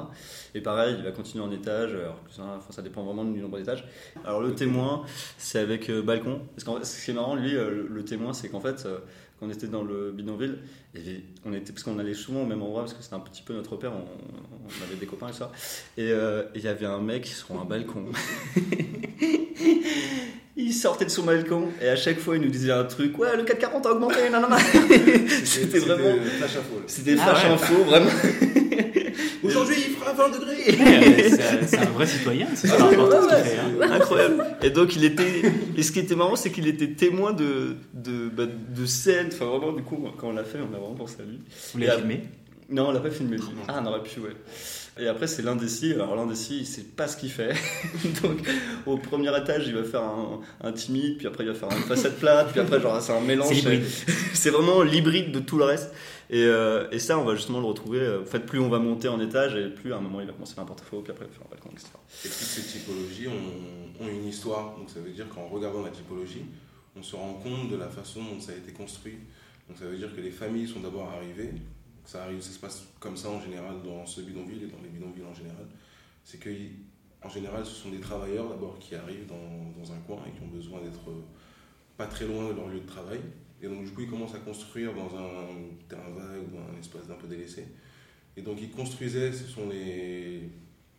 Et 0.55 0.61
pareil, 0.61 0.95
il 0.99 1.05
va 1.05 1.11
continuer 1.11 1.45
en 1.45 1.51
étage, 1.51 1.95
alors 1.95 2.21
ça 2.71 2.83
dépend 2.83 3.03
vraiment 3.03 3.25
du 3.25 3.41
nombre 3.41 3.59
d'étages. 3.59 3.85
Alors 4.25 4.41
le 4.41 4.55
témoin, 4.55 5.05
c'est 5.39 5.59
avec 5.59 5.91
euh, 5.91 6.03
balcon. 6.03 6.41
Parce 6.55 6.65
que 6.65 6.85
ce 6.87 7.05
qui 7.05 7.11
est 7.11 7.15
marrant, 7.15 7.35
lui, 7.35 7.57
euh, 7.57 7.87
le, 7.89 8.05
témoin, 8.05 8.33
c'est 8.33 8.49
qu'en 8.49 8.61
fait, 8.61 8.85
euh, 8.87 8.99
quand 9.39 9.47
on 9.47 9.51
était 9.51 9.67
dans 9.67 9.83
le 9.83 10.13
bidonville, 10.13 10.59
on 11.45 11.53
était, 11.53 11.73
parce 11.73 11.83
qu'on 11.83 11.99
allait 11.99 12.15
souvent 12.15 12.43
au 12.43 12.47
même 12.47 12.63
endroit, 12.63 12.83
parce 12.83 12.95
que 12.95 13.03
c'était 13.03 13.17
un 13.17 13.21
petit 13.21 13.43
peu 13.43 13.53
notre 13.55 13.77
père, 13.77 13.93
on, 13.93 14.05
avait 14.85 14.97
des 14.97 15.07
copains 15.07 15.29
et 15.29 15.33
ça. 15.33 15.51
Et 15.97 16.13
il 16.55 16.61
y 16.63 16.69
avait 16.69 16.87
un 16.87 17.01
mec 17.01 17.27
sur 17.27 17.61
un 17.61 17.65
balcon. 17.65 18.07
il 20.57 20.73
sortait 20.73 21.05
de 21.05 21.11
son 21.11 21.25
balcon 21.25 21.69
et 21.83 21.89
à 21.89 21.97
chaque 21.97 22.19
fois 22.21 22.37
il 22.37 22.43
nous 22.43 22.49
disait 22.51 22.71
un 22.73 22.85
truc 22.85 23.19
ouais 23.19 23.37
le 23.37 23.43
440 23.43 23.87
a 23.87 23.91
augmenté 23.93 24.29
nanana 24.31 24.57
c'était 25.45 25.79
vraiment 25.81 26.15
flash 26.39 26.57
info. 26.57 26.83
c'était 26.87 27.17
Ah 27.21 27.35
flash 27.35 27.45
ouais. 27.45 27.51
info 27.51 27.75
vraiment 27.85 28.11
Aujourd'hui, 29.45 29.77
il 29.77 29.95
fera 29.95 30.13
20 30.15 30.29
degrés. 30.31 30.55
Ouais, 30.65 31.67
c'est 31.67 31.79
un 31.79 31.85
vrai 31.91 32.07
citoyen, 32.07 32.47
c'est 32.55 32.67
ce 32.67 32.73
qu'il 32.73 32.83
fait. 32.83 33.59
hein. 33.83 33.93
incroyable 33.93 34.43
et 34.63 34.71
donc 34.71 34.97
il 34.97 35.05
était 35.05 35.43
et 35.77 35.83
ce 35.83 35.93
qui 35.93 35.99
était 36.01 36.15
marrant 36.15 36.35
c'est 36.37 36.51
qu'il 36.51 36.67
était 36.67 36.89
témoin 36.93 37.33
de 37.35 37.77
de, 37.93 38.29
bah, 38.31 38.45
de 38.47 38.87
scènes 38.87 39.29
enfin 39.33 39.45
vraiment 39.45 39.73
du 39.73 39.83
coup 39.83 39.99
quand 40.19 40.29
on 40.29 40.33
l'a 40.33 40.45
fait 40.45 40.59
on 40.61 40.75
a 40.75 40.79
vraiment 40.79 40.95
pensé 40.95 41.17
à 41.21 41.25
lui 41.25 41.41
Vous 41.75 41.79
l'avez 41.79 41.93
à- 41.93 41.97
filmé? 41.99 42.23
Non 42.71 42.89
on 42.89 42.93
l'a 42.93 43.01
pas 43.01 43.11
filmé 43.11 43.37
lui. 43.37 43.45
ah 43.69 43.81
on 43.83 43.87
aurait 43.87 44.03
pu 44.03 44.21
ouais 44.21 44.35
et 44.99 45.09
après 45.09 45.27
c'est 45.27 45.43
l'indécis 45.43 45.93
alors 45.93 46.15
l'indécis 46.17 46.59
il 46.61 46.67
sait 46.67 46.83
pas 46.83 47.09
ce 47.09 47.17
qu'il 47.17 47.31
fait 47.31 47.53
donc 48.23 48.39
au 48.87 48.97
premier 48.97 49.37
étage 49.37 49.67
il 49.67 49.75
va 49.75 49.83
faire 49.85 50.03
un, 50.03 50.41
un 50.63 50.73
timide 50.73 51.19
puis 51.19 51.27
après 51.27 51.45
il 51.45 51.49
va 51.51 51.55
faire 51.55 51.71
une 51.71 51.83
façade 51.85 52.15
plate 52.17 52.51
puis 52.53 52.61
après 52.61 52.81
genre 52.81 53.01
c'est 53.03 53.13
un 53.13 53.21
mélange 53.21 53.63
C'est 54.35 54.51
vraiment 54.51 54.83
l'hybride 54.83 55.33
de 55.33 55.41
tout 55.41 55.57
le 55.59 55.65
reste. 55.65 55.91
Et, 56.31 56.43
euh, 56.45 56.87
et 56.91 56.99
ça, 56.99 57.19
on 57.19 57.25
va 57.25 57.35
justement 57.35 57.61
le 57.61 57.67
retrouver. 57.67 58.01
euh, 58.01 58.23
En 58.23 58.27
fait, 58.27 58.41
plus 58.41 58.59
on 58.59 58.69
va 58.69 58.79
monter 58.79 59.09
en 59.09 59.21
étage, 59.21 59.55
et 59.57 59.69
plus 59.69 59.93
à 59.93 59.97
un 59.97 60.01
moment 60.01 60.21
il 60.21 60.27
va 60.27 60.33
commencer 60.33 60.53
à 60.53 60.55
faire 60.57 60.65
un 60.65 60.67
porte-à-faux, 60.67 61.01
puis 61.01 61.13
après 61.13 61.25
il 61.27 61.29
va 61.29 61.35
faire 61.35 61.47
un 61.47 61.51
balcon, 61.51 61.71
etc. 61.73 61.89
Et 62.25 62.29
toutes 62.29 62.37
ces 62.37 62.63
typologies 62.63 63.29
ont, 63.29 64.05
ont 64.05 64.09
une 64.09 64.27
histoire. 64.29 64.77
Donc 64.77 64.91
ça 64.91 65.01
veut 65.01 65.11
dire 65.13 65.27
qu'en 65.29 65.47
regardant 65.49 65.83
la 65.83 65.91
typologie, 65.91 66.43
on 66.99 67.03
se 67.03 67.17
rend 67.17 67.35
compte 67.43 67.71
de 67.71 67.77
la 67.77 67.89
façon 67.89 68.21
dont 68.23 68.41
ça 68.41 68.53
a 68.53 68.57
été 68.57 68.73
construit. 68.73 69.17
Donc 69.69 69.79
ça 69.79 69.85
veut 69.87 69.97
dire 69.97 70.15
que 70.15 70.21
les 70.21 70.31
familles 70.31 70.69
sont 70.69 70.81
d'abord 70.81 71.11
arrivées. 71.17 71.53
Ça 72.05 72.25
arrive, 72.25 72.41
ça 72.41 72.51
se 72.51 72.59
passe 72.59 72.87
comme 73.01 73.17
ça 73.17 73.31
en 73.31 73.41
général 73.41 73.83
dans 73.83 74.05
ce 74.05 74.21
bidonville 74.21 74.65
et 74.65 74.67
dans 74.67 74.83
les 74.83 74.89
bidonvilles 74.89 75.25
en 75.25 75.35
général. 75.35 75.67
C'est 76.23 76.39
que 76.39 76.51
en 77.23 77.29
général, 77.29 77.65
ce 77.65 77.73
sont 77.73 77.91
des 77.91 78.01
travailleurs 78.01 78.49
d'abord 78.49 78.79
qui 78.79 78.95
arrivent 78.95 79.27
dans, 79.27 79.81
dans 79.81 79.93
un 79.93 79.99
coin 80.01 80.19
et 80.27 80.31
qui 80.37 80.43
ont 80.43 80.55
besoin 80.55 80.83
d'être 80.83 81.09
euh, 81.09 81.25
pas 81.97 82.07
très 82.07 82.27
loin 82.27 82.51
de 82.51 82.55
leur 82.55 82.69
lieu 82.69 82.81
de 82.81 82.87
travail. 82.87 83.21
Et 83.63 83.69
donc 83.69 83.85
du 83.85 83.91
coup, 83.93 84.03
ils 84.03 84.11
commencent 84.11 84.35
à 84.35 84.41
construire 84.41 84.93
dans 84.93 85.17
un 85.17 85.47
terrain 85.89 86.11
vague 86.11 86.43
ou 86.53 86.59
un 86.59 86.79
espace 86.79 87.07
d'un 87.07 87.15
peu 87.15 87.27
délaissé. 87.27 87.67
Et 88.37 88.43
donc 88.43 88.59
ils 88.61 88.71
construisaient, 88.71 89.33
ce 89.33 89.47
sont 89.47 89.69
les, 89.71 90.51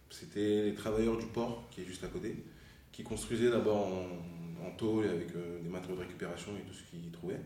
c'était 0.10 0.64
les 0.64 0.74
travailleurs 0.74 1.18
du 1.18 1.28
port 1.28 1.68
qui 1.70 1.82
est 1.82 1.86
juste 1.86 2.04
à 2.04 2.08
côté, 2.08 2.44
qui 2.92 3.04
construisaient 3.04 3.52
d'abord 3.52 3.86
en, 3.86 4.66
en 4.66 4.72
tôle 4.72 5.08
avec 5.08 5.36
euh, 5.36 5.62
des 5.62 5.70
matériaux 5.70 5.98
de 5.98 6.02
récupération 6.02 6.52
et 6.58 6.62
tout 6.68 6.74
ce 6.74 6.84
qu'ils 6.90 7.12
trouvaient. 7.12 7.42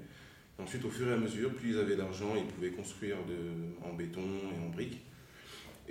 Ensuite, 0.61 0.83
au 0.85 0.89
fur 0.89 1.07
et 1.07 1.13
à 1.13 1.17
mesure, 1.17 1.53
plus 1.53 1.71
ils 1.71 1.79
avaient 1.79 1.95
d'argent, 1.95 2.35
ils 2.35 2.45
pouvaient 2.45 2.71
construire 2.71 3.15
en 3.83 3.93
béton 3.93 4.21
et 4.21 4.65
en 4.65 4.69
briques. 4.69 5.01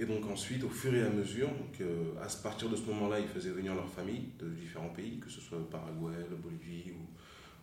Et 0.01 0.07
donc 0.07 0.25
ensuite, 0.31 0.63
au 0.63 0.69
fur 0.69 0.95
et 0.95 1.03
à 1.03 1.11
mesure, 1.11 1.49
euh, 1.81 2.13
à 2.23 2.29
partir 2.41 2.69
de 2.69 2.77
ce 2.77 2.83
moment-là, 2.83 3.19
ils 3.19 3.27
faisaient 3.27 3.51
venir 3.51 3.75
leurs 3.75 3.89
familles 3.89 4.29
de 4.39 4.49
différents 4.49 4.91
pays, 4.91 5.19
que 5.19 5.29
ce 5.29 5.41
soit 5.41 5.59
le 5.59 5.65
Paraguay, 5.65 6.15
la 6.31 6.37
Bolivie 6.37 6.93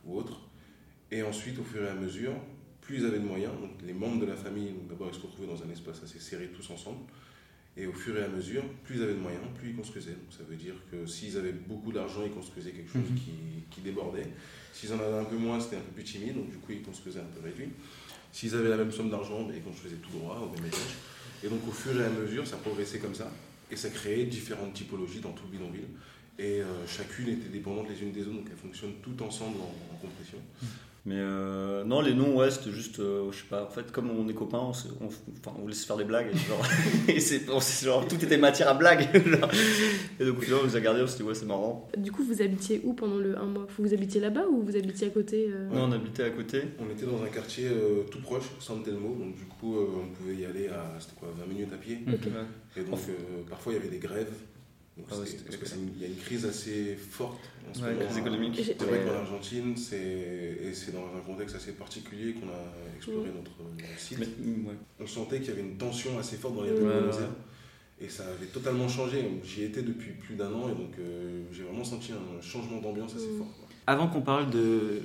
ou, 0.05 0.17
autre. 0.17 0.41
Et 1.11 1.23
ensuite, 1.23 1.57
au 1.59 1.63
fur 1.63 1.81
et 1.81 1.87
à 1.87 1.93
mesure, 1.93 2.33
plus 2.81 2.97
ils 2.97 3.05
avaient 3.05 3.19
de 3.19 3.25
moyens, 3.25 3.53
les 3.85 3.93
membres 3.93 4.19
de 4.19 4.25
la 4.25 4.35
famille, 4.35 4.73
d'abord 4.89 5.07
ils 5.09 5.15
se 5.15 5.21
retrouvaient 5.21 5.47
dans 5.47 5.63
un 5.63 5.69
espace 5.69 6.03
assez 6.03 6.19
serré 6.19 6.49
tous 6.49 6.69
ensemble, 6.71 7.05
et 7.77 7.85
au 7.87 7.93
fur 7.93 8.15
et 8.17 8.23
à 8.23 8.27
mesure, 8.27 8.63
plus 8.83 8.95
ils 8.97 9.03
avaient 9.03 9.13
de 9.13 9.19
moyens, 9.19 9.43
plus 9.59 9.69
ils 9.71 9.75
construisaient. 9.75 10.11
Donc 10.11 10.31
ça 10.31 10.43
veut 10.49 10.55
dire 10.55 10.75
que 10.91 11.05
s'ils 11.05 11.37
avaient 11.37 11.51
beaucoup 11.51 11.91
d'argent, 11.91 12.21
ils 12.23 12.31
construisaient 12.31 12.71
quelque 12.71 12.91
chose 12.91 13.09
Mhm. 13.09 13.15
qui, 13.17 13.31
qui 13.71 13.81
débordait. 13.81 14.27
S'ils 14.73 14.91
en 14.93 14.99
avaient 14.99 15.17
un 15.19 15.25
peu 15.25 15.35
moins, 15.37 15.59
c'était 15.59 15.77
un 15.77 15.81
peu 15.81 15.91
plus 15.91 16.03
timide, 16.03 16.35
donc 16.35 16.49
du 16.51 16.57
coup 16.57 16.71
ils 16.71 16.81
construisaient 16.81 17.19
un 17.19 17.31
peu 17.35 17.41
réduit. 17.43 17.69
S'ils 18.31 18.53
avaient 18.55 18.69
la 18.69 18.77
même 18.77 18.91
somme 18.91 19.09
d'argent, 19.09 19.43
ben, 19.43 19.53
ils 19.55 19.63
construisaient 19.63 19.95
tout 19.97 20.11
droit, 20.11 20.37
au 20.39 20.55
même 20.55 20.65
étage. 20.65 20.95
Et 21.43 21.47
donc 21.49 21.65
au 21.67 21.71
fur 21.71 21.99
et 21.99 22.05
à 22.05 22.09
mesure, 22.09 22.45
ça 22.47 22.57
progressait 22.57 22.99
comme 22.99 23.15
ça, 23.15 23.31
et 23.71 23.75
ça 23.75 23.89
créait 23.89 24.25
différentes 24.25 24.73
typologies 24.73 25.19
dans 25.19 25.31
tout 25.31 25.43
le 25.51 25.57
bidonville. 25.57 25.87
Et 26.37 26.61
euh, 26.61 26.85
chacune 26.87 27.29
était 27.29 27.47
dépendante 27.49 27.87
les 27.89 28.01
unes 28.01 28.11
des 28.11 28.21
autres, 28.23 28.33
donc 28.35 28.47
elles 28.51 28.57
fonctionnent 28.57 28.95
toutes 29.01 29.21
ensemble 29.21 29.57
en, 29.61 29.73
en 29.93 29.97
compression. 29.97 30.37
Mais 31.07 31.17
euh, 31.19 31.83
non, 31.83 32.01
les 32.01 32.15
noms, 32.15 32.35
ouais, 32.35 32.49
c'était 32.49 32.71
juste, 32.71 32.99
euh, 32.99 33.31
je 33.31 33.37
sais 33.37 33.43
pas, 33.47 33.63
en 33.63 33.69
fait, 33.69 33.91
comme 33.91 34.09
on 34.09 34.27
est 34.27 34.33
copains, 34.33 34.57
on, 34.59 34.73
se- 34.73 34.87
on, 35.01 35.05
enfin, 35.05 35.55
on 35.55 35.61
voulait 35.61 35.75
se 35.75 35.85
faire 35.85 35.97
des 35.97 36.03
blagues, 36.03 36.29
et 36.33 36.35
genre, 36.35 36.65
et 37.07 37.19
c'est, 37.19 37.47
on 37.51 37.59
genre, 37.59 38.07
tout 38.07 38.15
était 38.23 38.37
matière 38.39 38.69
à 38.69 38.73
blague. 38.73 39.07
genre. 39.27 39.51
Et 40.19 40.25
donc, 40.25 40.41
final, 40.41 40.61
on 40.63 40.65
les 40.65 40.75
a 40.75 40.79
gardés, 40.81 41.03
on 41.03 41.07
s'est 41.07 41.17
dit, 41.17 41.23
ouais, 41.23 41.35
c'est 41.35 41.45
marrant. 41.45 41.87
Du 41.95 42.11
coup, 42.11 42.23
vous 42.23 42.41
habitiez 42.41 42.81
où 42.83 42.93
pendant 42.93 43.17
le 43.19 43.37
un 43.37 43.45
mois? 43.45 43.67
Vous 43.77 43.93
habitiez 43.93 44.19
là-bas 44.19 44.45
ou 44.49 44.63
vous 44.63 44.75
habitiez 44.75 45.05
à 45.05 45.09
côté 45.11 45.47
euh? 45.51 45.69
Nous, 45.71 45.79
on 45.79 45.91
habitait 45.91 46.23
à 46.23 46.31
côté. 46.31 46.63
On 46.79 46.91
était 46.91 47.05
dans 47.05 47.21
un 47.21 47.27
quartier 47.27 47.67
euh, 47.67 48.01
tout 48.09 48.19
proche, 48.21 48.45
San 48.59 48.81
Telmo, 48.81 49.09
donc 49.15 49.35
du 49.35 49.45
coup 49.45 49.77
euh, 49.77 49.85
on 50.03 50.07
pouvait 50.09 50.35
y 50.37 50.45
aller 50.45 50.69
à 50.69 50.97
c'était 50.99 51.13
quoi, 51.19 51.29
20 51.37 51.45
minutes 51.45 51.71
à 51.71 51.77
pied. 51.77 51.99
Et 52.77 52.81
donc 52.81 52.99
euh, 53.09 53.13
parfois 53.47 53.73
il 53.73 53.75
y 53.75 53.79
avait 53.79 53.89
des 53.89 53.99
grèves. 53.99 54.33
Donc, 54.97 55.07
Ah 55.11 55.15
ouais, 55.15 55.25
parce 55.59 55.73
y 55.99 56.03
a 56.05 56.07
une 56.07 56.15
crise 56.15 56.45
assez 56.45 56.95
forte 56.95 57.39
en 57.69 57.73
ce 57.73 57.81
Ouais, 57.81 57.93
moment. 57.93 58.05
crise 58.05 58.17
économique. 58.17 58.55
C'est 58.63 58.81
vrai 58.83 59.03
qu'en 59.05 59.13
Argentine, 59.15 59.75
c'est 59.75 59.97
et 59.97 60.73
c'est 60.73 60.93
dans 60.93 61.05
un 61.17 61.19
contexte 61.25 61.55
assez 61.57 61.73
particulier 61.73 62.33
qu'on 62.33 62.47
a 62.47 62.95
exploré 62.95 63.29
notre 63.35 63.51
euh, 63.61 63.83
site. 63.97 64.19
Mais, 64.19 64.27
mm, 64.27 64.67
ouais. 64.67 64.73
On 65.01 65.05
sentait 65.07 65.39
qu'il 65.39 65.49
y 65.49 65.51
avait 65.51 65.61
une 65.63 65.77
tension 65.77 66.17
assez 66.17 66.37
forte 66.37 66.55
dans 66.55 66.63
les 66.63 66.69
deux 66.71 66.83
ouais, 66.83 66.93
Buenos 67.01 67.15
ouais. 67.15 67.21
Aires. 67.23 67.29
Et 67.99 68.07
ça 68.09 68.23
avait 68.27 68.45
totalement 68.47 68.87
changé. 68.87 69.25
J'y 69.43 69.63
étais 69.63 69.81
depuis 69.81 70.11
plus 70.11 70.35
d'un 70.35 70.51
an 70.53 70.69
et 70.69 70.73
donc 70.75 70.91
euh, 70.99 71.43
j'ai 71.51 71.63
vraiment 71.63 71.83
senti 71.83 72.11
un 72.13 72.41
changement 72.41 72.79
d'ambiance 72.79 73.15
assez 73.15 73.27
Mm. 73.27 73.37
fort. 73.37 73.47
quoi. 73.57 73.67
Avant 73.87 74.07
qu'on 74.07 74.21
parle 74.21 74.49
de, 74.49 75.01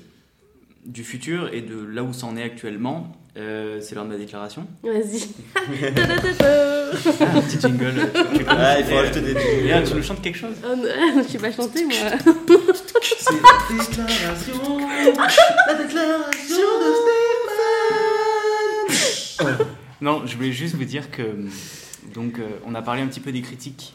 du 0.86 1.04
futur 1.04 1.52
et 1.52 1.60
de 1.60 1.84
là 1.84 2.02
où 2.02 2.12
ça 2.12 2.26
en 2.26 2.36
est 2.36 2.42
actuellement, 2.42 3.12
euh, 3.36 3.80
c'est 3.80 3.94
l'heure 3.94 4.04
de 4.04 4.10
ma 4.10 4.16
déclaration. 4.16 4.66
Vas-y. 4.82 5.28
Ta-da-ta-ta. 5.94 6.90
Ah, 7.20 7.36
un 7.36 7.40
petit 7.42 7.60
jingle. 7.60 7.84
euh, 7.98 8.06
tu- 8.32 8.38
tu- 8.38 8.44
Ah, 8.48 8.78
il 8.80 8.84
faut 8.86 8.96
rajouter 8.96 9.20
des. 9.20 9.34
euh, 9.36 9.62
Léa, 9.62 9.82
tu 9.82 9.94
nous 9.94 10.02
chantes 10.02 10.20
quelque 10.22 10.38
chose? 10.38 10.54
Oh 10.64 10.74
non, 10.76 11.22
je 11.22 11.28
suis 11.28 11.38
pas 11.38 11.52
chanter 11.52 11.84
moi. 11.84 11.94
C'est 11.96 13.34
la 13.34 13.84
déclaration, 13.84 14.78
la 15.66 15.74
déclaration 15.74 16.70
de 16.80 16.88
Stéphane. 19.36 19.66
Non, 20.00 20.22
je 20.26 20.34
voulais 20.36 20.52
juste 20.52 20.74
vous 20.74 20.84
dire 20.84 21.10
que 21.10 21.22
donc 22.14 22.38
euh, 22.38 22.48
on 22.66 22.74
a 22.74 22.82
parlé 22.82 23.02
un 23.02 23.06
petit 23.06 23.20
peu 23.20 23.32
des 23.32 23.42
critiques 23.42 23.92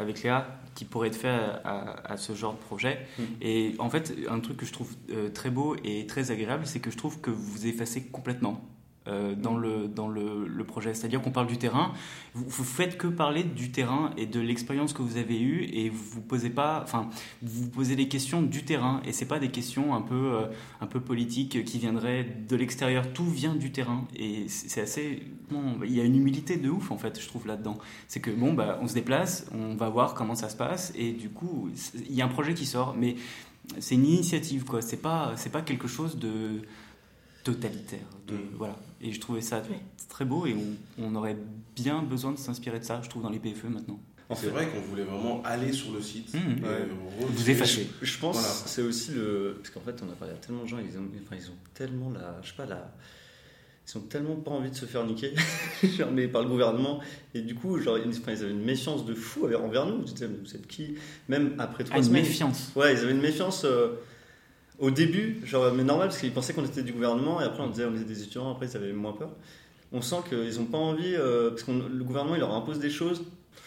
avec 0.00 0.22
Léa 0.22 0.46
qui 0.74 0.84
pourraient 0.84 1.08
être 1.08 1.16
faites 1.16 1.30
à, 1.30 1.60
à- 1.64 2.12
à 2.12 2.16
ce 2.16 2.34
genre 2.34 2.52
de 2.54 2.58
projet. 2.60 3.06
Mm. 3.18 3.22
Et 3.42 3.74
en 3.78 3.90
fait, 3.90 4.14
un 4.30 4.40
truc 4.40 4.56
que 4.58 4.66
je 4.66 4.72
trouve 4.72 4.94
euh, 5.10 5.28
très 5.30 5.50
beau 5.50 5.76
et 5.84 6.06
très 6.06 6.30
agréable, 6.30 6.66
c'est 6.66 6.80
que 6.80 6.90
je 6.90 6.96
trouve 6.96 7.20
que 7.20 7.30
vous 7.30 7.66
effacez 7.66 8.04
complètement. 8.04 8.60
Euh, 9.08 9.34
dans 9.34 9.56
le, 9.56 9.88
dans 9.88 10.08
le, 10.08 10.46
le 10.46 10.64
projet. 10.64 10.94
C'est-à-dire 10.94 11.22
qu'on 11.22 11.30
parle 11.30 11.46
du 11.46 11.58
terrain, 11.58 11.92
vous, 12.34 12.44
vous 12.46 12.64
faites 12.64 12.98
que 12.98 13.06
parler 13.06 13.42
du 13.42 13.70
terrain 13.70 14.10
et 14.16 14.26
de 14.26 14.40
l'expérience 14.40 14.92
que 14.92 15.02
vous 15.02 15.16
avez 15.16 15.40
eue 15.40 15.64
et 15.72 15.88
vous 15.88 16.04
vous 16.04 16.20
posez 16.20 16.50
pas, 16.50 16.80
enfin, 16.82 17.08
vous 17.42 17.68
posez 17.68 17.96
des 17.96 18.08
questions 18.08 18.42
du 18.42 18.64
terrain 18.64 19.00
et 19.04 19.12
c'est 19.12 19.26
pas 19.26 19.38
des 19.38 19.48
questions 19.48 19.94
un 19.94 20.02
peu, 20.02 20.32
euh, 20.34 20.46
un 20.80 20.86
peu 20.86 21.00
politiques 21.00 21.64
qui 21.64 21.78
viendraient 21.78 22.24
de 22.48 22.56
l'extérieur. 22.56 23.12
Tout 23.12 23.28
vient 23.30 23.54
du 23.54 23.72
terrain 23.72 24.06
et 24.14 24.48
c'est 24.48 24.80
assez, 24.80 25.22
bon, 25.50 25.78
il 25.84 25.92
y 25.94 26.00
a 26.00 26.04
une 26.04 26.16
humilité 26.16 26.56
de 26.56 26.68
ouf 26.68 26.90
en 26.90 26.98
fait, 26.98 27.20
je 27.20 27.26
trouve 27.28 27.46
là-dedans. 27.46 27.78
C'est 28.08 28.20
que 28.20 28.30
bon, 28.30 28.52
bah, 28.52 28.78
on 28.82 28.88
se 28.88 28.94
déplace, 28.94 29.46
on 29.52 29.74
va 29.74 29.88
voir 29.88 30.14
comment 30.14 30.34
ça 30.34 30.48
se 30.48 30.56
passe 30.56 30.92
et 30.96 31.12
du 31.12 31.30
coup, 31.30 31.70
il 32.08 32.14
y 32.14 32.22
a 32.22 32.24
un 32.24 32.28
projet 32.28 32.54
qui 32.54 32.66
sort, 32.66 32.94
mais 32.98 33.16
c'est 33.78 33.94
une 33.94 34.06
initiative 34.06 34.64
quoi. 34.64 34.82
C'est 34.82 35.02
pas, 35.02 35.32
c'est 35.36 35.52
pas 35.52 35.62
quelque 35.62 35.88
chose 35.88 36.18
de 36.18 36.62
totalitaire. 37.44 38.06
De, 38.26 38.34
Mm. 38.34 38.56
Voilà. 38.56 38.76
Et 39.00 39.12
je 39.12 39.20
trouvais 39.20 39.40
ça 39.40 39.62
très 40.08 40.24
beau 40.24 40.46
et 40.46 40.54
on, 40.54 41.04
on 41.04 41.14
aurait 41.14 41.36
bien 41.76 42.02
besoin 42.02 42.32
de 42.32 42.38
s'inspirer 42.38 42.80
de 42.80 42.84
ça, 42.84 43.00
je 43.02 43.08
trouve, 43.08 43.22
dans 43.22 43.30
les 43.30 43.38
PFE 43.38 43.64
maintenant. 43.64 44.00
En 44.30 44.34
C'est 44.34 44.48
vrai 44.48 44.66
qu'on 44.68 44.80
voulait 44.80 45.04
vraiment 45.04 45.42
aller 45.44 45.72
sur 45.72 45.92
le 45.92 46.02
site 46.02 46.34
Mmh. 46.34 46.38
Ouais. 46.62 46.68
retrouver- 47.18 47.32
Vous 47.32 47.50
effacez. 47.50 47.88
Je 48.02 48.18
pense 48.18 48.36
Voilà. 48.36 48.52
c'est 48.66 48.82
aussi 48.82 49.12
le. 49.12 49.56
Parce 49.62 49.70
qu'en 49.70 49.80
fait, 49.80 50.02
on 50.06 50.10
a 50.12 50.14
parlé 50.16 50.34
à 50.34 50.36
tellement 50.36 50.64
de 50.64 50.68
gens, 50.68 50.78
ils 50.78 50.98
ont, 50.98 51.04
enfin, 51.24 51.36
ils 51.40 51.48
ont 51.48 51.54
tellement 51.72 52.10
la. 52.10 52.38
Je 52.42 52.48
sais 52.48 52.54
pas, 52.56 52.66
la. 52.66 52.92
Ils 53.90 53.96
ont 53.96 54.02
tellement 54.02 54.36
pas 54.36 54.50
envie 54.50 54.68
de 54.70 54.74
se 54.76 54.84
faire 54.84 55.06
niquer 55.06 55.32
genre, 55.96 56.10
mais 56.12 56.28
par 56.28 56.42
le 56.42 56.48
gouvernement. 56.48 57.00
Et 57.32 57.40
du 57.40 57.54
coup, 57.54 57.78
genre, 57.80 57.96
ils, 57.96 58.10
enfin, 58.18 58.32
ils 58.32 58.42
avaient 58.42 58.50
une 58.50 58.64
méfiance 58.64 59.06
de 59.06 59.14
fou 59.14 59.46
envers 59.46 59.86
nous. 59.86 60.06
Je 60.06 60.12
disais, 60.12 60.28
mais 60.28 60.36
vous 60.44 60.54
êtes 60.54 60.66
qui? 60.66 60.96
Même 61.30 61.54
après 61.58 61.84
trois 61.84 61.96
Ah, 61.96 62.00
une 62.00 62.04
semaines. 62.04 62.22
méfiance. 62.24 62.70
Ouais, 62.76 62.92
ils 62.92 62.98
avaient 63.00 63.12
une 63.12 63.22
méfiance 63.22 63.64
euh, 63.64 63.94
au 64.78 64.90
début, 64.90 65.40
genre, 65.44 65.72
mais 65.74 65.84
normal, 65.84 66.08
parce 66.08 66.20
qu'ils 66.20 66.32
pensaient 66.32 66.52
qu'on 66.54 66.64
était 66.64 66.82
du 66.82 66.92
gouvernement, 66.92 67.40
et 67.40 67.44
après 67.44 67.62
on 67.62 67.68
disait 67.68 67.84
on 67.84 67.94
était 67.94 68.04
des 68.04 68.20
étudiants, 68.22 68.50
après 68.52 68.66
ils 68.66 68.76
avaient 68.76 68.92
moins 68.92 69.12
peur. 69.12 69.30
On 69.92 70.00
sent 70.02 70.16
qu'ils 70.28 70.58
n'ont 70.60 70.66
pas 70.66 70.78
envie, 70.78 71.14
euh, 71.16 71.50
parce 71.50 71.62
que 71.64 71.70
le 71.72 72.04
gouvernement 72.04 72.36
il 72.36 72.40
leur 72.40 72.52
impose 72.54 72.78
des 72.78 72.90
choses. 72.90 73.22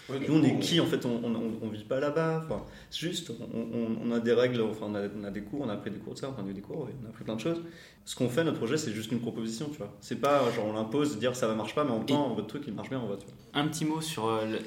Ouais, 0.09 0.19
Nous 0.27 0.35
on 0.35 0.43
est 0.43 0.59
qui 0.59 0.79
en 0.79 0.85
fait 0.85 1.05
On, 1.05 1.19
on, 1.23 1.35
on- 1.35 1.51
on 1.63 1.67
vit 1.69 1.83
pas 1.83 1.99
là-bas. 1.99 2.43
Enfin, 2.45 2.63
c'est 2.89 2.99
juste, 2.99 3.31
on, 3.53 3.57
on- 3.59 3.97
on 4.05 4.11
a 4.11 4.19
des 4.19 4.33
règles, 4.33 4.61
enfin 4.61 4.85
on 4.89 4.95
a, 4.95 5.01
on 5.19 5.23
a 5.23 5.31
des 5.31 5.41
cours, 5.41 5.61
on 5.61 5.69
a 5.69 5.73
appris 5.73 5.91
des 5.91 5.97
cours 5.99 6.13
de 6.13 6.19
ça, 6.19 6.29
enfin 6.29 6.41
on 6.43 6.47
a 6.47 6.51
eu 6.51 6.53
des 6.53 6.61
cours, 6.61 6.87
on 7.03 7.05
a 7.05 7.09
appris 7.09 7.23
plein 7.23 7.35
de 7.35 7.41
choses. 7.41 7.61
Ce 8.05 8.15
qu'on 8.15 8.29
fait, 8.29 8.43
notre 8.43 8.57
projet, 8.57 8.77
c'est 8.77 8.91
juste 8.91 9.11
une 9.11 9.19
proposition, 9.19 9.67
tu 9.69 9.77
vois. 9.77 9.93
C'est 10.01 10.15
pas 10.19 10.49
genre 10.51 10.65
on 10.67 10.73
l'impose, 10.73 11.17
dire 11.19 11.35
ça 11.35 11.47
va 11.47 11.55
marche 11.55 11.75
pas, 11.75 11.83
mais 11.83 11.91
en 11.91 11.97
même 11.97 12.05
temps, 12.05 12.33
votre 12.33 12.47
truc 12.47 12.63
il 12.67 12.73
marche 12.73 12.89
bien, 12.89 12.99
on 13.03 13.07
va, 13.07 13.17
tu 13.17 13.25
vois. 13.25 13.35
Un 13.61 13.67
petit 13.67 13.85
mot 13.85 13.99
sur 14.01 14.27
euh, 14.27 14.45
le- 14.45 14.57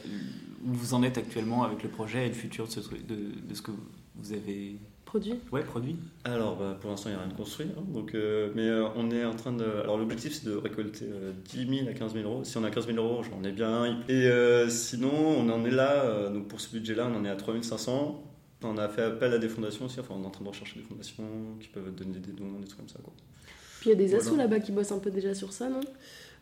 où 0.66 0.72
vous 0.72 0.94
en 0.94 1.02
êtes 1.02 1.18
actuellement 1.18 1.64
avec 1.64 1.82
le 1.82 1.88
projet 1.88 2.26
et 2.26 2.28
le 2.28 2.34
futur 2.34 2.66
de 2.66 2.70
ce, 2.72 2.80
truc, 2.80 3.06
de, 3.06 3.14
de 3.48 3.54
ce 3.54 3.60
que 3.62 3.70
vous 4.16 4.32
avez 4.32 4.76
Produit? 5.14 5.34
ouais, 5.52 5.62
produit. 5.62 5.96
Alors, 6.24 6.56
bah, 6.56 6.76
pour 6.80 6.90
l'instant, 6.90 7.08
il 7.08 7.12
n'y 7.12 7.18
a 7.18 7.22
rien 7.22 7.30
de 7.30 7.36
construit. 7.36 7.66
hein, 7.78 7.82
donc, 7.92 8.14
euh, 8.16 8.50
mais 8.56 8.66
euh, 8.68 8.88
on 8.96 9.12
est 9.12 9.24
en 9.24 9.34
train 9.36 9.52
de. 9.52 9.62
Alors, 9.64 9.96
l'objectif, 9.96 10.32
c'est 10.34 10.46
de 10.50 10.56
récolter 10.56 11.04
euh, 11.08 11.30
10 11.50 11.78
000 11.84 11.88
à 11.88 11.92
15 11.92 12.14
000 12.14 12.28
euros. 12.28 12.42
Si 12.42 12.56
on 12.58 12.64
a 12.64 12.70
15 12.70 12.86
000 12.88 12.98
euros, 12.98 13.22
j'en 13.22 13.42
ai 13.48 13.52
bien 13.52 13.68
un. 13.84 14.00
Et 14.08 14.26
euh, 14.26 14.68
sinon, 14.68 15.12
on 15.14 15.48
en 15.50 15.64
est 15.64 15.70
là. 15.70 16.02
euh, 16.02 16.30
donc, 16.30 16.48
pour 16.48 16.60
ce 16.60 16.68
budget-là, 16.72 17.08
on 17.12 17.16
en 17.16 17.24
est 17.24 17.28
à 17.30 17.36
3 17.36 17.54
500. 17.62 18.24
on 18.64 18.76
a 18.76 18.88
fait 18.88 19.02
appel 19.02 19.32
à 19.32 19.38
des 19.38 19.48
fondations 19.48 19.84
aussi. 19.84 20.00
Enfin, 20.00 20.14
on 20.18 20.24
est 20.24 20.26
en 20.26 20.30
train 20.30 20.42
de 20.42 20.48
rechercher 20.48 20.80
des 20.80 20.84
fondations 20.84 21.24
qui 21.60 21.68
peuvent 21.68 21.94
donner 21.94 22.18
des 22.18 22.32
dons, 22.32 22.58
des 22.60 22.66
trucs 22.66 22.80
comme 22.80 22.88
ça. 22.88 22.98
Quoi. 23.04 23.12
Puis 23.80 23.90
il 23.90 23.92
y 23.92 23.92
a 23.92 23.96
des 23.96 24.06
Voilà. 24.08 24.24
assos 24.24 24.36
là-bas 24.36 24.58
qui 24.58 24.72
bossent 24.72 24.90
un 24.92 24.98
peu 24.98 25.12
déjà 25.12 25.32
sur 25.32 25.52
ça, 25.52 25.68
non? 25.68 25.78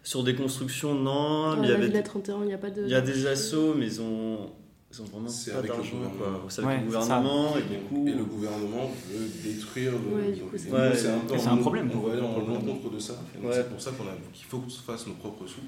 Sur 0.03 0.25
des 0.25 0.35
constructions, 0.35 0.95
non. 0.95 1.57
Il 1.59 1.65
y 1.67 1.69
La 1.69 1.75
avait 1.75 1.87
Villa 1.89 1.99
des- 1.99 2.05
31, 2.05 2.39
il 2.43 2.47
n'y 2.47 2.55
a 2.55 2.59
pas 2.59 2.71
de. 2.71 2.83
Il 2.85 2.89
y 2.91 2.95
a 2.95 3.01
des 3.03 3.27
assos, 3.27 3.75
mais 3.75 3.85
ils 3.87 4.01
ont, 4.01 4.51
ils 4.93 5.01
ont 5.01 5.05
vraiment 5.07 5.29
C'est 5.29 5.53
pas 5.53 5.59
avec 5.59 5.71
le 5.71 5.77
gouvernement. 5.79 6.11
quoi. 6.19 6.41
C'est 6.49 6.63
avec 6.63 6.71
Ouais, 6.71 6.81
le 6.81 6.87
gouvernement, 6.87 7.57
et 7.57 7.59
Et, 7.61 7.63
du 7.63 7.83
coup. 7.85 8.09
et 8.09 8.13
le 8.13 8.25
gouvernement 8.25 8.91
veut 9.11 9.29
détruire 9.43 9.93
le. 9.93 9.99
C'est- 10.59 10.69
nous, 10.69 10.75
Ouais, 10.77 10.95
c'est 10.95 11.49
un, 11.49 11.57
problème. 11.57 11.91
On 11.95 12.01
va 12.07 12.13
aller 12.13 12.21
en 12.23 12.39
l'encontre 12.39 12.91
de 12.91 12.99
ça. 12.99 13.15
Ouais. 13.43 13.51
C'est 13.53 13.69
pour 13.71 13.81
ça 13.81 13.91
qu'on 13.93 14.05
a- 14.05 14.17
qu'il 14.33 14.45
faut 14.47 14.59
qu'on 14.59 14.69
se 14.69 14.83
fasse 14.83 15.07
nos 15.07 15.15
propres 15.15 15.47
sous, 15.47 15.61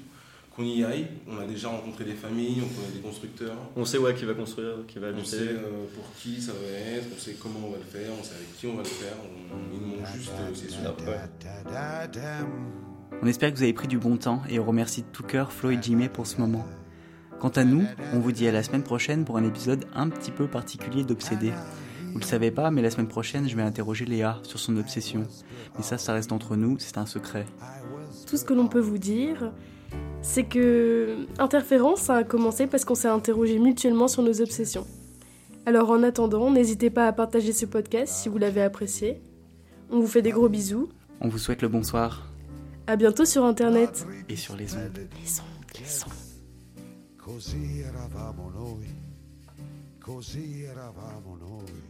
qu'on 0.55 0.63
y 0.63 0.83
aille. 0.83 1.07
On 1.27 1.37
a 1.39 1.45
déjà 1.45 1.67
rencontré 1.69 2.05
des 2.05 2.13
familles, 2.13 2.57
on 2.63 2.67
connaît 2.67 2.93
des 2.93 2.99
constructeurs. 3.01 3.55
On 3.75 3.83
sait 3.83 3.97
ouais, 3.97 4.13
qui 4.13 4.25
va 4.25 4.33
construire, 4.35 4.85
qui 4.87 4.99
va 4.99 5.07
On 5.07 5.09
habiter. 5.09 5.25
sait 5.27 5.37
euh, 5.49 5.85
pour 5.95 6.05
qui 6.21 6.41
ça 6.41 6.51
va 6.53 6.95
être, 6.97 7.07
on 7.15 7.19
sait 7.19 7.35
comment 7.41 7.59
on 7.67 7.71
va 7.71 7.77
le 7.77 7.83
faire, 7.83 8.09
on 8.19 8.23
sait 8.23 8.35
avec 8.35 8.55
qui 8.57 8.67
on 8.67 8.75
va 8.75 8.83
le 8.83 8.87
faire. 8.87 9.15
On, 9.23 9.75
il 9.75 9.81
nous 9.81 9.95
manque 9.97 10.07
juste 10.15 10.31
euh, 10.39 10.53
ces 10.53 10.69
sous. 10.69 10.79
On 13.21 13.27
espère 13.27 13.51
que 13.51 13.57
vous 13.57 13.63
avez 13.63 13.73
pris 13.73 13.87
du 13.87 13.97
bon 13.97 14.17
temps 14.17 14.41
et 14.49 14.59
on 14.59 14.65
remercie 14.65 15.01
de 15.01 15.07
tout 15.11 15.23
cœur 15.23 15.51
Flo 15.51 15.71
et 15.71 15.79
Jimmy 15.81 16.09
pour 16.09 16.27
ce 16.27 16.37
moment. 16.37 16.65
Quant 17.39 17.49
à 17.49 17.63
nous, 17.63 17.85
on 18.13 18.19
vous 18.19 18.31
dit 18.31 18.47
à 18.47 18.51
la 18.51 18.63
semaine 18.63 18.83
prochaine 18.83 19.25
pour 19.25 19.37
un 19.37 19.43
épisode 19.43 19.85
un 19.93 20.09
petit 20.09 20.31
peu 20.31 20.47
particulier 20.47 21.03
d'Obsédé. 21.03 21.51
Vous 22.13 22.19
le 22.19 22.25
savez 22.25 22.49
pas, 22.49 22.71
mais 22.71 22.81
la 22.81 22.89
semaine 22.89 23.07
prochaine, 23.09 23.47
je 23.49 23.55
vais 23.55 23.61
interroger 23.61 24.05
Léa 24.05 24.39
sur 24.43 24.57
son 24.59 24.77
obsession. 24.77 25.27
Mais 25.77 25.83
ça, 25.83 25.97
ça 25.97 26.13
reste 26.13 26.31
entre 26.31 26.55
nous, 26.55 26.77
c'est 26.79 26.97
un 26.97 27.05
secret. 27.05 27.45
Tout 28.25 28.37
ce 28.37 28.45
que 28.45 28.53
l'on 28.53 28.67
peut 28.67 28.79
vous 28.79 28.97
dire, 28.97 29.51
c'est 30.21 30.45
que 30.45 31.27
Interférence 31.37 32.01
ça 32.01 32.15
a 32.17 32.23
commencé 32.23 32.67
parce 32.67 32.85
qu'on 32.85 32.95
s'est 32.95 33.09
interrogé 33.09 33.59
mutuellement 33.59 34.07
sur 34.07 34.23
nos 34.23 34.41
obsessions. 34.41 34.87
Alors 35.65 35.89
en 35.91 36.03
attendant, 36.03 36.49
n'hésitez 36.51 36.89
pas 36.89 37.05
à 37.07 37.11
partager 37.11 37.51
ce 37.51 37.65
podcast 37.65 38.13
si 38.13 38.29
vous 38.29 38.37
l'avez 38.37 38.61
apprécié. 38.61 39.21
On 39.91 39.99
vous 39.99 40.07
fait 40.07 40.21
des 40.21 40.31
gros 40.31 40.49
bisous. 40.49 40.89
On 41.21 41.27
vous 41.27 41.37
souhaite 41.37 41.61
le 41.61 41.67
bonsoir 41.67 42.27
À 42.87 42.95
bientôt 42.95 43.25
sur 43.25 43.43
internet. 43.45 44.07
et 44.29 44.35
sur 44.35 44.55
les 44.55 44.73
ondes. 44.75 44.99
Les 45.21 45.27
sons, 45.27 45.43
les 45.77 45.85
sons. 45.85 46.24
Così 47.25 47.79
eravamo 47.79 48.51
noi, 48.51 48.87
così 49.99 50.61
eravamo 50.61 51.35
noi. 51.35 51.84